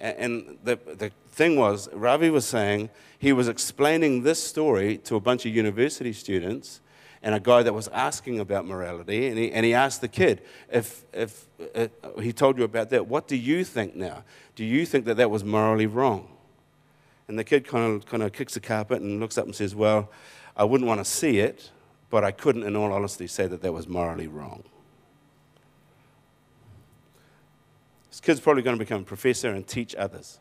And 0.00 0.58
the, 0.64 0.76
the 0.76 1.12
thing 1.28 1.56
was, 1.56 1.88
Ravi 1.92 2.30
was 2.30 2.46
saying 2.46 2.90
he 3.18 3.32
was 3.32 3.48
explaining 3.48 4.22
this 4.22 4.42
story 4.42 4.98
to 4.98 5.16
a 5.16 5.20
bunch 5.20 5.46
of 5.46 5.54
university 5.54 6.12
students 6.12 6.80
and 7.24 7.34
a 7.34 7.40
guy 7.40 7.62
that 7.62 7.72
was 7.72 7.88
asking 7.88 8.38
about 8.38 8.66
morality. 8.66 9.28
And 9.28 9.38
he, 9.38 9.50
and 9.50 9.64
he 9.64 9.72
asked 9.72 10.02
the 10.02 10.08
kid, 10.08 10.42
if, 10.70 11.04
if 11.14 11.46
uh, 11.74 11.88
he 12.20 12.34
told 12.34 12.58
you 12.58 12.64
about 12.64 12.90
that, 12.90 13.06
what 13.06 13.26
do 13.26 13.34
you 13.34 13.64
think 13.64 13.96
now? 13.96 14.24
Do 14.56 14.62
you 14.62 14.84
think 14.84 15.06
that 15.06 15.16
that 15.16 15.30
was 15.30 15.42
morally 15.42 15.86
wrong? 15.86 16.28
And 17.26 17.38
the 17.38 17.42
kid 17.42 17.66
kind 17.66 17.94
of, 17.96 18.04
kind 18.04 18.22
of 18.22 18.34
kicks 18.34 18.52
the 18.52 18.60
carpet 18.60 19.00
and 19.00 19.20
looks 19.20 19.38
up 19.38 19.46
and 19.46 19.56
says, 19.56 19.74
Well, 19.74 20.10
I 20.54 20.64
wouldn't 20.64 20.86
want 20.86 21.00
to 21.00 21.04
see 21.06 21.38
it, 21.38 21.70
but 22.10 22.24
I 22.24 22.30
couldn't, 22.30 22.62
in 22.62 22.76
all 22.76 22.92
honesty, 22.92 23.26
say 23.26 23.46
that 23.46 23.62
that 23.62 23.72
was 23.72 23.88
morally 23.88 24.26
wrong. 24.26 24.62
This 28.10 28.20
kid's 28.20 28.40
probably 28.40 28.62
going 28.62 28.76
to 28.76 28.84
become 28.84 29.00
a 29.00 29.04
professor 29.04 29.48
and 29.48 29.66
teach 29.66 29.94
others. 29.94 30.38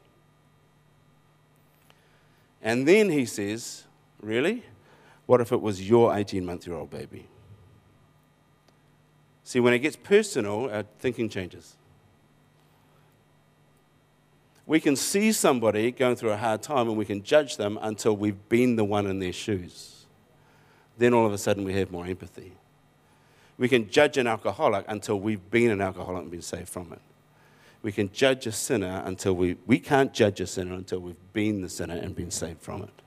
And 2.61 2.85
then 2.85 3.07
he 3.07 3.25
says, 3.25 3.85
Really? 4.21 4.63
What 5.25 5.41
if 5.41 5.51
it 5.51 5.61
was 5.61 5.87
your 5.87 6.15
18 6.15 6.45
month 6.45 6.67
year 6.67 6.75
old 6.75 6.89
baby? 6.89 7.27
See, 9.43 9.59
when 9.59 9.73
it 9.73 9.79
gets 9.79 9.95
personal, 9.95 10.69
our 10.69 10.83
thinking 10.99 11.29
changes. 11.29 11.75
We 14.65 14.79
can 14.79 14.95
see 14.95 15.33
somebody 15.33 15.91
going 15.91 16.15
through 16.15 16.31
a 16.31 16.37
hard 16.37 16.61
time 16.61 16.87
and 16.87 16.97
we 16.97 17.05
can 17.05 17.21
judge 17.21 17.57
them 17.57 17.77
until 17.81 18.15
we've 18.15 18.47
been 18.47 18.77
the 18.77 18.85
one 18.85 19.05
in 19.07 19.19
their 19.19 19.33
shoes. 19.33 20.05
Then 20.97 21.13
all 21.13 21.25
of 21.25 21.33
a 21.33 21.37
sudden 21.37 21.65
we 21.65 21.73
have 21.73 21.91
more 21.91 22.05
empathy. 22.05 22.53
We 23.57 23.67
can 23.67 23.89
judge 23.89 24.17
an 24.17 24.25
alcoholic 24.25 24.85
until 24.87 25.19
we've 25.19 25.51
been 25.51 25.69
an 25.71 25.81
alcoholic 25.81 26.23
and 26.23 26.31
been 26.31 26.41
saved 26.41 26.69
from 26.69 26.93
it. 26.93 27.01
We 27.81 27.91
can 27.91 28.11
judge 28.13 28.47
a 28.47 28.51
sinner 28.53 29.03
until 29.05 29.35
we, 29.35 29.57
we 29.67 29.79
can't 29.79 30.13
judge 30.13 30.39
a 30.39 30.47
sinner 30.47 30.73
until 30.73 30.99
we've 30.99 31.33
been 31.33 31.61
the 31.61 31.69
sinner 31.69 31.95
and 31.95 32.15
been 32.15 32.31
saved 32.31 32.61
from 32.61 32.83
it. 32.83 33.02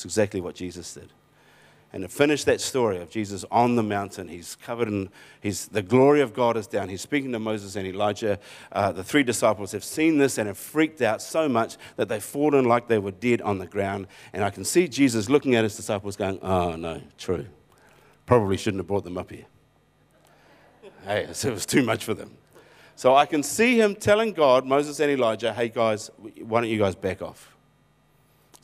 It's 0.00 0.06
exactly 0.06 0.40
what 0.40 0.54
Jesus 0.54 0.94
did. 0.94 1.10
And 1.92 2.02
to 2.04 2.08
finish 2.08 2.44
that 2.44 2.62
story 2.62 3.02
of 3.02 3.10
Jesus 3.10 3.44
on 3.50 3.76
the 3.76 3.82
mountain, 3.82 4.28
he's 4.28 4.56
covered 4.56 4.88
in, 4.88 5.10
he's, 5.42 5.66
the 5.66 5.82
glory 5.82 6.22
of 6.22 6.32
God 6.32 6.56
is 6.56 6.66
down. 6.66 6.88
He's 6.88 7.02
speaking 7.02 7.32
to 7.32 7.38
Moses 7.38 7.76
and 7.76 7.86
Elijah. 7.86 8.38
Uh, 8.72 8.92
the 8.92 9.04
three 9.04 9.22
disciples 9.22 9.72
have 9.72 9.84
seen 9.84 10.16
this 10.16 10.38
and 10.38 10.46
have 10.46 10.56
freaked 10.56 11.02
out 11.02 11.20
so 11.20 11.50
much 11.50 11.76
that 11.96 12.08
they've 12.08 12.24
fallen 12.24 12.64
like 12.64 12.88
they 12.88 12.98
were 12.98 13.10
dead 13.10 13.42
on 13.42 13.58
the 13.58 13.66
ground. 13.66 14.06
And 14.32 14.42
I 14.42 14.48
can 14.48 14.64
see 14.64 14.88
Jesus 14.88 15.28
looking 15.28 15.54
at 15.54 15.64
his 15.64 15.76
disciples 15.76 16.16
going, 16.16 16.38
Oh, 16.40 16.76
no, 16.76 17.02
true. 17.18 17.44
Probably 18.24 18.56
shouldn't 18.56 18.78
have 18.80 18.86
brought 18.86 19.04
them 19.04 19.18
up 19.18 19.30
here. 19.30 19.44
Hey, 21.04 21.24
it 21.28 21.44
was 21.44 21.66
too 21.66 21.82
much 21.82 22.06
for 22.06 22.14
them. 22.14 22.30
So 22.96 23.14
I 23.14 23.26
can 23.26 23.42
see 23.42 23.78
him 23.78 23.96
telling 23.96 24.32
God, 24.32 24.64
Moses 24.64 24.98
and 24.98 25.10
Elijah, 25.10 25.52
Hey, 25.52 25.68
guys, 25.68 26.10
why 26.16 26.62
don't 26.62 26.70
you 26.70 26.78
guys 26.78 26.94
back 26.94 27.20
off? 27.20 27.49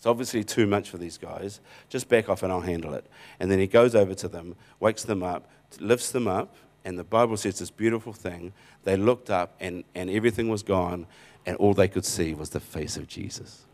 It's 0.07 0.11
obviously 0.13 0.45
too 0.45 0.69
much 0.69 0.89
for 0.89 0.99
these 0.99 1.19
guys. 1.19 1.59
Just 1.89 2.09
back 2.09 2.29
off 2.29 2.45
and 2.45 2.53
I'll 2.53 2.61
handle 2.61 2.95
it. 2.95 3.05
And 3.41 3.51
then 3.51 3.59
he 3.59 3.67
goes 3.67 3.97
over 3.97 4.15
to 4.15 4.29
them, 4.29 4.55
wakes 4.79 5.03
them 5.03 5.25
up, 5.25 5.51
lifts 5.81 6.13
them 6.13 6.29
up, 6.29 6.55
and 6.85 6.97
the 6.97 7.03
Bible 7.03 7.37
says 7.37 7.59
this 7.59 7.73
beautiful 7.73 8.13
thing. 8.13 8.53
They 8.85 8.97
looked 8.97 9.31
up 9.31 9.57
and, 9.59 9.83
and 9.97 10.09
everything 10.09 10.49
was 10.49 10.63
gone, 10.63 11.09
and 11.45 11.57
all 11.57 11.75
they 11.75 11.89
could 11.89 12.05
see 12.05 12.35
was 12.35 12.51
the 12.51 12.61
face 12.61 12.97
of 12.97 13.09
Jesus. 13.09 13.65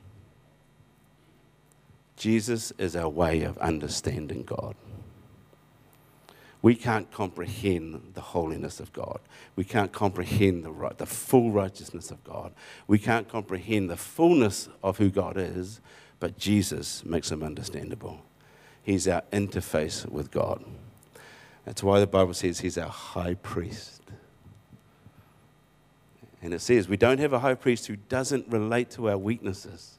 Jesus 2.16 2.72
is 2.78 2.96
our 2.96 3.10
way 3.10 3.42
of 3.42 3.58
understanding 3.58 4.42
God. 4.42 4.74
We 6.62 6.74
can't 6.74 7.10
comprehend 7.10 8.12
the 8.14 8.22
holiness 8.22 8.80
of 8.80 8.90
God. 8.94 9.20
We 9.54 9.64
can't 9.64 9.92
comprehend 9.92 10.64
the, 10.64 10.70
right, 10.70 10.96
the 10.96 11.04
full 11.04 11.50
righteousness 11.50 12.10
of 12.10 12.24
God. 12.24 12.54
We 12.86 12.98
can't 12.98 13.28
comprehend 13.28 13.90
the 13.90 13.98
fullness 13.98 14.70
of 14.82 14.96
who 14.96 15.10
God 15.10 15.36
is 15.36 15.82
but 16.22 16.38
Jesus 16.38 17.04
makes 17.04 17.30
them 17.30 17.42
understandable. 17.42 18.22
He's 18.84 19.08
our 19.08 19.24
interface 19.32 20.08
with 20.08 20.30
God. 20.30 20.64
That's 21.64 21.82
why 21.82 21.98
the 21.98 22.06
Bible 22.06 22.32
says 22.32 22.60
he's 22.60 22.78
our 22.78 22.88
high 22.88 23.34
priest. 23.34 24.02
And 26.40 26.54
it 26.54 26.60
says 26.60 26.88
we 26.88 26.96
don't 26.96 27.18
have 27.18 27.32
a 27.32 27.40
high 27.40 27.56
priest 27.56 27.88
who 27.88 27.96
doesn't 27.96 28.46
relate 28.46 28.88
to 28.90 29.10
our 29.10 29.18
weaknesses. 29.18 29.98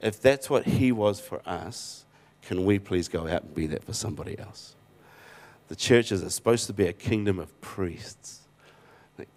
If 0.00 0.22
that's 0.22 0.48
what 0.48 0.64
he 0.64 0.90
was 0.90 1.20
for 1.20 1.42
us, 1.44 2.06
can 2.40 2.64
we 2.64 2.78
please 2.78 3.06
go 3.06 3.28
out 3.28 3.42
and 3.42 3.54
be 3.54 3.66
that 3.66 3.84
for 3.84 3.92
somebody 3.92 4.38
else? 4.38 4.74
The 5.68 5.76
churches 5.76 6.24
are 6.24 6.30
supposed 6.30 6.66
to 6.68 6.72
be 6.72 6.86
a 6.86 6.94
kingdom 6.94 7.38
of 7.38 7.60
priests 7.60 8.40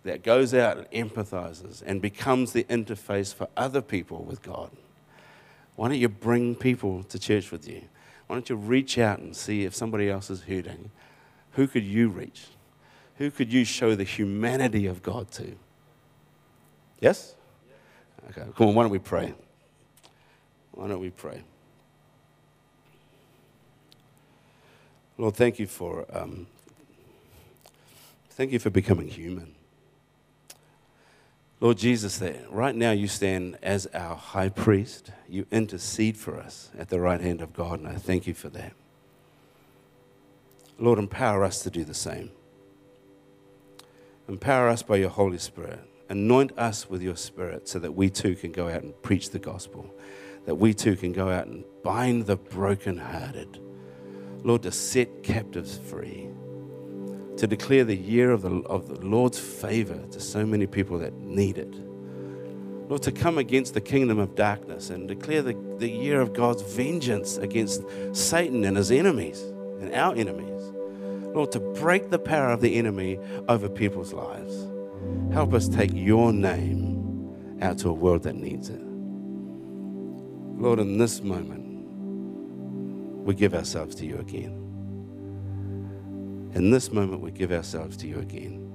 that 0.03 0.23
goes 0.23 0.53
out 0.53 0.77
and 0.77 1.09
empathizes 1.11 1.84
and 1.85 2.01
becomes 2.01 2.53
the 2.53 2.63
interface 2.69 3.34
for 3.34 3.49
other 3.57 3.81
people 3.81 4.23
with 4.23 4.41
God. 4.41 4.71
Why 5.80 5.88
don't 5.88 5.97
you 5.97 6.10
bring 6.10 6.56
people 6.56 7.03
to 7.03 7.18
church 7.18 7.53
with 7.53 7.65
you? 7.65 7.81
Why 8.27 8.35
don't 8.35 8.49
you 8.49 8.57
reach 8.57 8.97
out 8.97 9.19
and 9.19 9.34
see 9.34 9.64
if 9.64 9.73
somebody 9.73 10.10
else 10.10 10.30
is 10.30 10.41
hurting? 10.41 10.91
Who 11.51 11.68
could 11.68 11.85
you 11.85 12.10
reach? 12.10 12.47
Who 13.15 13.31
could 13.31 13.53
you 13.53 13.64
show 13.64 13.95
the 13.95 14.03
humanity 14.03 14.88
of 14.88 15.01
God 15.01 15.31
to? 15.31 15.56
Yes? 16.99 17.34
Okay, 18.30 18.43
come 18.57 18.68
on, 18.68 18.76
why 18.76 18.84
don't 18.84 18.91
we 18.91 18.99
pray? 18.99 19.34
Why 20.72 20.89
don't 20.89 20.99
we 20.99 21.11
pray? 21.11 21.43
Lord, 25.18 25.38
thank 25.38 25.60
you 25.60 25.65
for 25.65 26.06
um, 26.11 26.47
thank 28.31 28.51
you 28.51 28.60
for 28.60 28.69
becoming 28.69 29.07
human. 29.07 29.56
Lord 31.61 31.77
Jesus, 31.77 32.18
that 32.19 32.49
right 32.52 32.73
now 32.73 32.91
you 32.91 33.07
stand 33.07 33.57
as 33.61 33.86
our 33.88 34.15
high 34.15 34.49
priest. 34.49 35.11
You 35.27 35.45
intercede 35.52 36.15
for 36.15 36.40
us 36.40 36.69
at 36.77 36.90
the 36.90 37.02
right 37.02 37.19
hand 37.19 37.41
of 37.41 37.53
God, 37.53 37.80
and 37.80 37.88
I 37.88 37.95
thank 37.95 38.27
you 38.27 38.34
for 38.34 38.48
that. 38.49 38.73
Lord, 40.80 40.99
empower 40.99 41.44
us 41.44 41.61
to 41.64 41.69
do 41.69 41.84
the 41.84 41.94
same. 41.94 42.31
Empower 44.30 44.69
us 44.69 44.84
by 44.84 44.95
your 44.95 45.10
Holy 45.10 45.38
Spirit. 45.38 45.81
anoint 46.10 46.57
us 46.57 46.90
with 46.90 47.02
your 47.02 47.15
spirit 47.15 47.69
so 47.69 47.80
that 47.80 47.94
we 47.94 48.10
too 48.10 48.36
can 48.36 48.52
go 48.52 48.68
out 48.68 48.81
and 48.81 48.99
preach 49.02 49.30
the 49.30 49.40
gospel, 49.40 49.94
that 50.45 50.56
we 50.56 50.73
too 50.73 50.95
can 50.95 51.14
go 51.14 51.30
out 51.30 51.48
and 51.48 51.64
bind 51.84 52.26
the 52.26 52.36
brokenhearted. 52.36 53.60
Lord, 54.44 54.64
to 54.64 54.72
set 54.72 55.23
captives 55.23 55.77
free, 55.77 56.27
to 57.39 57.47
declare 57.47 57.85
the 57.85 57.95
year 57.95 58.31
of 58.31 58.41
the, 58.41 58.51
of 58.65 58.89
the 58.89 58.99
Lord's 58.99 59.39
favor 59.39 59.97
to 60.11 60.19
so 60.19 60.45
many 60.45 60.67
people 60.67 60.99
that 60.99 61.13
need 61.13 61.57
it. 61.57 61.73
Lord, 62.89 63.01
to 63.03 63.13
come 63.13 63.37
against 63.37 63.73
the 63.73 63.81
kingdom 63.81 64.19
of 64.19 64.35
darkness 64.35 64.89
and 64.89 65.07
declare 65.07 65.41
the, 65.41 65.55
the 65.77 65.89
year 65.89 66.19
of 66.19 66.33
God's 66.33 66.63
vengeance 66.63 67.37
against 67.37 67.81
Satan 68.13 68.65
and 68.65 68.75
his 68.75 68.91
enemies 68.91 69.39
and 69.79 69.93
our 69.93 70.13
enemies. 70.15 70.63
Lord, 71.33 71.51
to 71.53 71.59
break 71.59 72.09
the 72.09 72.19
power 72.19 72.51
of 72.51 72.59
the 72.59 72.75
enemy 72.75 73.19
over 73.47 73.69
people's 73.69 74.11
lives. 74.11 74.67
Help 75.31 75.53
us 75.53 75.69
take 75.69 75.91
your 75.93 76.33
name 76.33 77.57
out 77.61 77.77
to 77.79 77.89
a 77.89 77.93
world 77.93 78.23
that 78.23 78.35
needs 78.35 78.69
it. 78.69 78.81
Lord, 80.59 80.79
in 80.79 80.97
this 80.97 81.21
moment, 81.21 81.67
we 83.25 83.33
give 83.33 83.53
ourselves 83.53 83.95
to 83.95 84.05
you 84.05 84.17
again. 84.17 84.59
In 86.53 86.71
this 86.71 86.91
moment, 86.91 87.21
we 87.21 87.31
give 87.31 87.51
ourselves 87.51 87.95
to 87.97 88.07
you 88.07 88.19
again. 88.19 88.65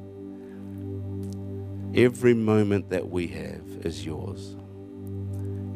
Every 1.95 2.35
moment 2.35 2.91
that 2.91 3.09
we 3.09 3.27
have 3.29 3.65
is 3.85 4.05
yours. 4.05 4.57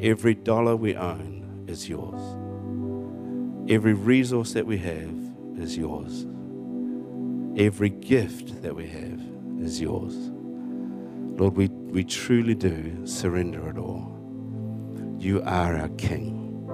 Every 0.01 0.33
dollar 0.33 0.75
we 0.75 0.95
own 0.95 1.65
is 1.67 1.87
yours. 1.89 2.21
Every 3.69 3.93
resource 3.93 4.53
that 4.53 4.65
we 4.65 4.77
have 4.79 5.13
is 5.57 5.77
yours. 5.77 6.25
Every 7.57 7.89
gift 7.89 8.61
that 8.61 8.75
we 8.75 8.87
have 8.87 9.21
is 9.59 9.81
yours. 9.81 10.15
Lord, 11.39 11.55
we, 11.55 11.67
we 11.67 12.03
truly 12.03 12.55
do 12.55 13.05
surrender 13.05 13.69
it 13.69 13.77
all. 13.77 14.15
You 15.19 15.41
are 15.43 15.75
our 15.75 15.89
King, 15.89 16.65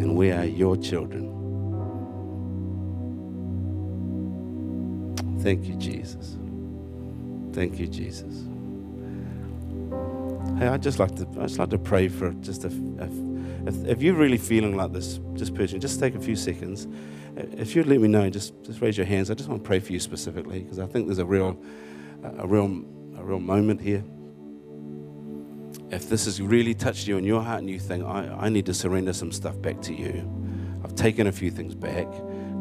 and 0.00 0.16
we 0.16 0.30
are 0.32 0.44
your 0.44 0.76
children. 0.76 1.27
Thank 5.40 5.66
you, 5.66 5.74
Jesus. 5.76 6.36
Thank 7.52 7.78
you, 7.78 7.86
Jesus. 7.86 8.44
Hey, 10.58 10.66
I'd 10.66 10.82
just 10.82 10.98
like 10.98 11.14
to, 11.16 11.22
I'd 11.38 11.48
just 11.48 11.58
like 11.58 11.70
to 11.70 11.78
pray 11.78 12.08
for 12.08 12.32
just 12.34 12.64
a, 12.64 12.68
a 12.68 13.08
if, 13.68 13.84
if 13.86 14.02
you're 14.02 14.14
really 14.14 14.38
feeling 14.38 14.76
like 14.76 14.92
this, 14.92 15.20
just 15.34 15.54
person, 15.54 15.80
just 15.80 16.00
take 16.00 16.14
a 16.14 16.20
few 16.20 16.36
seconds. 16.36 16.86
If 17.36 17.76
you'd 17.76 17.86
let 17.86 18.00
me 18.00 18.08
know, 18.08 18.28
just, 18.30 18.54
just 18.64 18.80
raise 18.80 18.96
your 18.96 19.06
hands. 19.06 19.30
I 19.30 19.34
just 19.34 19.48
want 19.48 19.62
to 19.62 19.66
pray 19.66 19.78
for 19.78 19.92
you 19.92 20.00
specifically 20.00 20.60
because 20.60 20.78
I 20.78 20.86
think 20.86 21.06
there's 21.06 21.18
a 21.18 21.26
real, 21.26 21.56
a 22.22 22.46
real, 22.46 22.84
a 23.16 23.24
real 23.24 23.40
moment 23.40 23.80
here. 23.80 24.02
If 25.90 26.08
this 26.08 26.24
has 26.24 26.40
really 26.40 26.74
touched 26.74 27.06
you 27.06 27.16
in 27.18 27.24
your 27.24 27.42
heart 27.42 27.60
and 27.60 27.70
you 27.70 27.78
think, 27.78 28.04
I, 28.04 28.28
I 28.40 28.48
need 28.48 28.66
to 28.66 28.74
surrender 28.74 29.12
some 29.12 29.32
stuff 29.32 29.60
back 29.60 29.80
to 29.82 29.94
you, 29.94 30.28
I've 30.84 30.94
taken 30.94 31.26
a 31.26 31.32
few 31.32 31.50
things 31.50 31.74
back. 31.74 32.06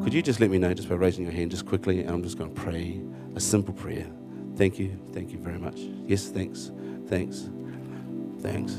Could 0.04 0.14
you 0.14 0.22
just 0.22 0.40
let 0.40 0.50
me 0.50 0.58
know 0.58 0.74
just 0.74 0.88
by 0.88 0.96
raising 0.96 1.24
your 1.24 1.34
hand 1.34 1.52
just 1.52 1.66
quickly? 1.66 2.02
And 2.02 2.10
I'm 2.10 2.24
just 2.24 2.38
going 2.38 2.54
to 2.54 2.62
pray 2.62 3.02
a 3.36 3.40
simple 3.40 3.74
prayer. 3.74 4.08
Thank 4.56 4.80
you. 4.80 4.98
Thank 5.14 5.32
you 5.32 5.38
very 5.38 5.60
much. 5.60 5.80
Yes, 6.06 6.28
thanks. 6.28 6.72
Thanks. 7.08 7.50
Thanks. 8.40 8.76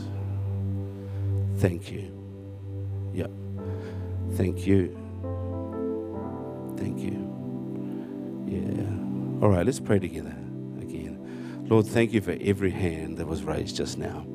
Thank 1.58 1.90
you. 1.90 2.12
Yep. 3.12 3.30
Thank 4.32 4.66
you. 4.66 4.96
Thank 6.76 7.00
you. 7.00 7.28
Yeah. 8.46 9.42
All 9.44 9.50
right, 9.50 9.66
let's 9.66 9.80
pray 9.80 9.98
together 9.98 10.34
again. 10.80 11.64
Lord, 11.68 11.86
thank 11.86 12.12
you 12.12 12.20
for 12.20 12.36
every 12.40 12.70
hand 12.70 13.18
that 13.18 13.26
was 13.26 13.42
raised 13.42 13.76
just 13.76 13.98
now. 13.98 14.26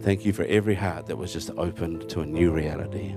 Thank 0.00 0.24
you 0.24 0.32
for 0.32 0.44
every 0.44 0.74
heart 0.74 1.06
that 1.06 1.16
was 1.16 1.32
just 1.32 1.50
opened 1.56 2.08
to 2.10 2.20
a 2.20 2.26
new 2.26 2.50
reality. 2.50 3.14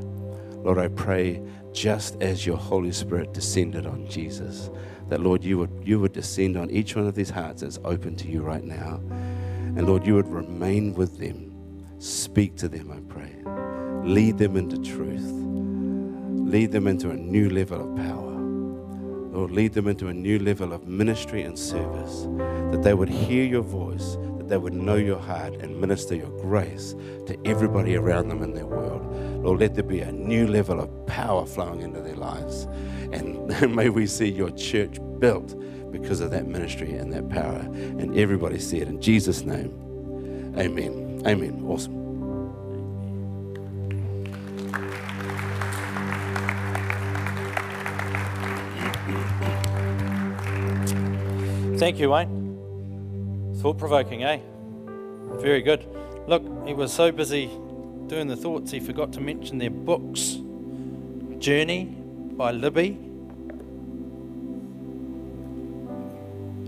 Lord, 0.63 0.77
I 0.77 0.89
pray 0.89 1.41
just 1.73 2.21
as 2.21 2.45
your 2.45 2.57
Holy 2.57 2.91
Spirit 2.91 3.33
descended 3.33 3.85
on 3.85 4.07
Jesus, 4.07 4.69
that 5.09 5.19
Lord, 5.19 5.43
you 5.43 5.57
would, 5.57 5.81
you 5.83 5.99
would 5.99 6.13
descend 6.13 6.55
on 6.57 6.69
each 6.69 6.95
one 6.95 7.07
of 7.07 7.15
these 7.15 7.29
hearts 7.29 7.61
that's 7.61 7.79
open 7.83 8.15
to 8.17 8.27
you 8.27 8.41
right 8.41 8.63
now. 8.63 9.01
And 9.09 9.87
Lord, 9.87 10.05
you 10.05 10.15
would 10.15 10.27
remain 10.27 10.93
with 10.93 11.17
them. 11.17 11.51
Speak 11.99 12.55
to 12.57 12.69
them, 12.69 12.91
I 12.91 12.99
pray. 13.13 13.35
Lead 14.03 14.37
them 14.37 14.55
into 14.57 14.77
truth. 14.77 15.29
Lead 16.51 16.71
them 16.71 16.87
into 16.87 17.09
a 17.09 17.15
new 17.15 17.49
level 17.49 17.81
of 17.81 17.95
power. 17.95 18.31
Lord, 19.31 19.51
lead 19.51 19.73
them 19.73 19.87
into 19.87 20.07
a 20.09 20.13
new 20.13 20.39
level 20.39 20.73
of 20.73 20.87
ministry 20.87 21.43
and 21.43 21.57
service, 21.57 22.27
that 22.71 22.81
they 22.83 22.93
would 22.93 23.07
hear 23.07 23.45
your 23.45 23.61
voice, 23.61 24.17
that 24.37 24.49
they 24.49 24.57
would 24.57 24.73
know 24.73 24.95
your 24.95 25.19
heart 25.19 25.55
and 25.55 25.79
minister 25.79 26.15
your 26.15 26.29
grace 26.41 26.95
to 27.27 27.37
everybody 27.45 27.95
around 27.95 28.27
them 28.27 28.43
in 28.43 28.53
their 28.53 28.65
world. 28.65 29.00
Lord, 29.41 29.59
let 29.59 29.73
there 29.73 29.83
be 29.83 30.01
a 30.01 30.11
new 30.11 30.45
level 30.45 30.79
of 30.79 31.07
power 31.07 31.47
flowing 31.47 31.81
into 31.81 31.99
their 31.99 32.15
lives. 32.15 32.67
And 33.11 33.47
may 33.75 33.89
we 33.89 34.05
see 34.05 34.29
your 34.29 34.51
church 34.51 34.97
built 35.17 35.55
because 35.91 36.21
of 36.21 36.29
that 36.31 36.45
ministry 36.45 36.93
and 36.93 37.11
that 37.11 37.27
power. 37.29 37.59
And 37.59 38.17
everybody 38.17 38.59
see 38.59 38.81
it 38.81 38.87
in 38.87 39.01
Jesus' 39.01 39.41
name. 39.41 40.53
Amen. 40.57 41.23
Amen. 41.25 41.63
Awesome. 41.65 42.01
Thank 51.79 51.97
you, 51.97 52.11
Wayne. 52.11 53.55
Thought 53.55 53.79
provoking, 53.79 54.23
eh? 54.23 54.39
Very 55.39 55.63
good. 55.63 55.83
Look, 56.27 56.43
he 56.67 56.75
was 56.75 56.93
so 56.93 57.11
busy 57.11 57.49
doing 58.11 58.27
the 58.27 58.35
thoughts, 58.35 58.71
he 58.71 58.79
forgot 58.81 59.13
to 59.13 59.21
mention 59.21 59.57
their 59.57 59.69
books 59.69 60.37
Journey 61.39 61.85
by 61.85 62.51
Libby, 62.51 62.99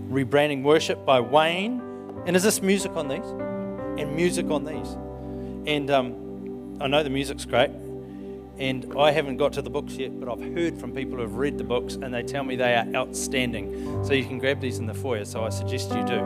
Rebranding 0.08 0.62
Worship 0.62 1.04
by 1.04 1.20
Wayne. 1.20 1.82
And 2.24 2.34
is 2.34 2.42
this 2.42 2.62
music 2.62 2.96
on 2.96 3.08
these? 3.08 3.26
And 4.00 4.16
music 4.16 4.46
on 4.46 4.64
these. 4.64 4.96
And 5.70 5.90
um, 5.90 6.78
I 6.80 6.86
know 6.86 7.02
the 7.02 7.10
music's 7.10 7.44
great. 7.44 7.70
And 8.56 8.94
I 8.98 9.10
haven't 9.10 9.36
got 9.36 9.52
to 9.52 9.60
the 9.60 9.68
books 9.68 9.96
yet, 9.96 10.18
but 10.18 10.32
I've 10.32 10.54
heard 10.54 10.78
from 10.78 10.94
people 10.94 11.16
who 11.16 11.22
have 11.22 11.34
read 11.34 11.58
the 11.58 11.64
books 11.64 11.96
and 11.96 12.14
they 12.14 12.22
tell 12.22 12.42
me 12.42 12.56
they 12.56 12.74
are 12.74 12.86
outstanding. 12.94 14.02
So 14.02 14.14
you 14.14 14.24
can 14.24 14.38
grab 14.38 14.62
these 14.62 14.78
in 14.78 14.86
the 14.86 14.94
foyer, 14.94 15.26
so 15.26 15.44
I 15.44 15.50
suggest 15.50 15.90
you 15.90 16.04
do. 16.04 16.22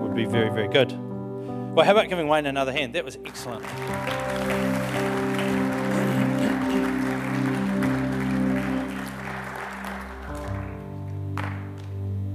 Would 0.00 0.14
be 0.14 0.24
very, 0.24 0.48
very 0.48 0.68
good. 0.68 0.98
Well, 1.74 1.84
how 1.84 1.90
about 1.90 2.08
giving 2.08 2.28
Wayne 2.28 2.46
another 2.46 2.70
hand? 2.70 2.94
That 2.94 3.04
was 3.04 3.18
excellent. 3.24 3.66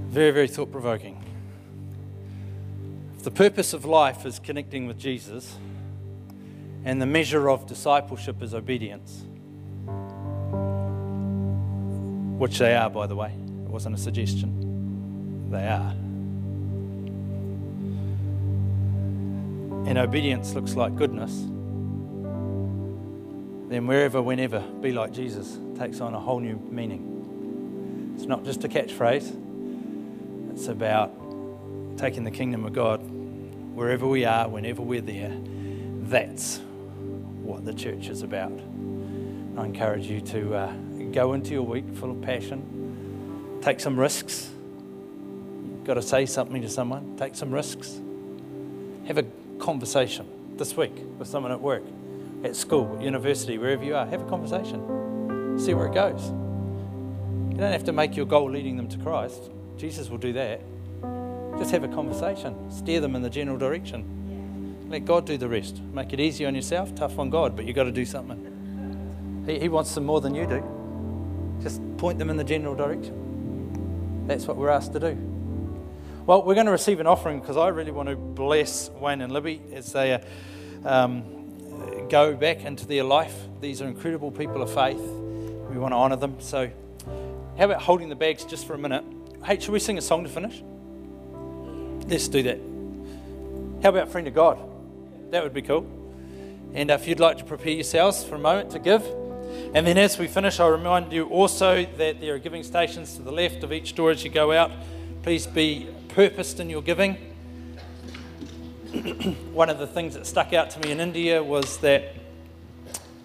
Very, 0.09 0.31
very 0.31 0.49
thought 0.49 0.73
provoking. 0.73 1.23
If 3.17 3.23
the 3.23 3.31
purpose 3.31 3.71
of 3.71 3.85
life 3.85 4.25
is 4.25 4.39
connecting 4.39 4.87
with 4.87 4.99
Jesus, 4.99 5.55
and 6.83 7.01
the 7.01 7.05
measure 7.05 7.49
of 7.49 7.65
discipleship 7.65 8.43
is 8.43 8.53
obedience. 8.53 9.23
Which 12.37 12.57
they 12.59 12.75
are, 12.75 12.89
by 12.89 13.07
the 13.07 13.15
way. 13.15 13.29
It 13.29 13.69
wasn't 13.69 13.95
a 13.95 13.97
suggestion. 13.97 15.47
They 15.49 15.65
are. 15.65 15.93
And 19.87 19.97
obedience 19.97 20.53
looks 20.53 20.75
like 20.75 20.95
goodness. 20.95 21.31
Then, 23.69 23.85
wherever, 23.85 24.21
whenever, 24.21 24.61
be 24.81 24.91
like 24.91 25.11
Jesus 25.11 25.57
takes 25.77 26.01
on 26.01 26.13
a 26.13 26.19
whole 26.19 26.39
new 26.39 26.57
meaning. 26.69 28.15
It's 28.15 28.25
not 28.25 28.43
just 28.43 28.63
a 28.63 28.67
catchphrase, 28.67 30.51
it's 30.51 30.67
about 30.67 31.11
taking 31.97 32.23
the 32.23 32.31
kingdom 32.31 32.65
of 32.65 32.73
God 32.73 32.99
wherever 32.99 34.07
we 34.07 34.25
are, 34.25 34.49
whenever 34.49 34.81
we're 34.81 35.01
there. 35.01 35.31
That's 36.01 36.59
what 37.43 37.63
the 37.63 37.73
church 37.73 38.09
is 38.09 38.23
about. 38.23 38.51
I 39.57 39.65
encourage 39.65 40.05
you 40.07 40.19
to 40.21 40.55
uh, 40.55 40.73
go 41.11 41.33
into 41.33 41.51
your 41.51 41.63
week 41.63 41.85
full 41.95 42.11
of 42.11 42.21
passion, 42.21 43.59
take 43.61 43.79
some 43.79 43.99
risks. 43.99 44.49
You've 44.49 45.83
got 45.83 45.93
to 45.93 46.01
say 46.01 46.25
something 46.25 46.61
to 46.61 46.69
someone, 46.69 47.15
take 47.17 47.35
some 47.35 47.51
risks. 47.51 48.01
Have 49.07 49.17
a 49.17 49.25
conversation 49.59 50.25
this 50.57 50.75
week 50.75 50.93
with 51.17 51.27
someone 51.27 51.51
at 51.51 51.61
work, 51.61 51.83
at 52.43 52.55
school, 52.55 52.95
at 52.97 53.03
university, 53.03 53.57
wherever 53.57 53.83
you 53.83 53.95
are. 53.95 54.05
Have 54.05 54.21
a 54.21 54.29
conversation. 54.29 55.59
See 55.59 55.73
where 55.73 55.87
it 55.87 55.93
goes. 55.93 56.31
You 57.51 57.57
don't 57.57 57.71
have 57.71 57.83
to 57.85 57.93
make 57.93 58.15
your 58.15 58.25
goal 58.25 58.49
leading 58.49 58.77
them 58.77 58.87
to 58.89 58.97
Christ. 58.97 59.51
Jesus 59.77 60.09
will 60.09 60.17
do 60.17 60.33
that. 60.33 60.61
Just 61.57 61.71
have 61.71 61.83
a 61.83 61.89
conversation, 61.89 62.71
steer 62.71 63.01
them 63.01 63.15
in 63.15 63.21
the 63.21 63.29
general 63.29 63.57
direction. 63.57 64.87
Let 64.89 65.05
God 65.05 65.25
do 65.25 65.37
the 65.37 65.47
rest. 65.47 65.81
Make 65.93 66.13
it 66.13 66.19
easy 66.19 66.45
on 66.45 66.55
yourself, 66.55 66.95
tough 66.95 67.19
on 67.19 67.29
God, 67.29 67.55
but 67.55 67.65
you've 67.65 67.75
got 67.75 67.83
to 67.83 67.91
do 67.91 68.05
something. 68.05 69.43
He, 69.45 69.59
he 69.59 69.69
wants 69.69 69.91
some 69.91 70.05
more 70.05 70.21
than 70.21 70.33
you 70.33 70.47
do. 70.47 70.63
Just 71.61 71.81
point 71.97 72.17
them 72.17 72.29
in 72.29 72.37
the 72.37 72.43
general 72.43 72.75
direction. 72.75 74.25
That's 74.25 74.47
what 74.47 74.57
we're 74.57 74.69
asked 74.69 74.93
to 74.93 74.99
do. 74.99 75.28
Well, 76.29 76.43
we're 76.43 76.53
going 76.53 76.67
to 76.67 76.71
receive 76.71 76.99
an 76.99 77.07
offering 77.07 77.39
because 77.39 77.57
I 77.57 77.69
really 77.69 77.89
want 77.89 78.07
to 78.07 78.15
bless 78.15 78.91
Wayne 78.91 79.21
and 79.21 79.33
Libby 79.33 79.63
as 79.73 79.91
they 79.93 80.13
uh, 80.13 80.19
um, 80.85 82.07
go 82.07 82.35
back 82.35 82.65
into 82.65 82.85
their 82.85 83.03
life. 83.03 83.35
These 83.61 83.81
are 83.81 83.87
incredible 83.87 84.29
people 84.29 84.61
of 84.61 84.71
faith. 84.71 84.99
We 84.99 85.79
want 85.79 85.91
to 85.91 85.95
honour 85.95 86.17
them. 86.17 86.39
So, 86.39 86.69
how 87.57 87.65
about 87.65 87.81
holding 87.81 88.09
the 88.09 88.15
bags 88.15 88.45
just 88.45 88.67
for 88.67 88.75
a 88.75 88.77
minute? 88.77 89.03
Hey, 89.43 89.59
should 89.59 89.71
we 89.71 89.79
sing 89.79 89.97
a 89.97 90.03
song 90.03 90.23
to 90.23 90.29
finish? 90.29 90.61
Let's 92.07 92.27
do 92.27 92.43
that. 92.43 92.59
How 93.81 93.89
about 93.89 94.11
Friend 94.11 94.27
of 94.27 94.35
God? 94.35 94.59
That 95.31 95.41
would 95.41 95.55
be 95.55 95.63
cool. 95.63 95.87
And 96.75 96.91
if 96.91 97.07
you'd 97.07 97.19
like 97.19 97.39
to 97.39 97.43
prepare 97.43 97.73
yourselves 97.73 98.23
for 98.23 98.35
a 98.35 98.39
moment 98.39 98.69
to 98.73 98.77
give. 98.77 99.03
And 99.73 99.87
then 99.87 99.97
as 99.97 100.19
we 100.19 100.27
finish, 100.27 100.59
I'll 100.59 100.69
remind 100.69 101.11
you 101.11 101.25
also 101.25 101.87
that 101.97 102.21
there 102.21 102.35
are 102.35 102.37
giving 102.37 102.61
stations 102.61 103.15
to 103.15 103.23
the 103.23 103.31
left 103.31 103.63
of 103.63 103.73
each 103.73 103.95
door 103.95 104.11
as 104.11 104.23
you 104.23 104.29
go 104.29 104.51
out. 104.51 104.69
Please 105.23 105.47
be 105.47 105.87
purposed 106.09 106.59
in 106.59 106.69
your 106.69 106.81
giving. 106.81 107.15
One 109.53 109.69
of 109.69 109.79
the 109.79 109.87
things 109.87 110.15
that 110.15 110.25
stuck 110.25 110.53
out 110.53 110.69
to 110.71 110.79
me 110.79 110.91
in 110.91 110.99
India 110.99 111.41
was 111.43 111.77
that 111.77 112.15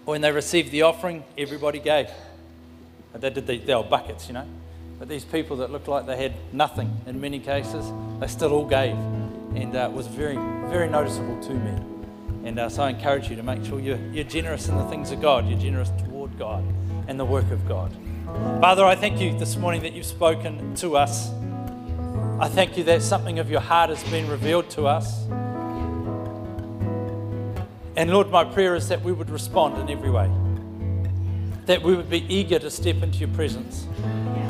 when 0.05 0.21
they 0.21 0.31
received 0.31 0.71
the 0.71 0.83
offering, 0.83 1.25
everybody 1.37 1.79
gave. 1.79 2.09
They 3.15 3.31
did 3.31 3.47
the, 3.47 3.59
they 3.59 3.75
were 3.75 3.83
buckets, 3.83 4.29
you 4.29 4.35
know. 4.35 4.47
But 4.99 5.09
these 5.09 5.25
people 5.25 5.57
that 5.59 5.71
looked 5.71 5.89
like 5.89 6.07
they 6.07 6.17
had 6.17 6.35
nothing 6.53 7.01
in 7.07 7.21
many 7.21 7.39
cases, 7.39 7.91
they 8.21 8.27
still 8.27 8.53
all 8.53 8.67
gave. 8.67 8.95
And 9.55 9.75
uh, 9.75 9.89
it 9.91 9.93
was 9.93 10.07
very, 10.07 10.37
very 10.69 10.89
noticeable 10.89 11.43
to 11.43 11.55
me. 11.55 11.95
And 12.45 12.59
uh, 12.59 12.69
so 12.69 12.83
I 12.83 12.91
encourage 12.91 13.31
you 13.31 13.37
to 13.37 13.43
make 13.43 13.65
sure 13.65 13.81
you're, 13.81 13.99
you're 14.13 14.25
generous 14.25 14.69
in 14.69 14.77
the 14.77 14.85
things 14.87 15.11
of 15.11 15.23
God, 15.23 15.49
you're 15.49 15.59
generous 15.59 15.91
toward 16.05 16.39
God 16.39 16.65
and 17.09 17.19
the 17.19 17.25
work 17.25 17.51
of 17.51 17.67
God. 17.67 17.95
Father, 18.61 18.85
I 18.85 18.97
thank 18.97 19.21
you 19.21 19.39
this 19.39 19.57
morning 19.57 19.83
that 19.83 19.93
you've 19.93 20.07
spoken 20.07 20.75
to 20.77 20.97
us. 20.97 21.31
I 22.41 22.49
thank 22.49 22.77
you 22.77 22.83
that 22.85 23.01
something 23.01 23.39
of 23.39 23.49
your 23.49 23.61
heart 23.61 23.91
has 23.91 24.03
been 24.11 24.29
revealed 24.29 24.69
to 24.71 24.87
us. 24.87 25.25
And 27.97 28.11
Lord, 28.11 28.29
my 28.29 28.43
prayer 28.43 28.75
is 28.75 28.89
that 28.89 29.03
we 29.03 29.13
would 29.13 29.31
respond 29.31 29.79
in 29.79 29.89
every 29.89 30.11
way, 30.11 30.29
that 31.67 31.81
we 31.81 31.95
would 31.95 32.11
be 32.11 32.27
eager 32.29 32.59
to 32.59 32.73
step 32.73 33.05
into 33.05 33.19
your 33.19 33.29
presence, 33.29 33.87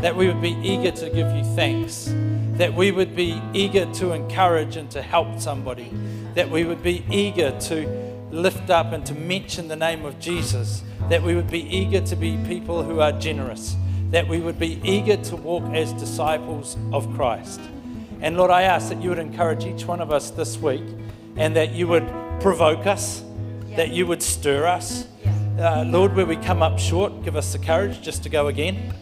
that 0.00 0.16
we 0.16 0.26
would 0.28 0.40
be 0.40 0.56
eager 0.62 0.92
to 0.92 1.10
give 1.10 1.30
you 1.36 1.44
thanks, 1.54 2.08
that 2.56 2.72
we 2.72 2.90
would 2.90 3.14
be 3.14 3.38
eager 3.52 3.84
to 3.92 4.12
encourage 4.12 4.76
and 4.76 4.90
to 4.92 5.02
help 5.02 5.38
somebody, 5.38 5.92
that 6.32 6.48
we 6.48 6.64
would 6.64 6.82
be 6.82 7.04
eager 7.10 7.50
to 7.60 7.86
lift 8.30 8.70
up 8.70 8.92
and 8.94 9.04
to 9.04 9.14
mention 9.14 9.68
the 9.68 9.76
name 9.76 10.06
of 10.06 10.18
Jesus, 10.18 10.82
that 11.10 11.22
we 11.22 11.34
would 11.34 11.50
be 11.50 11.60
eager 11.60 12.00
to 12.00 12.16
be 12.16 12.38
people 12.46 12.82
who 12.82 13.00
are 13.00 13.12
generous, 13.12 13.76
that 14.10 14.26
we 14.26 14.40
would 14.40 14.58
be 14.58 14.80
eager 14.82 15.18
to 15.18 15.36
walk 15.36 15.64
as 15.74 15.92
disciples 15.92 16.78
of 16.90 17.14
Christ. 17.14 17.60
And 18.20 18.36
Lord, 18.36 18.50
I 18.50 18.62
ask 18.62 18.88
that 18.88 19.02
you 19.02 19.10
would 19.10 19.18
encourage 19.18 19.64
each 19.64 19.86
one 19.86 20.00
of 20.00 20.10
us 20.10 20.30
this 20.30 20.56
week 20.58 20.82
and 21.36 21.54
that 21.56 21.72
you 21.72 21.86
would 21.88 22.06
provoke 22.40 22.86
us, 22.86 23.22
that 23.76 23.90
you 23.90 24.06
would 24.06 24.22
stir 24.22 24.66
us. 24.66 25.06
Uh, 25.58 25.84
Lord, 25.86 26.14
where 26.14 26.26
we 26.26 26.36
come 26.36 26.62
up 26.62 26.78
short, 26.78 27.22
give 27.24 27.36
us 27.36 27.52
the 27.52 27.58
courage 27.58 28.00
just 28.02 28.22
to 28.24 28.28
go 28.28 28.48
again 28.48 28.94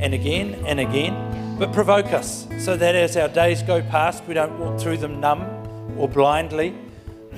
and 0.00 0.14
again 0.14 0.54
and 0.66 0.80
again. 0.80 1.56
But 1.58 1.72
provoke 1.72 2.06
us 2.06 2.46
so 2.58 2.76
that 2.76 2.94
as 2.94 3.16
our 3.16 3.28
days 3.28 3.62
go 3.62 3.82
past, 3.82 4.24
we 4.26 4.34
don't 4.34 4.58
walk 4.58 4.80
through 4.80 4.96
them 4.96 5.20
numb 5.20 5.42
or 5.98 6.08
blindly, 6.08 6.74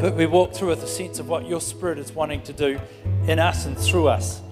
but 0.00 0.14
we 0.14 0.26
walk 0.26 0.52
through 0.52 0.68
with 0.68 0.82
a 0.82 0.86
sense 0.86 1.18
of 1.18 1.28
what 1.28 1.46
your 1.46 1.60
Spirit 1.60 1.98
is 1.98 2.12
wanting 2.12 2.42
to 2.42 2.52
do 2.52 2.78
in 3.26 3.38
us 3.38 3.64
and 3.64 3.78
through 3.78 4.08
us 4.08 4.42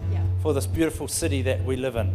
for 0.43 0.55
this 0.55 0.67
beautiful 0.67 1.09
city 1.09 1.43
that 1.43 1.65
we 1.65 1.77
live 1.77 1.97
in. 1.97 2.11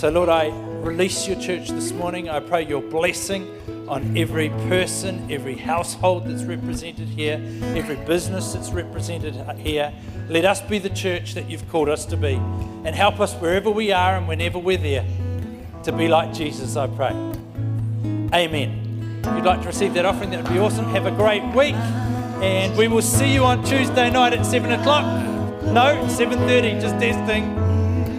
So, 0.00 0.08
Lord, 0.08 0.30
I 0.30 0.48
release 0.80 1.28
your 1.28 1.38
church 1.38 1.68
this 1.68 1.92
morning. 1.92 2.30
I 2.30 2.40
pray 2.40 2.66
your 2.66 2.80
blessing 2.80 3.46
on 3.86 4.16
every 4.16 4.48
person, 4.48 5.30
every 5.30 5.56
household 5.56 6.26
that's 6.26 6.42
represented 6.42 7.06
here, 7.06 7.38
every 7.76 7.96
business 7.96 8.54
that's 8.54 8.70
represented 8.70 9.34
here. 9.58 9.92
Let 10.30 10.46
us 10.46 10.62
be 10.62 10.78
the 10.78 10.88
church 10.88 11.34
that 11.34 11.50
you've 11.50 11.68
called 11.68 11.90
us 11.90 12.06
to 12.06 12.16
be. 12.16 12.32
And 12.86 12.96
help 12.96 13.20
us 13.20 13.34
wherever 13.34 13.70
we 13.70 13.92
are 13.92 14.16
and 14.16 14.26
whenever 14.26 14.58
we're 14.58 14.78
there 14.78 15.04
to 15.82 15.92
be 15.92 16.08
like 16.08 16.32
Jesus, 16.32 16.76
I 16.76 16.86
pray. 16.86 17.10
Amen. 18.32 19.20
If 19.22 19.36
you'd 19.36 19.44
like 19.44 19.60
to 19.60 19.66
receive 19.66 19.92
that 19.92 20.06
offering, 20.06 20.30
that 20.30 20.44
would 20.44 20.50
be 20.50 20.60
awesome. 20.60 20.86
Have 20.86 21.04
a 21.04 21.10
great 21.10 21.44
week. 21.54 21.74
And 22.40 22.74
we 22.74 22.88
will 22.88 23.02
see 23.02 23.34
you 23.34 23.44
on 23.44 23.62
Tuesday 23.64 24.08
night 24.08 24.32
at 24.32 24.46
7 24.46 24.72
o'clock. 24.72 25.04
No, 25.62 26.02
7.30, 26.08 26.80
just 26.80 26.98
testing. 26.98 27.69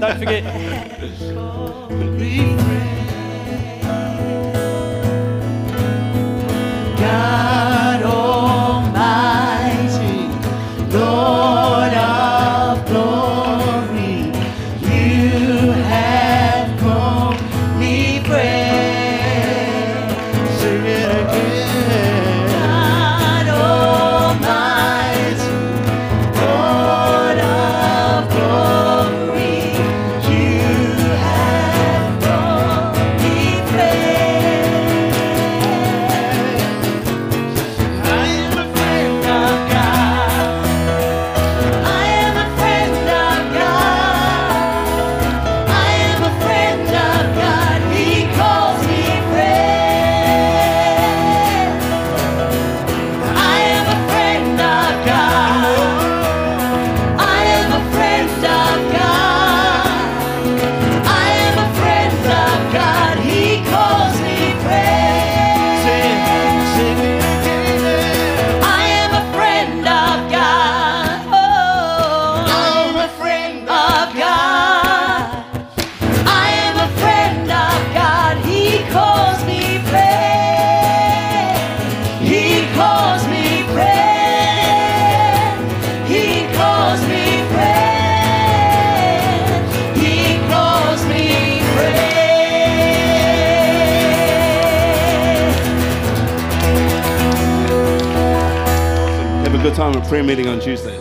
Don't 0.01 0.17
forget. 0.17 0.43
God 6.97 7.80
A 99.97 100.01
prayer 100.07 100.23
meeting 100.23 100.47
on 100.47 100.59
Tuesday. 100.59 100.95
Yes, 100.95 101.00